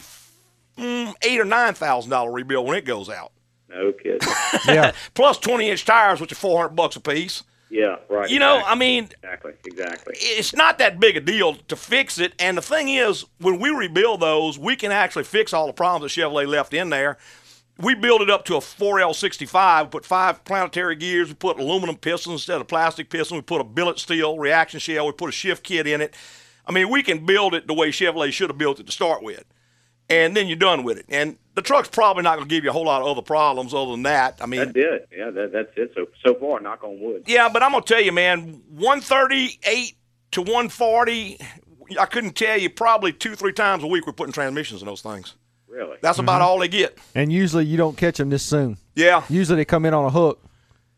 mm, 0.78 1.14
eight 1.22 1.40
or 1.40 1.44
nine 1.44 1.74
thousand 1.74 2.10
dollar 2.10 2.32
rebuild 2.32 2.66
when 2.66 2.76
it 2.76 2.84
goes 2.84 3.08
out. 3.08 3.32
No 3.68 3.92
kidding. 3.92 4.20
Yeah. 4.66 4.92
Plus 5.14 5.38
20 5.38 5.70
inch 5.70 5.84
tires, 5.84 6.20
which 6.20 6.32
are 6.32 6.36
400 6.36 6.70
bucks 6.70 6.96
a 6.96 7.00
piece. 7.00 7.42
Yeah. 7.72 7.96
Right. 8.10 8.28
You 8.28 8.38
know, 8.38 8.58
exactly. 8.58 8.72
I 8.72 8.74
mean, 8.78 9.04
Exactly. 9.04 9.52
Exactly. 9.64 10.14
it's 10.18 10.54
not 10.54 10.78
that 10.78 11.00
big 11.00 11.16
a 11.16 11.20
deal 11.20 11.54
to 11.54 11.74
fix 11.74 12.18
it. 12.18 12.34
And 12.38 12.58
the 12.58 12.62
thing 12.62 12.88
is, 12.88 13.24
when 13.38 13.58
we 13.58 13.70
rebuild 13.70 14.20
those, 14.20 14.58
we 14.58 14.76
can 14.76 14.92
actually 14.92 15.24
fix 15.24 15.54
all 15.54 15.66
the 15.66 15.72
problems 15.72 16.14
that 16.14 16.20
Chevrolet 16.20 16.46
left 16.46 16.74
in 16.74 16.90
there. 16.90 17.16
We 17.78 17.94
build 17.94 18.20
it 18.20 18.28
up 18.28 18.44
to 18.44 18.56
a 18.56 18.60
4L65, 18.60 19.90
put 19.90 20.04
five 20.04 20.44
planetary 20.44 20.94
gears, 20.94 21.28
we 21.28 21.34
put 21.34 21.58
aluminum 21.58 21.96
pistons 21.96 22.34
instead 22.34 22.60
of 22.60 22.68
plastic 22.68 23.08
pistons, 23.08 23.38
we 23.38 23.42
put 23.42 23.62
a 23.62 23.64
billet 23.64 23.98
steel 23.98 24.38
reaction 24.38 24.78
shell, 24.78 25.06
we 25.06 25.12
put 25.12 25.30
a 25.30 25.32
shift 25.32 25.64
kit 25.64 25.86
in 25.86 26.02
it. 26.02 26.14
I 26.66 26.72
mean, 26.72 26.90
we 26.90 27.02
can 27.02 27.24
build 27.24 27.54
it 27.54 27.66
the 27.66 27.74
way 27.74 27.88
Chevrolet 27.88 28.32
should 28.32 28.50
have 28.50 28.58
built 28.58 28.78
it 28.78 28.86
to 28.86 28.92
start 28.92 29.22
with. 29.22 29.44
And 30.10 30.36
then 30.36 30.46
you're 30.46 30.56
done 30.56 30.84
with 30.84 30.98
it. 30.98 31.06
And 31.08 31.38
the 31.54 31.62
truck's 31.62 31.88
probably 31.88 32.22
not 32.22 32.36
going 32.36 32.48
to 32.48 32.54
give 32.54 32.64
you 32.64 32.70
a 32.70 32.72
whole 32.72 32.84
lot 32.86 33.02
of 33.02 33.08
other 33.08 33.22
problems 33.22 33.74
other 33.74 33.90
than 33.92 34.04
that. 34.04 34.38
I 34.40 34.46
mean, 34.46 34.60
That's 34.60 34.76
it. 34.76 35.08
Yeah. 35.16 35.30
That, 35.30 35.52
that's 35.52 35.68
it. 35.76 35.92
So 35.94 36.06
so 36.24 36.34
far, 36.34 36.60
knock 36.60 36.82
on 36.84 36.98
wood. 37.00 37.24
yeah, 37.26 37.48
but 37.48 37.62
I'm 37.62 37.72
gonna 37.72 37.84
tell 37.84 38.00
you, 38.00 38.12
man, 38.12 38.62
138 38.70 39.96
to 40.32 40.40
140. 40.40 41.38
I 41.98 42.06
couldn't 42.06 42.34
tell 42.36 42.58
you. 42.58 42.70
Probably 42.70 43.12
two, 43.12 43.34
three 43.34 43.52
times 43.52 43.84
a 43.84 43.86
week 43.86 44.06
we're 44.06 44.12
putting 44.14 44.32
transmissions 44.32 44.80
in 44.82 44.86
those 44.86 45.02
things. 45.02 45.34
Really. 45.68 45.96
That's 46.02 46.18
about 46.18 46.40
Mm-hmm. 46.40 46.42
all 46.44 46.58
they 46.58 46.68
get. 46.68 46.98
And 47.14 47.32
usually 47.32 47.64
you 47.66 47.76
don't 47.76 47.96
catch 47.96 48.18
them 48.18 48.30
this 48.30 48.42
soon. 48.42 48.76
Yeah, 48.94 49.24
Usually 49.30 49.56
they 49.56 49.64
come 49.64 49.84
in 49.86 49.94
on 49.94 50.04
a 50.04 50.10
hook. 50.10 50.42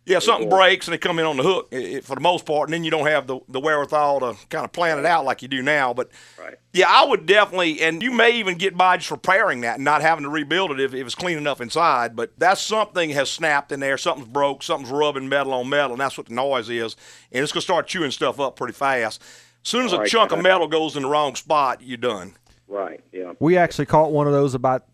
Yeah. 0.06 0.18
Something 0.18 0.48
breaks 0.48 0.86
and 0.86 0.92
they 0.92 0.98
come 0.98 1.18
in 1.18 1.24
on 1.26 1.36
the 1.36 1.42
hook 1.42 1.68
i- 1.72 1.96
i- 1.96 2.00
for 2.00 2.14
the 2.14 2.20
most 2.20 2.44
part, 2.46 2.68
and 2.68 2.74
then 2.74 2.84
you 2.84 2.90
don't 2.90 3.06
have 3.06 3.26
the, 3.26 3.40
the 3.48 3.60
wherewithal 3.60 4.20
to 4.20 4.36
kind 4.48 4.64
of 4.64 4.72
plan 4.72 4.98
it 4.98 5.06
out 5.06 5.24
like 5.24 5.42
you 5.42 5.48
do 5.48 5.62
now. 5.62 5.94
But 5.94 6.10
Right. 6.38 6.54
yeah, 6.72 6.86
I 6.88 7.04
would 7.04 7.26
definitely, 7.26 7.80
and 7.82 8.02
you 8.02 8.10
may 8.10 8.32
even 8.32 8.56
get 8.58 8.76
by 8.76 8.96
just 8.98 9.10
repairing 9.10 9.62
that 9.62 9.76
and 9.76 9.84
not 9.84 10.02
having 10.02 10.24
to 10.24 10.30
rebuild 10.30 10.70
it 10.72 10.80
if, 10.80 10.94
if 10.94 11.06
it's 11.06 11.14
clean 11.14 11.38
enough 11.38 11.60
inside. 11.60 12.14
But 12.16 12.32
that's 12.38 12.60
something 12.60 13.10
has 13.10 13.30
snapped 13.30 13.72
in 13.72 13.80
there, 13.80 13.96
something's 13.98 14.28
broke, 14.28 14.62
something's 14.62 14.90
rubbing 14.92 15.28
metal 15.28 15.52
on 15.54 15.68
metal, 15.68 15.92
and 15.92 16.00
that's 16.00 16.18
what 16.18 16.28
the 16.28 16.34
noise 16.34 16.68
is. 16.68 16.96
And 17.32 17.42
it's 17.42 17.52
gonna 17.52 17.62
start 17.62 17.86
chewing 17.86 18.10
stuff 18.10 18.38
up 18.40 18.56
pretty 18.56 18.74
fast. 18.74 19.22
As 19.64 19.70
soon 19.70 19.86
as 19.86 19.92
a 19.92 19.96
All 19.96 20.00
right, 20.02 20.10
chunk 20.10 20.32
of 20.32 20.42
metal 20.42 20.68
goes 20.68 20.96
in 20.96 21.02
the 21.04 21.08
wrong 21.08 21.34
spot, 21.34 21.80
you're 21.82 21.96
done. 21.96 22.34
Right. 22.68 23.00
Yeah. 23.12 23.32
We 23.40 23.56
actually 23.56 23.86
caught 23.86 24.10
one 24.12 24.26
of 24.26 24.32
those 24.34 24.54
about 24.54 24.84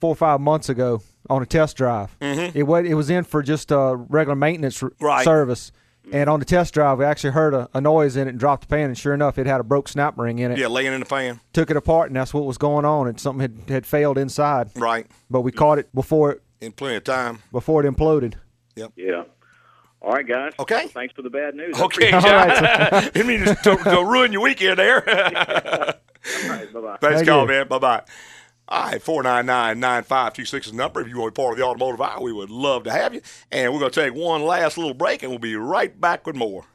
four 0.00 0.10
or 0.10 0.16
five 0.16 0.40
months 0.40 0.68
ago 0.68 1.02
on 1.30 1.42
a 1.42 1.46
test 1.46 1.76
drive. 1.76 2.16
Mm-hmm. 2.20 2.56
It 2.58 2.62
was 2.64 2.84
it 2.86 2.94
was 2.94 3.10
in 3.10 3.24
for 3.24 3.42
just 3.42 3.70
a 3.70 3.96
regular 3.96 4.36
maintenance 4.36 4.82
Right. 5.00 5.24
service. 5.24 5.72
And 6.10 6.30
on 6.30 6.38
the 6.40 6.46
test 6.46 6.72
drive, 6.72 6.98
we 7.00 7.04
actually 7.04 7.32
heard 7.32 7.52
a, 7.52 7.68
a 7.74 7.82
noise 7.82 8.16
in 8.16 8.28
it 8.28 8.30
and 8.30 8.38
dropped 8.40 8.62
the 8.62 8.66
pan. 8.68 8.86
And 8.86 8.96
sure 8.96 9.12
enough, 9.12 9.36
it 9.36 9.46
had 9.46 9.60
a 9.60 9.62
broke 9.62 9.88
snap 9.88 10.16
ring 10.18 10.38
in 10.38 10.50
it. 10.50 10.56
Yeah, 10.58 10.68
laying 10.68 10.94
in 10.94 11.00
the 11.00 11.06
pan. 11.06 11.38
Took 11.52 11.70
it 11.70 11.76
apart, 11.76 12.08
and 12.08 12.16
that's 12.16 12.32
what 12.32 12.46
was 12.46 12.56
going 12.56 12.86
on. 12.86 13.08
And 13.08 13.20
something 13.20 13.42
had, 13.42 13.68
had 13.68 13.86
failed 13.86 14.16
inside. 14.16 14.70
Right. 14.74 15.06
But 15.28 15.42
we 15.42 15.52
caught 15.52 15.78
it 15.78 15.94
before 15.94 16.32
it 16.32 16.42
In 16.62 16.72
plenty 16.72 16.96
of 16.96 17.04
time. 17.04 17.42
before 17.52 17.84
it 17.84 17.92
imploded. 17.92 18.34
Yep. 18.76 18.92
Yeah. 18.96 19.24
All 20.00 20.12
right, 20.12 20.26
guys. 20.26 20.54
Okay. 20.58 20.86
Thanks 20.88 21.12
for 21.12 21.20
the 21.20 21.28
bad 21.28 21.54
news. 21.54 21.78
Okay, 21.78 22.10
All 22.12 22.20
John. 22.22 22.48
right, 22.48 23.12
Didn't 23.12 23.26
mean 23.26 23.40
to, 23.40 23.54
to, 23.56 23.76
to 23.76 24.02
ruin 24.04 24.32
your 24.32 24.40
weekend 24.40 24.78
there. 24.78 25.06
All 26.42 26.48
right. 26.48 26.72
Bye 26.72 26.80
bye. 26.80 26.96
Thanks, 27.02 27.16
Thank 27.16 27.28
call, 27.28 27.42
you. 27.42 27.48
man. 27.48 27.68
Bye 27.68 27.78
bye. 27.78 28.02
All 28.70 28.82
right, 28.82 29.02
499 29.02 29.80
9526 29.80 30.66
is 30.66 30.72
the 30.72 30.76
number. 30.76 31.00
If 31.00 31.08
you 31.08 31.18
want 31.18 31.34
to 31.34 31.40
be 31.40 31.42
part 31.42 31.54
of 31.54 31.58
the 31.58 31.64
automotive 31.64 32.02
hour, 32.02 32.20
we 32.20 32.32
would 32.32 32.50
love 32.50 32.84
to 32.84 32.90
have 32.90 33.14
you. 33.14 33.22
And 33.50 33.72
we're 33.72 33.80
going 33.80 33.90
to 33.90 34.00
take 34.00 34.14
one 34.14 34.42
last 34.42 34.76
little 34.76 34.92
break, 34.92 35.22
and 35.22 35.32
we'll 35.32 35.38
be 35.38 35.56
right 35.56 35.98
back 35.98 36.26
with 36.26 36.36
more. 36.36 36.66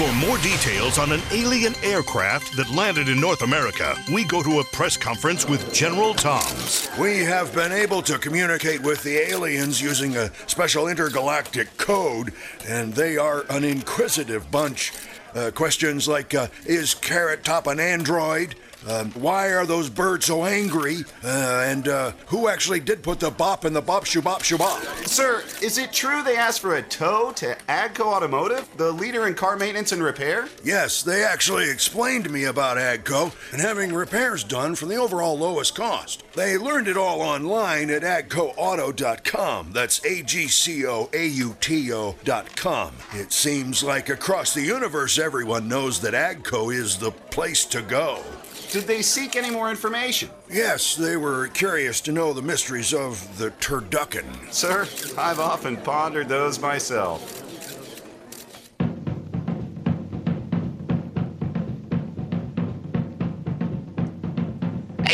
For 0.00 0.10
more 0.14 0.38
details 0.38 0.98
on 0.98 1.12
an 1.12 1.20
alien 1.30 1.74
aircraft 1.82 2.56
that 2.56 2.70
landed 2.70 3.10
in 3.10 3.20
North 3.20 3.42
America, 3.42 3.94
we 4.10 4.24
go 4.24 4.42
to 4.42 4.60
a 4.60 4.64
press 4.64 4.96
conference 4.96 5.46
with 5.46 5.74
General 5.74 6.14
Toms. 6.14 6.88
We 6.98 7.18
have 7.18 7.54
been 7.54 7.70
able 7.70 8.00
to 8.04 8.16
communicate 8.16 8.80
with 8.82 9.02
the 9.02 9.18
aliens 9.18 9.78
using 9.78 10.16
a 10.16 10.30
special 10.46 10.88
intergalactic 10.88 11.76
code, 11.76 12.32
and 12.66 12.94
they 12.94 13.18
are 13.18 13.44
an 13.50 13.62
inquisitive 13.62 14.50
bunch. 14.50 14.94
Uh, 15.34 15.50
questions 15.50 16.08
like 16.08 16.34
uh, 16.34 16.46
Is 16.64 16.94
Carrot 16.94 17.44
Top 17.44 17.66
an 17.66 17.78
android? 17.78 18.54
Um, 18.88 19.10
why 19.12 19.52
are 19.52 19.66
those 19.66 19.90
birds 19.90 20.26
so 20.26 20.44
angry? 20.44 20.98
Uh, 21.24 21.64
and 21.66 21.88
uh, 21.88 22.12
who 22.26 22.48
actually 22.48 22.80
did 22.80 23.02
put 23.02 23.20
the 23.20 23.30
bop 23.30 23.64
in 23.64 23.72
the 23.72 23.82
bop 23.82 24.04
shoo 24.06 24.22
bop 24.22 24.42
shoo 24.42 24.58
bop? 24.58 24.82
Sir, 25.06 25.42
is 25.62 25.78
it 25.78 25.92
true 25.92 26.22
they 26.22 26.36
asked 26.36 26.60
for 26.60 26.76
a 26.76 26.82
tow 26.82 27.32
to 27.36 27.56
Agco 27.68 28.06
Automotive, 28.06 28.68
the 28.76 28.92
leader 28.92 29.26
in 29.26 29.34
car 29.34 29.56
maintenance 29.56 29.92
and 29.92 30.02
repair? 30.02 30.48
Yes, 30.64 31.02
they 31.02 31.22
actually 31.24 31.70
explained 31.70 32.24
to 32.24 32.30
me 32.30 32.44
about 32.44 32.76
AGCO 32.76 33.32
and 33.52 33.60
having 33.60 33.92
repairs 33.92 34.44
done 34.44 34.74
for 34.74 34.86
the 34.86 34.96
overall 34.96 35.38
lowest 35.38 35.74
cost. 35.74 36.22
They 36.34 36.56
learned 36.56 36.88
it 36.88 36.96
all 36.96 37.20
online 37.20 37.90
at 37.90 38.02
agcoauto.com. 38.02 39.72
That's 39.72 40.04
A 40.04 40.22
G 40.22 40.48
C 40.48 40.86
O 40.86 41.08
A 41.12 41.26
U 41.26 41.56
T 41.60 41.92
O.com. 41.92 42.94
It 43.12 43.32
seems 43.32 43.82
like 43.82 44.08
across 44.08 44.54
the 44.54 44.62
universe, 44.62 45.18
everyone 45.18 45.68
knows 45.68 46.00
that 46.00 46.14
AGCO 46.14 46.74
is 46.74 46.98
the 46.98 47.10
place 47.10 47.64
to 47.66 47.82
go. 47.82 48.22
Did 48.70 48.84
they 48.84 49.02
seek 49.02 49.34
any 49.34 49.50
more 49.50 49.68
information? 49.68 50.30
Yes, 50.48 50.94
they 50.94 51.16
were 51.16 51.48
curious 51.48 52.00
to 52.02 52.12
know 52.12 52.32
the 52.32 52.40
mysteries 52.40 52.94
of 52.94 53.36
the 53.36 53.50
turducken. 53.52 54.24
Sir, 54.52 54.86
I've 55.18 55.40
often 55.40 55.76
pondered 55.76 56.28
those 56.28 56.60
myself. 56.60 57.39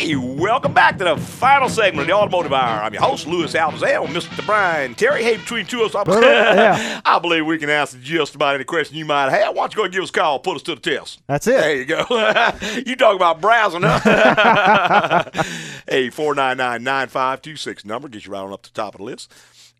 Hey, 0.07 0.15
welcome 0.15 0.73
back 0.73 0.97
to 0.99 1.03
the 1.03 1.17
final 1.17 1.67
segment 1.67 2.03
of 2.03 2.07
the 2.07 2.13
Automotive 2.13 2.53
Hour. 2.53 2.81
I'm 2.81 2.93
your 2.93 3.03
host, 3.03 3.27
Louis 3.27 3.53
Altazan, 3.53 4.07
Mr. 4.07 4.45
Brian 4.45 4.95
Terry. 4.95 5.21
Hey, 5.21 5.35
between 5.35 5.65
two 5.65 5.83
of 5.83 5.93
us, 5.93 6.07
I, 6.07 6.21
yeah. 6.21 7.01
I 7.05 7.19
believe 7.19 7.45
we 7.45 7.57
can 7.57 7.69
answer 7.69 7.97
just 8.01 8.33
about 8.33 8.55
any 8.55 8.63
question 8.63 8.95
you 8.95 9.03
might 9.03 9.29
have. 9.31 9.53
Why 9.53 9.63
don't 9.63 9.73
you 9.73 9.77
go 9.79 9.83
and 9.83 9.91
give 9.91 10.03
us 10.03 10.09
a 10.09 10.13
call, 10.13 10.39
put 10.39 10.55
us 10.55 10.61
to 10.63 10.75
the 10.75 10.79
test. 10.79 11.19
That's 11.27 11.45
it. 11.45 11.57
There 11.59 11.75
you 11.75 11.83
go. 11.83 12.05
you 12.85 12.95
talk 12.95 13.17
about 13.17 13.41
browsing, 13.41 13.81
huh? 13.83 13.99
hey, 15.89 16.07
499-9526 16.09 17.83
number 17.83 18.07
gets 18.07 18.27
you 18.27 18.31
right 18.31 18.39
on 18.39 18.53
up 18.53 18.61
to 18.61 18.73
the 18.73 18.81
top 18.81 18.95
of 18.95 18.99
the 18.99 19.03
list. 19.03 19.33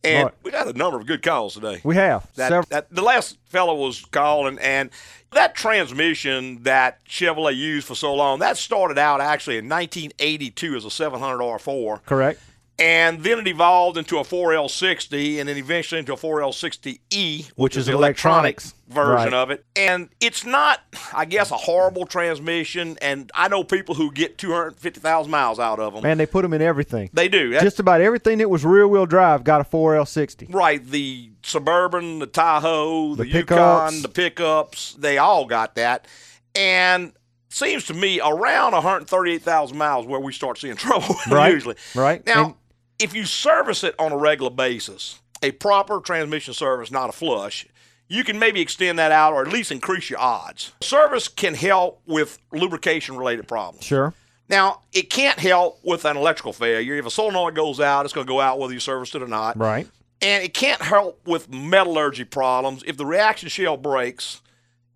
And 0.04 0.26
Right. 0.26 0.34
we 0.44 0.52
got 0.52 0.68
a 0.68 0.74
number 0.74 1.00
of 1.00 1.06
good 1.08 1.24
calls 1.24 1.54
today. 1.54 1.80
We 1.86 1.96
have 1.96 2.28
That, 2.36 2.68
that 2.70 2.88
the 2.94 3.02
last 3.02 3.38
fellow 3.46 3.75
was 3.75 4.04
calling, 4.12 4.60
and 4.60 4.90
that 5.38 5.56
transmission 5.56 6.63
that 6.63 7.04
Chevrolet 7.06 7.56
used 7.56 7.88
for 7.88 7.96
so 7.96 8.13
long 8.13 8.40
that 8.40 8.58
started 8.58 8.98
out 8.98 9.21
actually 9.21 9.58
in 9.58 9.69
1982 9.69 10.75
as 10.75 10.85
a 10.85 10.92
700 10.92 11.38
R4, 11.38 12.04
Correct. 12.06 12.42
And 12.80 13.23
then 13.23 13.40
it 13.40 13.48
evolved 13.48 13.98
into 13.98 14.19
a 14.19 14.23
4L60 14.23 15.40
and 15.40 15.50
then 15.50 15.58
eventually 15.58 15.98
into 15.98 16.13
a 16.13 16.15
4L60E, 16.15 17.52
which, 17.56 17.75
is 17.75 17.88
the 17.88 17.94
electronics. 17.94 18.75
version 18.88 19.15
Right. 19.15 19.34
of 19.34 19.50
it. 19.50 19.65
And 19.75 20.10
it's 20.19 20.46
not, 20.46 20.80
I 21.12 21.25
guess, 21.25 21.50
a 21.50 21.58
horrible 21.58 22.06
transmission. 22.06 22.96
And 23.02 23.32
I 23.34 23.48
know 23.48 23.63
people 23.63 23.96
who 23.96 24.12
get 24.12 24.38
250,000 24.38 25.32
miles 25.32 25.58
out 25.60 25.80
of 25.80 25.94
them. 25.96 26.04
Man, 26.04 26.19
they 26.19 26.28
put 26.28 26.44
them 26.44 26.54
in 26.54 26.62
everything. 26.62 27.10
They 27.13 27.28
do. 27.28 27.50
That- 27.52 27.63
Just 27.63 27.80
about 27.80 28.00
everything 28.02 28.38
that 28.38 28.50
was 28.50 28.63
rear 28.63 28.88
wheel 28.88 29.08
drive 29.08 29.44
got 29.44 29.60
a 29.60 29.63
4L60. 29.63 30.54
Right, 30.54 30.86
the 30.86 31.32
Suburban, 31.42 32.19
the 32.19 32.28
Tahoe, 32.28 33.15
the, 33.15 33.23
The 33.23 33.30
Yukon, 33.30 33.58
pickups. 33.58 34.02
the 34.04 34.10
pickups, 34.10 34.94
they 35.00 35.17
all 35.17 35.46
got 35.46 35.73
that. 35.75 36.06
And 36.54 37.13
seems 37.50 37.86
to 37.86 37.94
me 37.96 38.19
around 38.23 38.73
138,000 38.73 39.75
miles 39.78 40.06
where 40.06 40.19
we 40.19 40.32
start 40.32 40.60
seeing 40.60 40.75
trouble 40.78 41.15
Right. 41.30 41.54
usually. 41.54 41.75
Right. 41.96 42.23
Now, 42.28 42.46
And- 42.46 42.54
if 43.00 43.13
you 43.15 43.25
service 43.25 43.83
it 43.83 43.95
on 44.00 44.12
a 44.12 44.17
regular 44.17 44.50
basis, 44.52 45.19
a 45.41 45.52
proper 45.52 46.00
transmission 46.00 46.54
service, 46.54 46.91
not 46.91 47.10
a 47.10 47.12
flush, 47.13 47.67
you 48.08 48.23
can 48.23 48.39
maybe 48.39 48.62
extend 48.62 48.98
that 49.00 49.12
out 49.12 49.33
or 49.33 49.41
at 49.41 49.50
least 49.52 49.71
increase 49.71 50.10
your 50.10 50.19
odds. 50.19 50.71
Service 50.81 51.27
can 51.27 51.54
help 51.54 52.02
with 52.08 52.39
lubrication 52.52 53.17
related 53.17 53.48
problems. 53.48 53.83
Sure. 53.85 54.13
Now, 54.50 54.81
it 54.93 55.10
can't 55.10 55.37
help 55.39 55.79
with 55.83 56.06
an 56.06 56.15
electrical 56.15 56.54
failure. 56.54 56.95
If 56.95 57.06
a 57.06 57.12
solenoid 57.12 57.54
goes 57.54 57.81
out, 57.81 58.06
it's 58.06 58.13
going 58.13 58.25
to 58.25 58.31
go 58.31 58.39
out 58.39 58.60
whether 58.60 58.73
you 58.73 58.79
serviced 58.79 59.13
it 59.13 59.21
or 59.21 59.27
not. 59.27 59.58
Right. 59.58 59.87
And 60.21 60.41
it 60.43 60.54
can't 60.54 60.81
help 60.81 61.19
with 61.27 61.52
metallurgy 61.54 62.23
problems. 62.23 62.81
If 62.87 62.95
the 62.95 63.06
reaction 63.06 63.50
shell 63.50 63.75
breaks, 63.75 64.41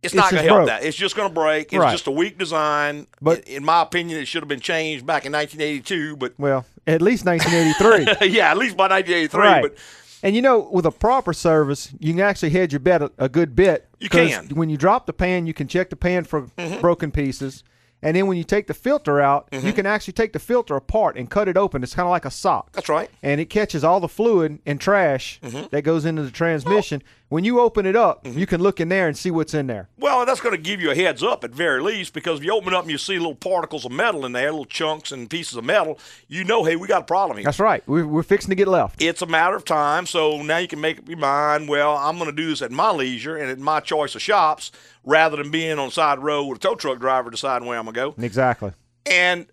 it's, 0.01 0.13
It's 0.13 0.15
not 0.15 0.31
going 0.31 0.41
to 0.43 0.47
help 0.47 0.57
broke. 0.59 0.67
that. 0.69 0.83
It's 0.83 0.95
just 0.97 1.15
going 1.17 1.27
to 1.27 1.33
break. 1.33 1.73
It's 1.73 1.79
Right. 1.79 1.91
just 1.91 2.07
a 2.07 2.11
weak 2.11 2.37
design. 2.37 3.07
But- 3.21 3.43
in 3.47 3.65
my 3.65 3.81
opinion, 3.81 4.19
it 4.19 4.25
should 4.25 4.41
have 4.41 4.47
been 4.49 4.61
changed 4.61 5.05
back 5.05 5.25
in 5.25 5.33
1982. 5.33 6.15
But 6.15 6.33
Well, 6.39 6.65
at 6.87 7.01
least 7.01 7.25
1983. 7.25 8.29
yeah, 8.29 8.51
at 8.51 8.57
least 8.57 8.75
by 8.77 8.87
1983. 8.87 9.39
right. 9.39 9.61
But 9.61 9.75
and 10.23 10.35
you 10.35 10.41
know, 10.41 10.69
with 10.71 10.85
a 10.85 10.91
proper 10.91 11.33
service, 11.33 11.91
you 11.99 12.13
can 12.13 12.21
actually 12.21 12.51
hedge 12.51 12.73
your 12.73 12.79
bet 12.79 13.01
a, 13.01 13.11
a 13.17 13.27
good 13.29 13.55
bit. 13.55 13.89
You 13.99 14.09
can. 14.09 14.49
When 14.49 14.69
you 14.69 14.77
drop 14.77 15.05
the 15.07 15.13
pan, 15.13 15.47
you 15.47 15.53
can 15.53 15.67
check 15.67 15.89
the 15.89 15.95
pan 15.95 16.23
for 16.25 16.43
Mhm. 16.57 16.79
broken 16.81 17.11
pieces. 17.11 17.63
And 18.03 18.15
then 18.17 18.25
when 18.25 18.35
you 18.37 18.43
take 18.43 18.65
the 18.65 18.73
filter 18.73 19.21
out, 19.21 19.47
you 19.51 19.59
Mhm. 19.59 19.75
can 19.75 19.85
actually 19.85 20.13
take 20.13 20.33
the 20.33 20.39
filter 20.39 20.75
apart 20.75 21.17
and 21.17 21.29
cut 21.29 21.47
it 21.47 21.55
open. 21.55 21.83
It's 21.83 21.93
kind 21.93 22.07
of 22.07 22.09
like 22.11 22.25
a 22.25 22.31
sock. 22.31 22.71
That's 22.71 22.89
right. 22.89 23.09
And 23.21 23.39
it 23.39 23.45
catches 23.51 23.83
all 23.83 23.99
the 23.99 24.07
fluid 24.07 24.57
and 24.65 24.79
trash 24.81 25.39
Mhm. 25.43 25.69
that 25.69 25.83
goes 25.83 26.03
into 26.05 26.23
the 26.23 26.31
transmission. 26.31 27.03
When 27.31 27.45
you 27.45 27.61
open 27.61 27.85
it 27.85 27.95
up, 27.95 28.25
mm-hmm. 28.25 28.37
you 28.37 28.45
can 28.45 28.61
look 28.61 28.81
in 28.81 28.89
there 28.89 29.07
and 29.07 29.17
see 29.17 29.31
what's 29.31 29.53
in 29.53 29.67
there. 29.67 29.87
well, 29.97 30.25
that's 30.25 30.41
going 30.41 30.53
to 30.53 30.61
give 30.61 30.81
you 30.81 30.91
a 30.91 30.95
heads 30.95 31.23
up 31.23 31.45
at 31.45 31.51
very 31.51 31.81
least 31.81 32.13
because 32.13 32.39
if 32.39 32.45
you 32.45 32.51
open 32.51 32.73
it 32.73 32.75
up 32.75 32.83
and 32.83 32.91
you 32.91 32.97
see 32.97 33.17
little 33.17 33.35
particles 33.35 33.85
of 33.85 33.93
metal 33.93 34.25
in 34.25 34.33
there, 34.33 34.51
little 34.51 34.65
chunks 34.65 35.13
and 35.13 35.29
pieces 35.29 35.55
of 35.55 35.63
metal, 35.63 35.97
you 36.27 36.43
know, 36.43 36.65
hey, 36.65 36.75
we 36.75 36.89
got 36.89 37.03
a 37.03 37.05
problem 37.05 37.37
here. 37.37 37.45
That's 37.45 37.61
right. 37.61 37.87
We're, 37.87 38.05
we're 38.05 38.23
fixing 38.23 38.49
to 38.49 38.55
get 38.55 38.67
left. 38.67 39.01
It's 39.01 39.21
a 39.21 39.25
matter 39.25 39.55
of 39.55 39.63
time. 39.63 40.07
So 40.07 40.41
now 40.41 40.57
you 40.57 40.67
can 40.67 40.81
make 40.81 40.99
up 40.99 41.07
your 41.07 41.19
mind. 41.19 41.69
Well, 41.69 41.95
I'm 41.95 42.17
going 42.17 42.29
to 42.29 42.35
do 42.35 42.49
this 42.49 42.61
at 42.61 42.69
my 42.69 42.91
leisure 42.91 43.37
and 43.37 43.49
at 43.49 43.59
my 43.59 43.79
choice 43.79 44.13
of 44.13 44.21
shops 44.21 44.73
rather 45.05 45.37
than 45.37 45.51
being 45.51 45.79
on 45.79 45.89
side 45.89 46.19
road 46.19 46.47
with 46.47 46.57
a 46.57 46.61
tow 46.61 46.75
truck 46.75 46.99
driver 46.99 47.29
deciding 47.29 47.65
where 47.65 47.79
I'm 47.79 47.85
going 47.85 47.93
to 47.93 48.17
go. 48.17 48.25
Exactly. 48.25 48.73
And 49.05 49.47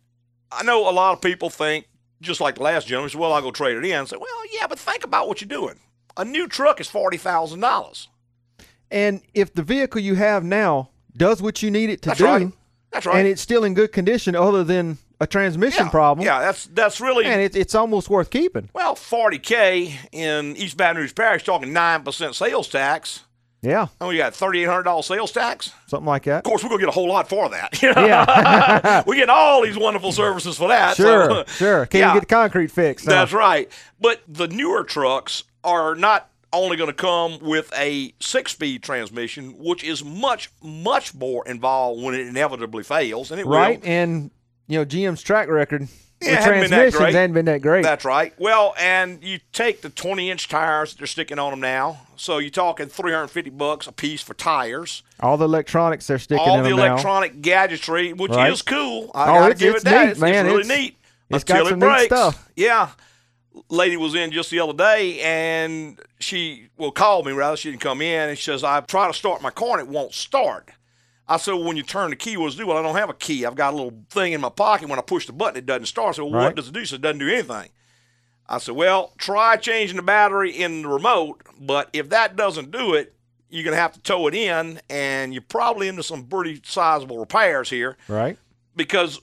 I 0.51 0.65
know 0.65 0.91
a 0.91 0.91
lot 0.91 1.13
of 1.13 1.21
people 1.21 1.49
think, 1.49 1.87
just 2.21 2.41
like 2.41 2.57
the 2.57 2.65
last 2.65 2.89
gentleman, 2.89 3.11
said, 3.11 3.21
well, 3.21 3.33
I'll 3.33 3.41
go 3.41 3.53
trade 3.53 3.77
it 3.77 3.85
in. 3.85 4.01
I 4.01 4.05
say, 4.05 4.17
well, 4.17 4.43
yeah, 4.53 4.67
but 4.67 4.81
think 4.81 5.05
about 5.05 5.29
what 5.29 5.41
you're 5.41 5.47
doing. 5.47 5.79
A 6.19 6.25
new 6.25 6.47
truck 6.49 6.81
is 6.81 6.89
$40,000. 6.89 8.09
And 8.91 9.21
if 9.35 9.53
the 9.55 9.63
vehicle 9.63 10.01
you 10.01 10.15
have 10.17 10.45
now 10.45 10.91
does 11.17 11.41
what 11.43 11.63
you 11.63 11.71
need 11.71 11.91
it 11.91 12.03
to 12.03 12.09
That's 12.11 12.19
do, 12.19 12.25
right. 12.27 12.53
That's 12.91 13.07
right. 13.07 13.19
and 13.19 13.29
it's 13.29 13.41
still 13.43 13.65
in 13.65 13.75
good 13.75 13.93
condition 13.93 14.35
other 14.35 14.65
than 14.65 14.99
a 15.21 15.27
transmission 15.27 15.91
problem, 15.91 16.25
Yeah, 16.25 16.41
that's 16.41 16.67
that's 16.69 17.01
really 17.01 17.25
and 17.27 17.41
it, 17.41 17.55
it's 17.57 17.75
almost 17.75 18.09
worth 18.09 18.31
keeping. 18.31 18.71
well, 18.73 18.95
40k 18.95 19.93
in 20.13 20.57
East 20.57 20.77
Baton 20.77 20.97
Rouge 21.03 21.15
Parish, 21.15 21.45
talking 21.45 21.73
nine 21.73 22.03
percent 22.03 22.35
sales 22.35 22.69
tax. 22.69 23.25
Yeah, 23.61 23.89
And 24.01 24.09
we 24.09 24.17
got 24.17 24.35
thirty 24.37 24.63
eight 24.63 24.67
hundred 24.69 24.85
dollars 24.85 25.07
sales 25.07 25.33
tax. 25.33 25.73
something 25.89 26.07
like 26.07 26.23
that. 26.25 26.39
Of 26.39 26.43
course, 26.45 26.63
we're 26.63 26.69
gonna 26.71 26.81
get 26.81 26.89
a 26.89 26.93
whole 26.93 27.09
lot 27.09 27.29
for 27.29 27.49
that. 27.51 27.83
Yeah. 27.83 29.03
we 29.07 29.17
get 29.17 29.29
all 29.29 29.63
these 29.65 29.77
wonderful 29.77 30.13
services 30.13 30.57
for 30.57 30.69
that. 30.69 30.97
Sure, 30.97 31.29
so- 31.29 31.45
sure. 31.49 31.87
Can't 31.91 32.01
Yeah. 32.01 32.07
even 32.11 32.21
get 32.21 32.29
the 32.29 32.35
concrete 32.35 32.71
fixed. 32.71 33.07
now. 33.07 33.15
That's 33.17 33.33
right. 33.33 33.71
But 34.01 34.23
the 34.29 34.47
newer 34.47 34.85
trucks 34.85 35.43
are 35.65 35.95
not 35.95 36.31
only 36.53 36.77
going 36.77 36.89
to 36.89 36.95
come 36.95 37.39
with 37.41 37.71
a 37.77 38.15
six 38.21 38.53
speed 38.53 38.83
transmission, 38.83 39.55
which 39.59 39.85
is 39.85 40.05
much, 40.05 40.51
much 40.63 41.15
more 41.15 41.47
involved 41.47 42.03
when 42.03 42.15
it 42.15 42.27
inevitably 42.27 42.83
fails. 42.83 43.31
And 43.31 43.41
it 43.41 43.47
right. 43.47 43.81
will. 43.81 43.89
And 43.89 44.31
you 44.67 44.79
know 44.79 44.85
GM's 44.85 45.23
track 45.23 45.49
record 45.49 45.89
Yeah, 46.23 46.31
hadn't 46.41 46.45
been 46.45 46.69
transmissions 46.69 46.95
great. 46.97 47.15
hasn't 47.15 47.35
been 47.35 47.45
that 47.47 47.61
great. 47.63 47.83
That's 47.85 48.05
right. 48.05 48.33
Well, 48.39 48.75
and 48.79 49.23
you 49.23 49.41
take 49.53 49.83
the 49.83 49.91
20 49.91 50.31
inch 50.31 50.49
tires 50.49 50.93
that 50.93 50.99
they're 50.99 51.07
sticking 51.07 51.39
on 51.39 51.51
them 51.51 51.61
now. 51.61 52.01
So 52.17 52.39
you're 52.39 52.51
talking 52.51 52.87
350 52.87 53.51
bucks 53.51 53.87
a 53.87 53.93
piece 53.93 54.23
for 54.23 54.35
tires. 54.35 55.03
All 55.21 55.37
the 55.37 55.45
electronics 55.45 56.07
they're 56.07 56.19
sticking 56.19 56.45
All 56.49 56.59
in 56.59 56.65
the 56.65 56.71
them 56.71 56.79
now. 56.79 56.87
electronic 56.93 57.43
gadgetry, 57.43 58.13
which 58.15 58.33
Right. 58.33 58.51
is 58.53 58.63
cool. 58.63 59.11
I 59.15 59.25
Oh, 59.25 59.35
gotta 59.41 59.55
give 59.55 59.75
it 59.77 59.85
that. 59.85 60.05
neat, 60.07 60.11
it's, 60.13 60.21
man. 60.21 60.35
it's 60.47 60.53
really 60.53 60.61
It's- 60.61 60.79
neat. 60.79 60.97
it's 61.31 61.43
until 61.43 61.57
got 61.65 61.69
some 61.71 61.83
it 61.83 61.99
neat 62.01 62.07
stuff. 62.07 62.49
Yeah. 62.57 62.89
Lady 63.69 63.97
was 63.97 64.15
in 64.15 64.31
just 64.33 64.51
the 64.51 64.61
other 64.61 64.73
day, 64.73 65.21
and 65.21 66.01
she 66.21 66.69
well 66.77 66.91
called 66.91 67.27
me 67.27 67.33
rather. 67.33 67.57
She 67.57 67.71
didn't 67.71 67.83
come 67.83 68.01
in, 68.03 68.29
and 68.31 68.39
she 68.39 68.45
says, 68.45 68.65
"I 68.65 68.81
try 68.81 69.07
to 69.07 69.15
start 69.15 69.43
my 69.43 69.51
car, 69.51 69.79
and 69.79 69.89
it 69.89 69.93
won't 69.93 70.15
start." 70.15 70.71
I 71.31 71.37
said, 71.37 71.53
well, 71.53 71.65
"When 71.65 71.77
you 71.77 71.83
turn 71.83 72.11
the 72.11 72.17
key, 72.17 72.37
what 72.37 72.47
does 72.47 72.55
it 72.55 72.59
do?" 72.59 72.67
Well, 72.69 72.79
I 72.79 72.83
don't 72.83 72.97
have 72.97 73.11
a 73.11 73.15
key. 73.15 73.45
I've 73.45 73.55
got 73.55 73.75
a 73.75 73.77
little 73.77 73.99
thing 74.11 74.33
in 74.33 74.41
my 74.41 74.49
pocket. 74.49 74.89
When 74.89 74.99
I 74.99 75.03
push 75.03 75.27
the 75.27 75.33
button, 75.33 75.59
it 75.59 75.67
doesn't 75.67 75.87
start. 75.87 76.17
so 76.17 76.25
well, 76.25 76.35
Right. 76.35 76.45
what 76.47 76.57
does 76.57 76.69
it 76.69 76.73
do? 76.75 76.85
so 76.85 76.95
it 76.97 77.03
doesn't 77.03 77.19
do 77.19 77.29
anything. 77.29 77.71
I 78.49 78.57
said, 78.59 78.75
well, 78.77 79.13
try 79.19 79.57
changing 79.57 79.97
the 79.97 80.03
battery 80.03 80.51
in 80.51 80.81
the 80.83 80.89
remote, 80.89 81.43
but 81.61 81.91
if 81.93 82.09
that 82.09 82.35
doesn't 82.35 82.71
do 82.71 82.95
it, 82.95 83.15
you're 83.51 83.63
going 83.65 83.77
to 83.77 83.81
have 83.81 83.93
to 83.93 84.01
tow 84.01 84.27
it 84.27 84.35
in, 84.35 84.81
and 84.89 85.35
you're 85.35 85.43
probably 85.43 85.87
into 85.89 86.03
some 86.03 86.25
pretty 86.25 86.61
sizable 86.65 87.19
repairs 87.19 87.69
here 87.69 87.99
Right. 88.09 88.39
because 88.75 89.21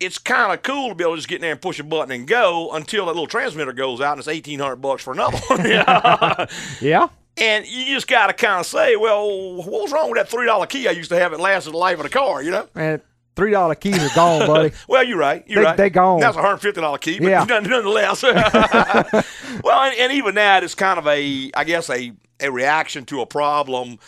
it's 0.00 0.18
kind 0.18 0.52
of 0.52 0.62
cool 0.62 0.88
to 0.88 0.94
be 0.94 1.04
able 1.04 1.12
to 1.14 1.18
just 1.18 1.28
get 1.28 1.36
in 1.36 1.42
there 1.42 1.52
and 1.52 1.60
push 1.60 1.78
a 1.78 1.84
button 1.84 2.10
and 2.12 2.26
go 2.26 2.70
until 2.72 3.04
that 3.06 3.12
little 3.12 3.26
transmitter 3.26 3.72
goes 3.72 4.00
out 4.00 4.12
and 4.12 4.18
it's 4.20 4.26
1800 4.26 4.76
bucks 4.76 5.02
for 5.04 5.12
another 5.12 5.38
one. 5.48 5.60
Yeah. 5.68 6.46
Yeah. 6.80 7.08
and 7.36 7.66
you 7.66 7.86
just 7.94 8.08
got 8.08 8.26
to 8.28 8.32
kind 8.32 8.60
of 8.60 8.66
say, 8.66 8.96
well, 8.96 9.56
what 9.56 9.66
was 9.82 9.92
wrong 9.92 10.10
with 10.10 10.18
that 10.18 10.30
$3 10.34 10.68
key 10.68 10.88
I 10.88 10.92
used 10.92 11.10
to 11.10 11.18
have? 11.18 11.32
It 11.32 11.40
lasted 11.40 11.72
the 11.72 11.76
life 11.76 11.98
of 11.98 12.04
the 12.04 12.08
car, 12.08 12.42
you 12.42 12.50
know? 12.50 12.66
Man, 12.74 13.00
three 13.36 13.50
dollar 13.50 13.74
keys 13.74 14.02
are 14.02 14.14
gone, 14.14 14.46
buddy. 14.46 14.72
Well, 14.88 15.04
you're 15.04 15.18
right. 15.18 15.44
You're 15.46 15.60
They- 15.62 15.66
right. 15.68 15.76
they 15.76 15.90
gone. 15.90 16.20
That's 16.20 16.36
a 16.36 16.40
hundred 16.42 16.58
fifty 16.58 16.80
dollar 16.80 16.98
key, 16.98 17.18
but 17.18 17.28
Yeah. 17.28 17.44
none- 17.44 17.64
nonetheless. 17.64 18.22
well, 19.64 19.82
and, 19.82 19.94
and 19.98 20.12
even 20.12 20.34
that 20.36 20.64
is 20.64 20.74
kind 20.74 20.98
of 20.98 21.06
a, 21.06 21.50
I 21.54 21.64
guess, 21.64 21.90
a 21.90 22.12
a 22.42 22.50
reaction 22.50 23.04
to 23.04 23.20
a 23.20 23.26
problem. 23.26 23.98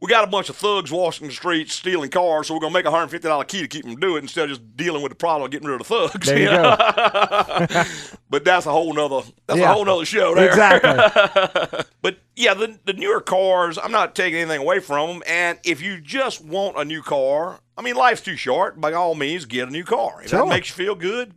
We 0.00 0.08
got 0.08 0.24
a 0.24 0.26
bunch 0.28 0.48
of 0.48 0.56
thugs 0.56 0.90
washing 0.90 1.26
the 1.26 1.32
streets, 1.34 1.74
stealing 1.74 2.08
cars, 2.10 2.46
so 2.46 2.54
we're 2.54 2.60
gonna 2.60 2.72
make 2.72 2.86
a 2.86 2.90
hundred 2.90 3.08
fifty 3.08 3.28
dollar 3.28 3.44
key 3.44 3.60
to 3.60 3.68
keep 3.68 3.84
them 3.84 3.96
do 3.96 4.16
it 4.16 4.20
instead 4.20 4.44
of 4.44 4.56
just 4.56 4.76
dealing 4.76 5.02
with 5.02 5.10
the 5.10 5.16
problem 5.16 5.44
of 5.44 5.50
getting 5.50 5.68
rid 5.68 5.78
of 5.80 5.86
the 5.86 5.94
thugs. 5.94 6.26
There 6.26 6.38
you 6.38 6.46
know? 6.46 7.84
but 8.30 8.44
that's 8.44 8.64
a 8.66 8.70
whole 8.70 8.94
nother 8.94 9.20
that's 9.46 9.60
Yeah. 9.60 9.70
a 9.70 9.74
whole 9.74 9.84
nother 9.84 10.04
show 10.06 10.34
there. 10.34 10.48
Exactly. 10.48 11.80
but 12.02 12.18
yeah, 12.34 12.54
the 12.54 12.78
the 12.86 12.94
newer 12.94 13.20
cars, 13.20 13.76
I'm 13.76 13.92
not 13.92 14.14
taking 14.14 14.40
anything 14.40 14.62
away 14.62 14.80
from 14.80 15.08
them. 15.10 15.22
And 15.26 15.58
if 15.64 15.82
you 15.82 16.00
just 16.00 16.42
want 16.42 16.78
a 16.78 16.84
new 16.84 17.02
car, 17.02 17.60
I 17.76 17.82
mean, 17.82 17.94
life's 17.96 18.22
too 18.22 18.36
short. 18.36 18.80
By 18.80 18.92
all 18.94 19.14
means, 19.14 19.44
get 19.44 19.68
a 19.68 19.70
new 19.70 19.84
car. 19.84 20.22
If 20.22 20.30
Sure. 20.30 20.40
that 20.40 20.48
makes 20.48 20.70
you 20.70 20.74
feel 20.76 20.94
good, 20.94 21.34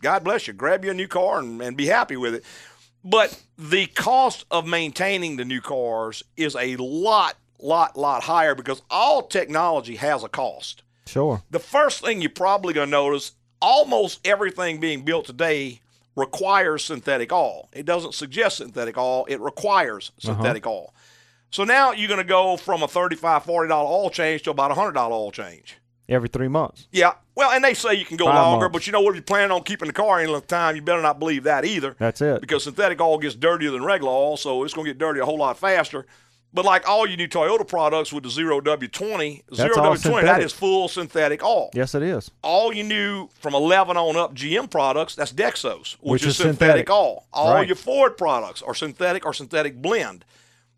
God 0.00 0.24
bless 0.24 0.46
you. 0.46 0.54
Grab 0.54 0.84
you 0.86 0.90
a 0.90 0.94
new 0.94 1.08
car 1.08 1.38
and, 1.40 1.60
and 1.60 1.76
be 1.76 1.86
happy 1.86 2.16
with 2.16 2.34
it. 2.34 2.44
But 3.04 3.38
the 3.58 3.86
cost 3.86 4.46
of 4.50 4.66
maintaining 4.66 5.36
the 5.36 5.44
new 5.44 5.60
cars 5.60 6.22
is 6.36 6.56
a 6.56 6.76
lot, 6.76 7.36
lot, 7.60 7.96
lot 7.96 8.22
higher 8.24 8.54
because 8.54 8.82
all 8.90 9.22
technology 9.22 9.96
has 9.96 10.24
a 10.24 10.28
cost. 10.28 10.82
Sure. 11.06 11.42
The 11.50 11.58
first 11.58 12.04
thing 12.04 12.20
you're 12.20 12.30
probably 12.30 12.74
going 12.74 12.88
to 12.88 12.90
notice 12.90 13.32
almost 13.60 14.26
everything 14.26 14.80
being 14.80 15.04
built 15.04 15.26
today 15.26 15.80
requires 16.16 16.84
synthetic 16.84 17.32
oil. 17.32 17.68
It 17.72 17.86
doesn't 17.86 18.14
suggest 18.14 18.58
synthetic 18.58 18.96
oil, 18.98 19.26
it 19.28 19.40
requires 19.40 20.12
uh-huh. 20.22 20.34
synthetic 20.34 20.66
oil. 20.66 20.94
So 21.50 21.64
now 21.64 21.92
you're 21.92 22.08
going 22.08 22.18
to 22.18 22.24
go 22.24 22.56
from 22.56 22.82
a 22.82 22.86
$35, 22.86 23.20
$40 23.44 23.70
oil 23.70 24.10
change 24.10 24.42
to 24.42 24.50
about 24.50 24.72
a 24.72 24.74
$100 24.74 24.96
oil 25.10 25.30
change. 25.30 25.78
Every 26.08 26.28
three 26.28 26.48
months. 26.48 26.86
Yeah. 26.92 27.14
Well, 27.34 27.50
and 27.50 27.64
they 27.64 27.74
say 27.74 27.94
you 27.94 28.04
can 28.04 28.16
go 28.16 28.26
Five 28.26 28.34
longer, 28.34 28.64
months. 28.66 28.72
but 28.72 28.86
you 28.86 28.92
know 28.92 29.00
what? 29.00 29.10
If 29.10 29.16
you're 29.16 29.22
planning 29.24 29.50
on 29.50 29.64
keeping 29.64 29.88
the 29.88 29.92
car 29.92 30.20
any 30.20 30.30
length 30.30 30.44
of 30.44 30.48
time, 30.48 30.76
you 30.76 30.82
better 30.82 31.02
not 31.02 31.18
believe 31.18 31.42
that 31.44 31.64
either 31.64 31.96
That's 31.98 32.20
it. 32.20 32.40
because 32.40 32.64
synthetic 32.64 33.00
oil 33.00 33.18
gets 33.18 33.34
dirtier 33.34 33.72
than 33.72 33.84
regular 33.84 34.12
oil, 34.12 34.36
so 34.36 34.62
it's 34.62 34.72
going 34.72 34.84
to 34.86 34.92
get 34.92 34.98
dirty 34.98 35.18
a 35.20 35.24
whole 35.24 35.38
lot 35.38 35.58
faster. 35.58 36.06
But 36.56 36.64
like 36.64 36.88
all 36.88 37.06
you 37.06 37.18
new 37.18 37.28
Toyota 37.28 37.68
products 37.68 38.14
with 38.14 38.24
the 38.24 38.30
Zero 38.30 38.62
W20, 38.62 39.42
That's 39.46 39.60
Zero 39.60 39.78
all 39.78 39.94
W20, 39.94 40.22
that 40.22 40.42
is 40.42 40.54
full 40.54 40.88
synthetic 40.88 41.44
all. 41.44 41.68
Yes, 41.74 41.94
it 41.94 42.02
is. 42.02 42.30
All 42.40 42.72
you 42.72 42.82
new 42.82 43.28
from 43.40 43.54
11 43.54 43.98
on 43.98 44.16
up 44.16 44.34
GM 44.34 44.70
products, 44.70 45.14
that's 45.14 45.34
Dexos, 45.34 45.96
which, 46.00 46.22
Which 46.22 46.24
is, 46.24 46.38
synthetic, 46.38 46.58
synthetic. 46.58 46.90
oil. 46.90 47.26
All 47.30 47.52
Right. 47.52 47.66
your 47.66 47.76
Ford 47.76 48.16
products 48.16 48.62
are 48.62 48.74
synthetic 48.74 49.26
or 49.26 49.34
synthetic 49.34 49.82
blend. 49.82 50.24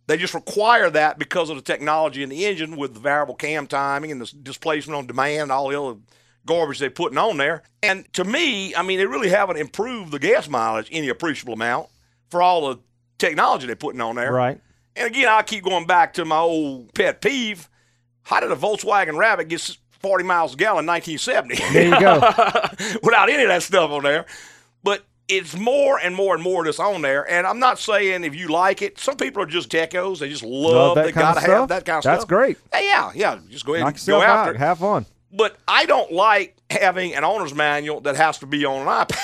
They 0.08 0.16
just 0.16 0.34
require 0.34 0.90
that 0.90 1.16
because 1.16 1.48
of 1.48 1.54
the 1.54 1.62
technology 1.62 2.24
in 2.24 2.28
the 2.28 2.44
engine 2.44 2.76
with 2.76 2.94
the 2.94 3.00
variable 3.00 3.36
cam 3.36 3.68
timing 3.68 4.10
and 4.10 4.20
the 4.20 4.26
displacement 4.42 4.98
on 4.98 5.06
demand, 5.06 5.42
and 5.42 5.52
all 5.52 5.68
the 5.68 5.80
other 5.80 6.00
garbage 6.44 6.80
they're 6.80 6.90
putting 6.90 7.18
on 7.18 7.36
there. 7.36 7.62
And 7.84 8.12
to 8.14 8.24
me, 8.24 8.74
I 8.74 8.82
mean, 8.82 8.98
they 8.98 9.06
really 9.06 9.28
haven't 9.28 9.58
improved 9.58 10.10
the 10.10 10.18
gas 10.18 10.48
mileage 10.48 10.88
any 10.90 11.08
appreciable 11.08 11.54
amount 11.54 11.88
for 12.30 12.42
all 12.42 12.68
the 12.68 12.80
technology 13.18 13.66
they're 13.68 13.76
putting 13.76 14.00
on 14.00 14.16
there. 14.16 14.32
Right. 14.32 14.60
And 14.98 15.06
again, 15.06 15.28
I 15.28 15.42
keep 15.42 15.64
going 15.64 15.86
back 15.86 16.14
to 16.14 16.24
my 16.24 16.38
old 16.38 16.92
pet 16.94 17.20
peeve. 17.20 17.68
How 18.22 18.40
did 18.40 18.50
a 18.50 18.56
Volkswagen 18.56 19.16
Rabbit 19.16 19.48
get 19.48 19.76
40 20.00 20.24
miles 20.24 20.54
a 20.54 20.56
gallon 20.56 20.84
in 20.84 20.86
1970? 20.88 21.72
There 21.72 21.88
you 21.88 22.00
go. 22.00 22.14
Without 23.02 23.30
any 23.30 23.42
of 23.44 23.48
that 23.48 23.62
stuff 23.62 23.90
on 23.90 24.02
there. 24.02 24.26
But 24.82 25.04
it's 25.28 25.56
more 25.56 25.98
and 25.98 26.14
more 26.14 26.34
and 26.34 26.42
more 26.42 26.64
that's 26.64 26.78
on 26.80 27.02
there. 27.02 27.28
And 27.30 27.46
I'm 27.46 27.58
not 27.58 27.78
saying 27.78 28.24
if 28.24 28.34
you 28.34 28.48
like 28.48 28.82
it, 28.82 28.98
some 28.98 29.16
people 29.16 29.42
are 29.42 29.46
just 29.46 29.70
techos. 29.70 30.18
They 30.18 30.28
just 30.28 30.42
love, 30.42 30.72
Love 30.72 30.94
that 30.96 31.04
they 31.06 31.12
kind 31.12 31.28
of 31.28 31.34
got 31.34 31.34
to 31.34 31.40
stuff? 31.40 31.58
have 31.60 31.68
that 31.68 31.84
kind 31.84 31.98
of 31.98 32.04
That's 32.04 32.20
stuff. 32.22 32.28
great. 32.28 32.58
Hey, 32.72 32.86
yeah, 32.86 33.12
yeah. 33.14 33.38
Just 33.48 33.64
go 33.64 33.74
ahead 33.74 33.84
Knock 33.86 33.94
and 33.96 34.06
go 34.06 34.22
after 34.22 34.50
out. 34.50 34.54
it. 34.56 34.58
Have 34.58 34.78
fun. 34.78 35.06
But 35.30 35.58
I 35.68 35.84
don't 35.84 36.10
like 36.10 36.56
having 36.70 37.14
an 37.14 37.22
owner's 37.22 37.54
manual 37.54 38.00
that 38.00 38.16
has 38.16 38.38
to 38.38 38.46
be 38.46 38.64
on 38.64 38.80
an 38.88 39.06
iPad. 39.06 39.14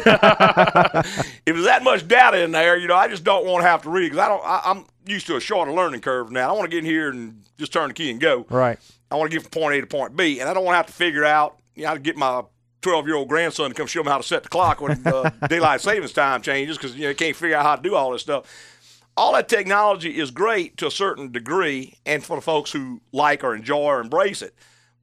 if 1.46 1.54
there's 1.54 1.64
that 1.64 1.84
much 1.84 2.08
data 2.08 2.42
in 2.42 2.50
there, 2.50 2.76
you 2.76 2.88
know, 2.88 2.96
I 2.96 3.06
just 3.08 3.22
don't 3.22 3.46
want 3.46 3.62
to 3.62 3.68
have 3.68 3.82
to 3.82 3.90
read 3.90 4.10
because 4.10 4.18
I 4.18 4.28
don't. 4.28 4.42
I, 4.44 4.60
I'm 4.64 4.84
used 5.10 5.26
to 5.26 5.36
a 5.36 5.40
shorter 5.40 5.72
learning 5.72 6.00
curve 6.00 6.30
now. 6.30 6.50
I 6.50 6.52
want 6.52 6.70
to 6.70 6.74
get 6.74 6.78
in 6.78 6.84
here 6.84 7.10
and 7.10 7.42
just 7.58 7.72
turn 7.72 7.88
the 7.88 7.94
key 7.94 8.10
and 8.10 8.20
go. 8.20 8.46
Right. 8.50 8.78
I 9.10 9.16
want 9.16 9.30
to 9.30 9.36
get 9.36 9.42
from 9.42 9.50
point 9.50 9.74
A 9.74 9.80
to 9.80 9.86
point 9.86 10.16
B, 10.16 10.40
and 10.40 10.48
I 10.48 10.54
don't 10.54 10.64
want 10.64 10.74
to 10.74 10.78
have 10.78 10.86
to 10.86 10.92
figure 10.92 11.24
out. 11.24 11.58
You 11.74 11.82
know, 11.82 11.88
how 11.88 11.94
to 11.94 12.00
get 12.00 12.16
my 12.16 12.42
12 12.82 13.06
year 13.06 13.16
old 13.16 13.28
grandson 13.28 13.70
to 13.70 13.74
come 13.74 13.86
show 13.86 14.02
me 14.02 14.10
how 14.10 14.18
to 14.18 14.22
set 14.22 14.42
the 14.42 14.48
clock 14.48 14.80
when 14.80 15.06
uh, 15.06 15.30
daylight 15.48 15.80
savings 15.80 16.12
time 16.12 16.42
changes 16.42 16.76
because 16.76 16.94
you 16.96 17.02
know 17.02 17.08
he 17.08 17.14
can't 17.14 17.36
figure 17.36 17.56
out 17.56 17.64
how 17.64 17.76
to 17.76 17.82
do 17.82 17.94
all 17.94 18.12
this 18.12 18.22
stuff. 18.22 19.04
All 19.16 19.32
that 19.32 19.48
technology 19.48 20.18
is 20.18 20.30
great 20.30 20.76
to 20.76 20.86
a 20.86 20.90
certain 20.90 21.32
degree, 21.32 21.98
and 22.06 22.22
for 22.22 22.36
the 22.36 22.42
folks 22.42 22.70
who 22.70 23.00
like 23.12 23.42
or 23.42 23.54
enjoy 23.54 23.84
or 23.84 24.00
embrace 24.00 24.42
it. 24.42 24.54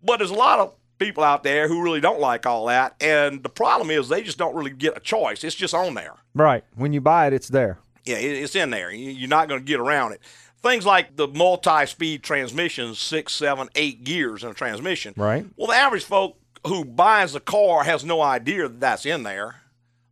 But 0.02 0.18
there's 0.18 0.30
a 0.30 0.36
lot 0.36 0.60
of 0.60 0.74
people 1.00 1.24
out 1.24 1.44
there 1.44 1.68
who 1.68 1.82
really 1.82 2.00
don't 2.00 2.22
like 2.22 2.46
all 2.46 2.68
that, 2.68 2.96
and 3.02 3.44
the 3.44 3.50
problem 3.50 3.90
is 3.90 4.08
they 4.08 4.24
just 4.24 4.38
don't 4.38 4.56
really 4.56 4.72
get 4.72 4.96
a 4.96 5.02
choice. 5.02 5.44
It's 5.44 5.56
just 5.56 5.74
on 5.74 5.96
there. 5.96 6.14
Right. 6.34 6.64
When 6.76 6.94
you 6.94 7.02
buy 7.02 7.28
it, 7.28 7.34
it's 7.34 7.50
there. 7.50 7.80
Yeah, 8.06 8.18
it's 8.18 8.56
in 8.56 8.70
there. 8.70 8.92
You- 8.92 9.12
You're 9.12 9.30
not 9.30 9.48
going 9.48 9.60
to 9.62 9.66
get 9.66 9.80
around 9.80 10.14
it. 10.14 10.22
Things 10.62 10.86
like 10.86 11.16
the 11.16 11.28
multi-speed 11.28 12.24
transmissions, 12.24 12.98
six, 13.00 13.34
seven, 13.34 13.70
eight 13.76 14.04
gears 14.04 14.44
in 14.44 14.50
a 14.50 14.54
transmission. 14.54 15.14
Right. 15.16 15.46
Well, 15.56 15.68
the 15.68 15.76
average 15.76 16.04
folk 16.06 16.38
who 16.66 16.84
buys 16.84 17.36
a 17.36 17.40
car 17.40 17.84
has 17.84 18.04
no 18.04 18.22
idea 18.22 18.64
that 18.68 18.80
that's 18.80 19.06
in 19.06 19.22
there 19.24 19.58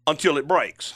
until 0.06 0.38
it 0.38 0.48
breaks, 0.48 0.94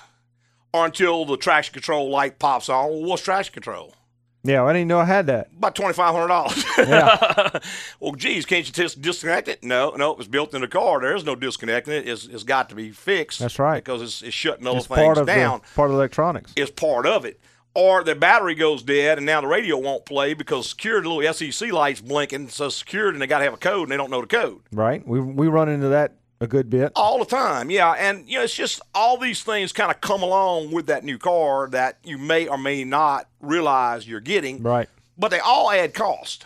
or 0.73 0.85
until 0.85 1.25
the 1.25 1.37
traction 1.37 1.73
control 1.73 2.09
light 2.09 2.37
pops 2.37 2.69
on. 2.69 2.89
Well, 2.89 3.03
what's 3.05 3.23
traction 3.23 3.53
control? 3.53 3.95
Yeah, 4.43 4.63
I 4.63 4.71
didn't 4.71 4.87
know 4.87 4.99
I 4.99 5.05
had 5.05 5.27
that. 5.27 5.49
About 5.57 5.75
twenty 5.75 5.93
five 5.93 6.13
hundred 6.13 6.27
dollars. 6.29 6.63
Yeah. 6.77 7.59
well, 7.99 8.13
geez, 8.13 8.45
can't 8.45 8.65
you 8.65 8.71
just 8.71 9.01
disconnect 9.01 9.47
it? 9.47 9.63
No, 9.63 9.89
no, 9.91 10.11
it 10.11 10.17
was 10.17 10.27
built 10.27 10.53
in 10.53 10.61
the 10.61 10.67
car. 10.67 11.01
There 11.01 11.15
is 11.15 11.25
no 11.25 11.35
disconnecting 11.35 11.93
it. 11.93 12.07
It's, 12.07 12.25
it's 12.25 12.43
got 12.43 12.69
to 12.69 12.75
be 12.75 12.91
fixed. 12.91 13.39
That's 13.39 13.59
right. 13.59 13.83
Because 13.83 14.01
it's, 14.01 14.21
it's 14.21 14.33
shutting 14.35 14.63
those 14.63 14.77
It's 14.77 14.87
things 14.87 14.99
part 14.99 15.17
of 15.17 15.27
down 15.27 15.59
the 15.67 15.75
part 15.75 15.89
of 15.89 15.95
electronics. 15.95 16.53
is 16.55 16.69
part 16.71 17.05
of 17.05 17.25
it. 17.25 17.39
Or 17.73 18.03
the 18.03 18.15
battery 18.15 18.55
goes 18.55 18.81
dead 18.81 19.17
and 19.17 19.25
now 19.25 19.41
the 19.41 19.47
radio 19.47 19.77
won't 19.77 20.05
play 20.05 20.33
because 20.33 20.69
security, 20.69 21.07
the 21.07 21.13
little 21.13 21.33
SEC 21.51 21.71
lights 21.71 22.01
blinking, 22.01 22.49
So 22.49 22.69
security, 22.69 23.15
and 23.17 23.21
they 23.21 23.27
got 23.27 23.39
to 23.39 23.43
have 23.43 23.53
a 23.53 23.57
code 23.57 23.83
and 23.83 23.91
they 23.91 23.97
don't 23.97 24.09
know 24.09 24.21
the 24.21 24.27
code. 24.27 24.61
Right. 24.71 25.05
We 25.07 25.19
we 25.19 25.47
run 25.47 25.69
into 25.69 25.89
that 25.89 26.13
a 26.39 26.47
good 26.47 26.69
bit. 26.69 26.91
All 26.95 27.19
the 27.19 27.25
time, 27.25 27.69
yeah. 27.71 27.91
And, 27.93 28.27
you 28.29 28.37
know, 28.37 28.43
it's 28.43 28.53
just 28.53 28.81
all 28.93 29.17
these 29.17 29.41
things 29.43 29.73
kind 29.73 29.89
of 29.91 30.01
come 30.01 30.21
along 30.21 30.71
with 30.71 30.87
that 30.87 31.03
new 31.03 31.17
car 31.17 31.67
that 31.69 31.97
you 32.03 32.17
may 32.17 32.47
or 32.47 32.57
may 32.57 32.83
not 32.83 33.27
realize 33.41 34.07
you're 34.07 34.19
getting, 34.19 34.61
Right. 34.61 34.87
but 35.17 35.29
they 35.29 35.39
all 35.39 35.71
add 35.71 35.93
cost. 35.93 36.45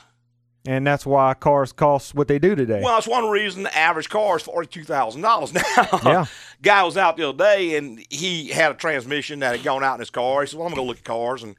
And 0.65 0.85
that's 0.85 1.05
why 1.07 1.33
cars 1.33 1.71
cost 1.73 2.13
what 2.13 2.27
they 2.27 2.37
do 2.37 2.53
today. 2.55 2.81
Well, 2.83 2.93
that's 2.93 3.07
one 3.07 3.27
reason 3.29 3.63
the 3.63 3.75
average 3.75 4.09
car 4.09 4.37
is 4.37 4.43
forty-two 4.43 4.83
thousand 4.83 5.21
dollars 5.23 5.53
now. 5.53 5.61
Yeah. 6.05 6.25
Guy 6.61 6.83
was 6.83 6.97
out 6.97 7.17
the 7.17 7.27
other 7.29 7.37
day 7.39 7.75
and 7.77 8.05
he 8.11 8.49
had 8.49 8.71
a 8.71 8.75
transmission 8.75 9.39
that 9.39 9.55
had 9.55 9.63
gone 9.65 9.83
out 9.83 9.95
in 9.95 10.01
his 10.01 10.11
car. 10.11 10.41
He 10.41 10.47
said, 10.47 10.59
"Well, 10.59 10.67
I'm 10.67 10.73
gonna 10.75 10.83
go 10.83 10.87
look 10.87 10.99
at 10.99 11.03
cars," 11.03 11.41
and 11.41 11.55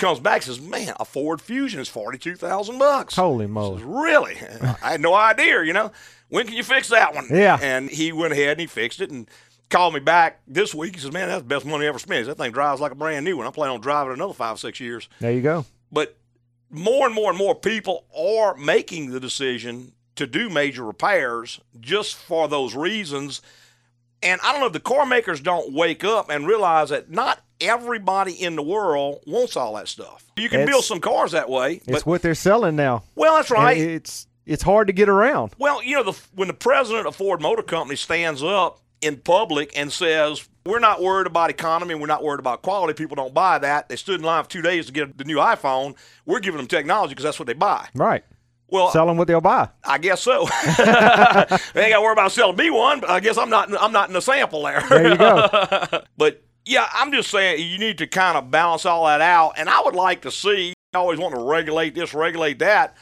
comes 0.00 0.18
back 0.18 0.36
and 0.36 0.44
says, 0.44 0.60
"Man, 0.60 0.94
a 0.98 1.04
Ford 1.04 1.40
Fusion 1.40 1.78
is 1.78 1.88
forty-two 1.88 2.34
thousand 2.34 2.78
bucks." 2.78 3.14
Holy 3.14 3.46
moly. 3.46 3.84
Really? 3.84 4.36
I 4.82 4.92
had 4.92 5.00
no 5.00 5.14
idea. 5.14 5.62
You 5.62 5.72
know, 5.72 5.92
when 6.28 6.46
can 6.46 6.56
you 6.56 6.64
fix 6.64 6.88
that 6.88 7.14
one? 7.14 7.26
Yeah. 7.30 7.58
And 7.62 7.88
he 7.88 8.10
went 8.10 8.32
ahead 8.32 8.52
and 8.52 8.60
he 8.60 8.66
fixed 8.66 9.00
it 9.00 9.10
and 9.10 9.28
called 9.68 9.94
me 9.94 10.00
back 10.00 10.40
this 10.48 10.74
week. 10.74 10.96
He 10.96 11.00
says, 11.00 11.12
"Man, 11.12 11.28
that's 11.28 11.42
the 11.42 11.48
best 11.48 11.64
money 11.64 11.84
I 11.84 11.88
ever 11.88 12.00
spent. 12.00 12.26
That 12.26 12.38
thing 12.38 12.50
drives 12.50 12.80
like 12.80 12.90
a 12.90 12.96
brand 12.96 13.24
new 13.24 13.36
one. 13.36 13.46
I'm 13.46 13.52
planning 13.52 13.74
on 13.74 13.80
driving 13.80 14.12
another 14.12 14.34
five, 14.34 14.58
six 14.58 14.80
years." 14.80 15.08
There 15.20 15.32
you 15.32 15.42
go. 15.42 15.66
But 15.92 16.16
more 16.70 17.06
and 17.06 17.14
more 17.14 17.30
and 17.30 17.38
more 17.38 17.54
people 17.54 18.06
are 18.16 18.56
making 18.56 19.10
the 19.10 19.20
decision 19.20 19.92
to 20.16 20.26
do 20.26 20.48
major 20.50 20.84
repairs 20.84 21.60
just 21.78 22.16
for 22.16 22.48
those 22.48 22.74
reasons. 22.74 23.42
And 24.22 24.40
I 24.42 24.52
don't 24.52 24.60
know 24.60 24.66
if 24.66 24.72
the 24.72 24.80
car 24.80 25.06
makers 25.06 25.40
don't 25.40 25.72
wake 25.72 26.04
up 26.04 26.30
and 26.30 26.46
realize 26.46 26.90
that 26.90 27.10
not 27.10 27.40
everybody 27.60 28.32
in 28.32 28.56
the 28.56 28.62
world 28.62 29.20
wants 29.26 29.56
all 29.56 29.74
that 29.74 29.88
stuff. 29.88 30.24
You 30.36 30.48
can 30.48 30.60
It's- 30.60 30.72
build 30.72 30.84
some 30.84 31.00
cars 31.00 31.32
that 31.32 31.48
way, 31.50 31.74
It's 31.86 31.86
but 31.86 32.06
what 32.06 32.22
they're 32.22 32.34
selling 32.34 32.76
now. 32.76 33.02
well, 33.14 33.36
that's 33.36 33.50
right. 33.50 33.76
And 33.78 33.90
it's 33.90 34.26
it's 34.46 34.62
hard 34.62 34.86
to 34.88 34.92
get 34.92 35.08
around. 35.08 35.52
Well, 35.58 35.82
you 35.82 35.96
know, 35.96 36.02
the, 36.12 36.18
when 36.34 36.48
the 36.48 36.54
president 36.54 37.06
of 37.06 37.14
Ford 37.14 37.40
Motor 37.40 37.62
Company 37.62 37.94
stands 37.96 38.42
up 38.42 38.80
in 39.00 39.16
public 39.18 39.70
and 39.76 39.92
says, 39.92 40.48
We're 40.66 40.78
not 40.80 41.00
worried 41.02 41.26
about 41.26 41.50
economy, 41.50 41.94
we're 41.94 42.06
not 42.06 42.22
worried 42.24 42.40
about 42.40 42.62
quality, 42.62 42.94
people 42.94 43.14
don't 43.16 43.32
buy 43.34 43.58
that. 43.58 43.88
They 43.88 43.96
stood 43.96 44.18
in 44.20 44.26
line 44.26 44.42
for 44.44 44.50
two 44.50 44.62
days 44.62 44.86
to 44.86 44.92
get 44.92 45.16
the 45.18 45.24
new 45.24 45.36
iPhone. 45.36 45.94
We're 46.26 46.40
giving 46.40 46.58
them 46.58 46.66
technology 46.66 47.10
because 47.12 47.24
that's 47.24 47.38
what 47.38 47.46
they 47.46 47.52
buy. 47.54 47.88
Right. 47.94 48.24
Well, 48.68 48.90
Sell 48.90 49.06
them 49.06 49.16
what 49.16 49.26
they'll 49.28 49.40
buy. 49.40 49.68
I 49.84 49.98
guess 49.98 50.22
so. 50.22 50.46
they 50.76 50.84
ain't 50.84 51.92
got 51.92 51.96
to 51.96 52.00
worry 52.00 52.12
about 52.12 52.30
selling 52.32 52.56
me 52.56 52.70
one, 52.70 53.00
but 53.00 53.10
I 53.10 53.18
guess 53.20 53.36
I'm 53.36 53.50
not. 53.50 53.68
I'm 53.82 53.90
not 53.92 54.08
in 54.08 54.14
the 54.14 54.22
sample 54.22 54.62
there. 54.62 54.80
There 54.88 55.08
you 55.08 55.16
go. 55.16 55.48
but 56.16 56.42
yeah, 56.66 56.88
I'm 56.92 57.12
just 57.12 57.30
saying 57.30 57.66
you 57.66 57.78
need 57.78 57.98
to 57.98 58.06
kind 58.06 58.36
of 58.38 58.50
balance 58.50 58.84
all 58.86 59.06
that 59.06 59.20
out. 59.20 59.54
And 59.56 59.68
I 59.68 59.80
would 59.84 59.94
like 59.94 60.22
to 60.22 60.30
see. 60.30 60.74
I 60.92 60.98
always 60.98 61.18
want 61.18 61.34
to 61.34 61.40
regulate 61.42 61.94
this, 61.94 62.12
regulate 62.14 62.58
that. 62.58 62.96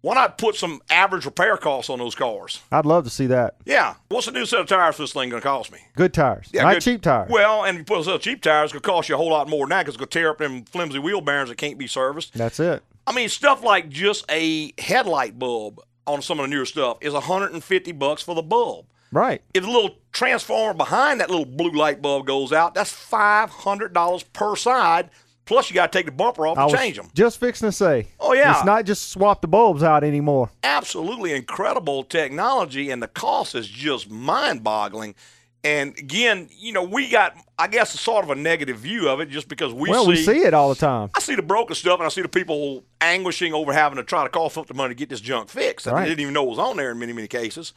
Why 0.00 0.14
not 0.14 0.38
put 0.38 0.54
some 0.54 0.80
average 0.90 1.24
repair 1.26 1.56
costs 1.56 1.90
on 1.90 1.98
those 1.98 2.14
cars? 2.14 2.62
I'd 2.70 2.86
love 2.86 3.02
to 3.04 3.10
see 3.10 3.26
that. 3.26 3.56
Yeah. 3.66 3.96
What's 4.08 4.28
a 4.28 4.30
new 4.30 4.46
set 4.46 4.60
of 4.60 4.66
tires 4.68 4.94
for 4.96 5.02
this 5.02 5.12
thing 5.12 5.28
going 5.28 5.42
to 5.42 5.46
cost 5.46 5.72
me? 5.72 5.80
Good 5.96 6.14
tires. 6.14 6.48
Yeah, 6.52 6.62
Not 6.62 6.74
good- 6.74 6.82
cheap 6.82 7.02
tires. 7.02 7.28
Well, 7.28 7.64
and 7.64 7.78
you 7.78 7.84
put 7.84 7.98
a 8.00 8.04
set 8.04 8.14
of 8.14 8.20
cheap 8.20 8.40
tires, 8.40 8.66
it's 8.66 8.72
going 8.74 8.82
to 8.82 8.86
cost 8.88 9.08
you 9.08 9.16
a 9.16 9.18
whole 9.18 9.30
lot 9.30 9.48
more 9.48 9.66
than 9.66 9.70
that 9.70 9.80
because 9.86 9.96
it's 9.96 9.98
going 9.98 10.08
to 10.08 10.18
tear 10.18 10.30
up 10.30 10.38
them 10.38 10.64
flimsy 10.64 11.00
wheel 11.00 11.20
bearings 11.20 11.48
that 11.48 11.58
can't 11.58 11.78
be 11.78 11.88
serviced. 11.88 12.32
That's 12.34 12.60
it. 12.60 12.82
I 13.08 13.12
mean, 13.12 13.28
stuff 13.28 13.62
like 13.64 13.88
just 13.88 14.24
a 14.30 14.72
headlight 14.80 15.36
bulb 15.38 15.80
on 16.06 16.22
some 16.22 16.38
of 16.38 16.44
the 16.48 16.54
newer 16.54 16.64
stuff 16.64 16.98
is 17.00 17.12
150 17.12 17.92
bucks 17.92 18.22
for 18.22 18.34
the 18.36 18.42
bulb. 18.42 18.86
Right. 19.10 19.42
If 19.54 19.64
the 19.64 19.70
little 19.70 19.96
transformer 20.12 20.74
behind 20.74 21.20
that 21.20 21.30
little 21.30 21.46
blue 21.46 21.70
light 21.72 22.02
bulb 22.02 22.26
goes 22.26 22.52
out, 22.52 22.74
that's 22.74 22.92
$500 22.92 24.24
per 24.32 24.56
side. 24.56 25.10
Plus, 25.44 25.70
you 25.70 25.74
got 25.74 25.90
to 25.90 25.98
take 25.98 26.04
the 26.04 26.12
bumper 26.12 26.46
off 26.46 26.58
I 26.58 26.64
and 26.64 26.72
change 26.76 26.96
them. 26.96 27.08
just 27.14 27.40
fixing 27.40 27.68
to 27.68 27.72
say. 27.72 28.08
Oh, 28.20 28.34
yeah. 28.34 28.54
It's 28.54 28.66
not 28.66 28.84
just 28.84 29.08
swap 29.10 29.40
the 29.40 29.48
bulbs 29.48 29.82
out 29.82 30.04
anymore. 30.04 30.50
Absolutely 30.62 31.32
incredible 31.32 32.04
technology, 32.04 32.90
and 32.90 33.02
the 33.02 33.08
cost 33.08 33.54
is 33.54 33.66
just 33.66 34.10
mind 34.10 34.62
boggling. 34.62 35.14
And 35.64 35.98
again, 35.98 36.50
you 36.56 36.72
know, 36.72 36.84
we 36.84 37.08
got, 37.10 37.34
I 37.58 37.66
guess, 37.66 37.94
a 37.94 37.98
sort 37.98 38.24
of 38.24 38.30
a 38.30 38.34
negative 38.34 38.76
view 38.78 39.08
of 39.08 39.20
it 39.20 39.30
just 39.30 39.48
because 39.48 39.72
we 39.72 39.88
well, 39.90 40.04
see. 40.04 40.10
we 40.10 40.16
see 40.16 40.38
it 40.44 40.52
all 40.52 40.68
the 40.68 40.74
time. 40.74 41.10
I 41.16 41.20
see 41.20 41.34
the 41.34 41.42
broken 41.42 41.74
stuff, 41.74 41.98
and 41.98 42.06
I 42.06 42.10
see 42.10 42.22
the 42.22 42.28
people 42.28 42.84
anguishing 43.00 43.54
over 43.54 43.72
having 43.72 43.96
to 43.96 44.04
try 44.04 44.24
to 44.24 44.28
cough 44.28 44.58
up 44.58 44.66
the 44.66 44.74
money 44.74 44.94
to 44.94 44.98
get 44.98 45.08
this 45.08 45.20
junk 45.20 45.48
fixed 45.48 45.86
Right. 45.86 46.02
they 46.02 46.08
didn't 46.10 46.20
even 46.20 46.34
know 46.34 46.44
it 46.44 46.50
was 46.50 46.58
on 46.58 46.76
there 46.76 46.90
in 46.92 46.98
many, 46.98 47.14
many 47.14 47.26
cases. 47.26 47.72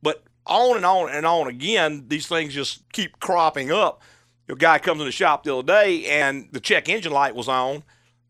But 0.00 0.22
on 0.46 0.76
and 0.76 0.86
on 0.86 1.10
and 1.10 1.26
on 1.26 1.46
again, 1.48 2.04
these 2.08 2.26
things 2.26 2.54
just 2.54 2.82
keep 2.92 3.20
cropping 3.20 3.70
up. 3.70 4.00
A 4.48 4.54
guy 4.56 4.78
comes 4.78 5.00
in 5.00 5.06
the 5.06 5.12
shop 5.12 5.44
the 5.44 5.54
other 5.54 5.62
day, 5.66 6.06
and 6.06 6.48
the 6.52 6.60
check 6.60 6.88
engine 6.88 7.12
light 7.12 7.34
was 7.36 7.48
on 7.48 7.84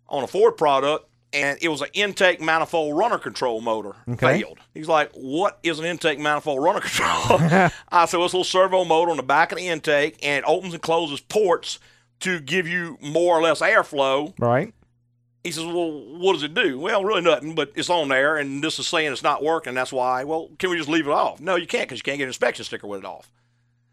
on 0.08 0.22
a 0.22 0.26
Ford 0.26 0.56
product, 0.56 1.06
and 1.32 1.56
it 1.62 1.68
was 1.68 1.80
an 1.80 1.88
intake 1.94 2.40
manifold 2.40 2.98
runner 2.98 3.16
control 3.16 3.60
motor 3.60 3.94
Okay. 4.08 4.40
failed. 4.42 4.58
He's 4.74 4.88
like, 4.88 5.12
"What 5.14 5.58
is 5.62 5.78
an 5.78 5.86
intake 5.86 6.18
manifold 6.18 6.62
runner 6.62 6.80
control?" 6.82 7.08
I 7.90 8.04
said, 8.06 8.18
"Well, 8.18 8.24
it's 8.26 8.34
a 8.34 8.36
little 8.36 8.44
servo 8.44 8.84
motor 8.84 9.10
on 9.12 9.16
the 9.16 9.22
back 9.22 9.52
of 9.52 9.56
the 9.58 9.68
intake, 9.68 10.18
and 10.22 10.44
it 10.44 10.44
opens 10.46 10.74
and 10.74 10.82
closes 10.82 11.20
ports 11.20 11.78
to 12.20 12.38
give 12.40 12.68
you 12.68 12.98
more 13.00 13.38
or 13.38 13.42
less 13.42 13.60
airflow." 13.62 14.34
Right. 14.38 14.74
He 15.42 15.52
says, 15.52 15.64
Well, 15.64 15.90
what 16.18 16.34
does 16.34 16.42
it 16.42 16.54
do? 16.54 16.78
Well, 16.78 17.04
really 17.04 17.22
nothing, 17.22 17.54
but 17.54 17.72
it's 17.74 17.88
on 17.90 18.08
there, 18.08 18.36
and 18.36 18.62
this 18.62 18.78
is 18.78 18.88
saying 18.88 19.10
it's 19.12 19.22
not 19.22 19.42
working. 19.42 19.74
That's 19.74 19.92
why. 19.92 20.24
Well, 20.24 20.50
can 20.58 20.70
we 20.70 20.76
just 20.76 20.88
leave 20.88 21.06
it 21.06 21.12
off? 21.12 21.40
No, 21.40 21.56
you 21.56 21.66
can't 21.66 21.88
because 21.88 21.98
you 21.98 22.02
can't 22.02 22.18
get 22.18 22.24
an 22.24 22.30
inspection 22.30 22.64
sticker 22.64 22.86
with 22.86 23.00
it 23.00 23.06
off. 23.06 23.30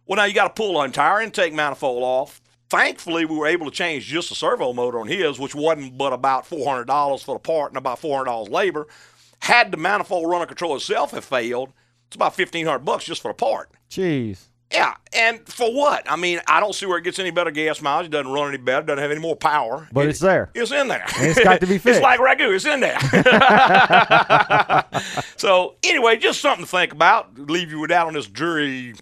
Well, 0.05 0.17
now 0.17 0.25
you 0.25 0.33
got 0.33 0.55
to 0.55 0.61
pull 0.61 0.73
the 0.73 0.81
entire 0.81 1.21
intake 1.21 1.53
manifold 1.53 2.03
off. 2.03 2.41
Thankfully, 2.69 3.23
we 3.23 3.37
were 3.37 3.47
able 3.47 3.65
to 3.65 3.71
change 3.71 4.05
just 4.05 4.29
the 4.29 4.35
servo 4.35 4.73
motor 4.73 4.99
on 4.99 5.07
his, 5.07 5.39
which 5.39 5.55
wasn't 5.55 5.97
but 5.97 6.11
about 6.11 6.45
$400 6.45 7.23
for 7.23 7.35
the 7.35 7.39
part 7.39 7.71
and 7.71 7.77
about 7.77 8.01
$400 8.01 8.49
labor. 8.49 8.87
Had 9.39 9.71
the 9.71 9.77
manifold 9.77 10.29
runner 10.29 10.45
control 10.45 10.75
itself 10.75 11.11
have 11.11 11.23
failed, 11.23 11.71
it's 12.07 12.15
about 12.15 12.37
1500 12.37 12.79
bucks 12.79 13.05
just 13.05 13.21
for 13.21 13.29
the 13.29 13.35
part. 13.35 13.69
Jeez. 13.89 14.47
Yeah, 14.71 14.95
and 15.13 15.39
for 15.47 15.73
what? 15.73 16.03
I 16.11 16.17
mean, 16.17 16.41
I 16.45 16.59
don't 16.59 16.75
see 16.75 16.85
where 16.85 16.97
it 16.97 17.03
gets 17.03 17.19
any 17.19 17.31
better 17.31 17.51
gas 17.51 17.81
mileage. 17.81 18.07
It 18.07 18.11
doesn't 18.11 18.31
run 18.31 18.49
any 18.49 18.57
better. 18.57 18.85
Doesn't 18.85 19.01
have 19.01 19.11
any 19.11 19.21
more 19.21 19.35
power. 19.37 19.87
But 19.93 20.05
It- 20.05 20.09
it's 20.09 20.19
there. 20.19 20.49
It's 20.53 20.71
in 20.71 20.89
there. 20.89 21.05
And 21.17 21.27
it's 21.27 21.39
got 21.41 21.61
to 21.61 21.67
be 21.67 21.77
fixed. 21.77 21.87
it's 21.99 22.01
like 22.03 22.19
ragu. 22.19 22.53
It's 22.53 22.65
in 22.65 22.81
there. 22.81 22.99
so 25.37 25.75
anyway, 25.83 26.17
just 26.17 26.41
something 26.41 26.65
to 26.65 26.69
think 26.69 26.91
about. 26.91 27.39
Leave 27.39 27.71
you 27.71 27.79
with 27.79 27.91
that 27.91 28.05
on 28.07 28.13
this 28.13 28.27
dreary 28.27 28.95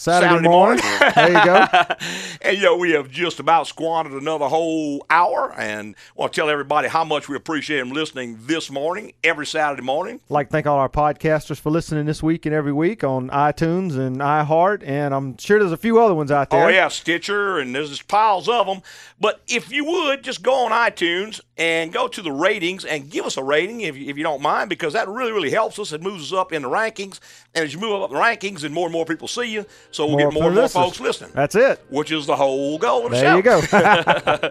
Saturday, 0.00 0.48
morning. 0.48 0.82
there 1.14 1.28
you 1.28 1.44
go. 1.44 1.66
and 2.40 2.56
you 2.56 2.62
know, 2.62 2.76
we 2.78 2.92
have 2.92 3.10
just 3.10 3.38
about 3.38 3.66
squandered 3.66 4.14
another 4.14 4.46
whole 4.46 5.04
hour, 5.10 5.52
and 5.58 5.94
want 6.14 6.32
to 6.32 6.40
tell 6.40 6.48
everybody 6.48 6.88
how 6.88 7.04
much 7.04 7.28
we 7.28 7.36
appreciate 7.36 7.80
them 7.80 7.90
listening 7.90 8.38
this 8.46 8.70
morning, 8.70 9.12
every 9.22 9.44
Saturday 9.44 9.82
morning. 9.82 10.18
like 10.30 10.48
to 10.48 10.52
thank 10.52 10.66
all 10.66 10.78
our 10.78 10.88
podcasters 10.88 11.60
for 11.60 11.68
listening 11.68 12.06
this 12.06 12.22
week 12.22 12.46
and 12.46 12.54
every 12.54 12.72
week 12.72 13.04
on 13.04 13.28
iTunes 13.28 13.98
and 13.98 14.16
iHeart, 14.16 14.82
and 14.86 15.12
I'm 15.12 15.36
sure 15.36 15.58
there's 15.58 15.70
a 15.70 15.76
few 15.76 16.00
other 16.00 16.14
ones 16.14 16.30
out 16.30 16.48
there. 16.48 16.64
Oh 16.64 16.68
yeah, 16.68 16.88
Stitcher, 16.88 17.58
and 17.58 17.74
there's 17.74 17.90
just 17.90 18.08
piles 18.08 18.48
of 18.48 18.66
them. 18.66 18.80
But 19.20 19.42
if 19.48 19.70
you 19.70 19.84
would 19.84 20.24
just 20.24 20.42
go 20.42 20.64
on 20.64 20.70
iTunes 20.70 21.42
and 21.58 21.92
go 21.92 22.08
to 22.08 22.22
the 22.22 22.32
ratings 22.32 22.86
and 22.86 23.10
give 23.10 23.26
us 23.26 23.36
a 23.36 23.44
rating 23.44 23.82
if 23.82 23.98
you, 23.98 24.08
if 24.08 24.16
you 24.16 24.22
don't 24.22 24.40
mind, 24.40 24.70
because 24.70 24.94
that 24.94 25.08
really 25.08 25.32
really 25.32 25.50
helps 25.50 25.78
us. 25.78 25.92
It 25.92 26.02
moves 26.02 26.32
us 26.32 26.38
up 26.38 26.54
in 26.54 26.62
the 26.62 26.70
rankings, 26.70 27.20
and 27.54 27.66
as 27.66 27.74
you 27.74 27.80
move 27.80 28.02
up 28.02 28.08
the 28.08 28.16
rankings, 28.16 28.64
and 28.64 28.72
more 28.72 28.86
and 28.86 28.92
more 28.94 29.04
people 29.04 29.28
see 29.28 29.52
you, 29.52 29.66
so 29.90 30.06
we'll 30.06 30.16
get 30.18 30.32
more 30.32 30.44
and 30.44 30.54
more 30.54 30.62
listeners. 30.62 30.72
folks 30.84 31.00
listening. 31.00 31.30
That's 31.34 31.54
it. 31.54 31.80
Which 31.88 32.12
is 32.12 32.26
the 32.26 32.36
whole 32.36 32.78
goal 32.78 33.06
of 33.06 33.12
the 33.12 33.18
There 33.18 33.30
show. 33.30 33.36
you 33.36 34.50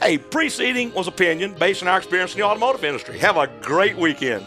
hey, 0.06 0.18
preceding 0.18 0.92
was 0.94 1.06
opinion 1.08 1.54
based 1.54 1.82
on 1.82 1.88
our 1.88 1.98
experience 1.98 2.32
in 2.34 2.40
the 2.40 2.46
automotive 2.46 2.84
industry. 2.84 3.18
Have 3.18 3.36
a 3.36 3.48
great 3.60 3.96
weekend. 3.96 4.46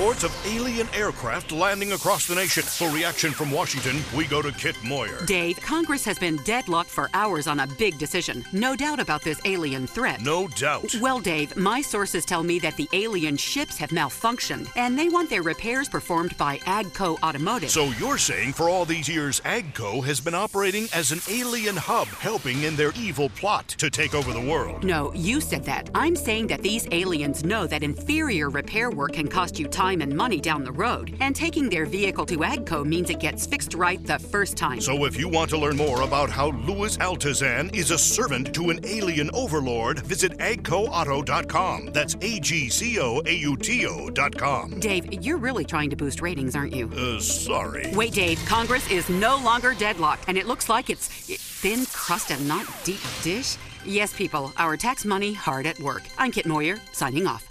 Reports 0.00 0.24
of 0.24 0.34
alien 0.46 0.88
aircraft 0.94 1.52
landing 1.52 1.92
across 1.92 2.26
the 2.26 2.34
nation. 2.34 2.62
For 2.62 2.88
reaction 2.88 3.32
from 3.32 3.50
Washington, 3.50 4.00
we 4.16 4.24
go 4.24 4.40
to 4.40 4.50
Kit 4.50 4.74
Moyer. 4.82 5.26
Dave, 5.26 5.60
Congress 5.60 6.06
has 6.06 6.18
been 6.18 6.36
deadlocked 6.38 6.88
for 6.88 7.10
hours 7.12 7.46
on 7.46 7.60
a 7.60 7.66
big 7.66 7.98
decision. 7.98 8.42
No 8.50 8.74
doubt 8.74 8.98
about 8.98 9.20
this 9.20 9.38
alien 9.44 9.86
threat. 9.86 10.22
No 10.22 10.48
doubt. 10.48 10.94
Well, 11.02 11.20
Dave, 11.20 11.54
my 11.54 11.82
sources 11.82 12.24
tell 12.24 12.42
me 12.42 12.58
that 12.60 12.78
the 12.78 12.88
alien 12.94 13.36
ships 13.36 13.76
have 13.76 13.90
malfunctioned, 13.90 14.70
and 14.74 14.98
they 14.98 15.10
want 15.10 15.28
their 15.28 15.42
repairs 15.42 15.86
performed 15.86 16.34
by 16.38 16.56
Agco 16.60 17.22
Automotive. 17.22 17.68
So 17.68 17.92
you're 17.98 18.16
saying 18.16 18.54
for 18.54 18.70
all 18.70 18.86
these 18.86 19.06
years, 19.06 19.40
AGCO 19.40 20.02
has 20.06 20.18
been 20.18 20.34
operating 20.34 20.88
as 20.94 21.12
an 21.12 21.20
alien 21.28 21.76
hub, 21.76 22.08
helping 22.08 22.62
in 22.62 22.74
their 22.74 22.92
evil 22.96 23.28
plot 23.28 23.68
to 23.76 23.90
take 23.90 24.14
over 24.14 24.32
the 24.32 24.40
world. 24.40 24.82
No, 24.82 25.12
you 25.12 25.42
said 25.42 25.64
that. 25.64 25.90
I'm 25.94 26.16
saying 26.16 26.46
that 26.46 26.62
these 26.62 26.88
aliens 26.90 27.44
know 27.44 27.66
that 27.66 27.82
inferior 27.82 28.48
repair 28.48 28.90
work 28.90 29.12
can 29.12 29.28
cost 29.28 29.58
you 29.58 29.68
time 29.68 29.89
and 29.98 30.16
money 30.16 30.40
down 30.40 30.64
the 30.64 30.72
road, 30.72 31.16
and 31.20 31.34
taking 31.34 31.68
their 31.68 31.86
vehicle 31.86 32.24
to 32.26 32.38
Agco 32.38 32.84
means 32.84 33.10
it 33.10 33.18
gets 33.18 33.46
fixed 33.46 33.74
right 33.74 34.04
the 34.06 34.18
first 34.18 34.56
time. 34.56 34.80
So 34.80 35.04
if 35.04 35.16
you 35.16 35.28
want 35.28 35.50
to 35.50 35.58
learn 35.58 35.76
more 35.76 36.02
about 36.02 36.30
how 36.30 36.50
Louis 36.50 36.96
Altazan 36.98 37.74
is 37.74 37.90
a 37.90 37.98
servant 37.98 38.54
to 38.54 38.70
an 38.70 38.80
alien 38.84 39.30
overlord, 39.34 40.00
visit 40.00 40.38
agcoauto.com. 40.38 41.90
That's 41.92 42.14
A 42.20 42.40
G 42.40 42.68
C 42.68 42.98
O 43.00 43.20
A 43.26 43.32
U 43.32 43.56
T 43.56 43.86
O.com. 43.86 44.78
Dave, 44.80 45.12
you're 45.24 45.38
really 45.38 45.64
trying 45.64 45.90
to 45.90 45.96
boost 45.96 46.22
ratings, 46.22 46.54
aren't 46.54 46.72
you? 46.72 46.90
Uh, 46.96 47.18
sorry. 47.20 47.90
Wait, 47.94 48.12
Dave, 48.12 48.40
Congress 48.46 48.88
is 48.90 49.08
no 49.08 49.36
longer 49.38 49.74
deadlocked, 49.74 50.24
and 50.28 50.38
it 50.38 50.46
looks 50.46 50.68
like 50.68 50.90
it's 50.90 51.08
thin 51.08 51.84
crust 51.86 52.30
and 52.30 52.46
not 52.46 52.66
deep 52.84 53.00
dish. 53.22 53.56
Yes, 53.84 54.12
people, 54.12 54.52
our 54.56 54.76
tax 54.76 55.04
money 55.04 55.32
hard 55.32 55.66
at 55.66 55.78
work. 55.80 56.02
I'm 56.18 56.30
Kit 56.30 56.46
Moyer, 56.46 56.78
signing 56.92 57.26
off. 57.26 57.49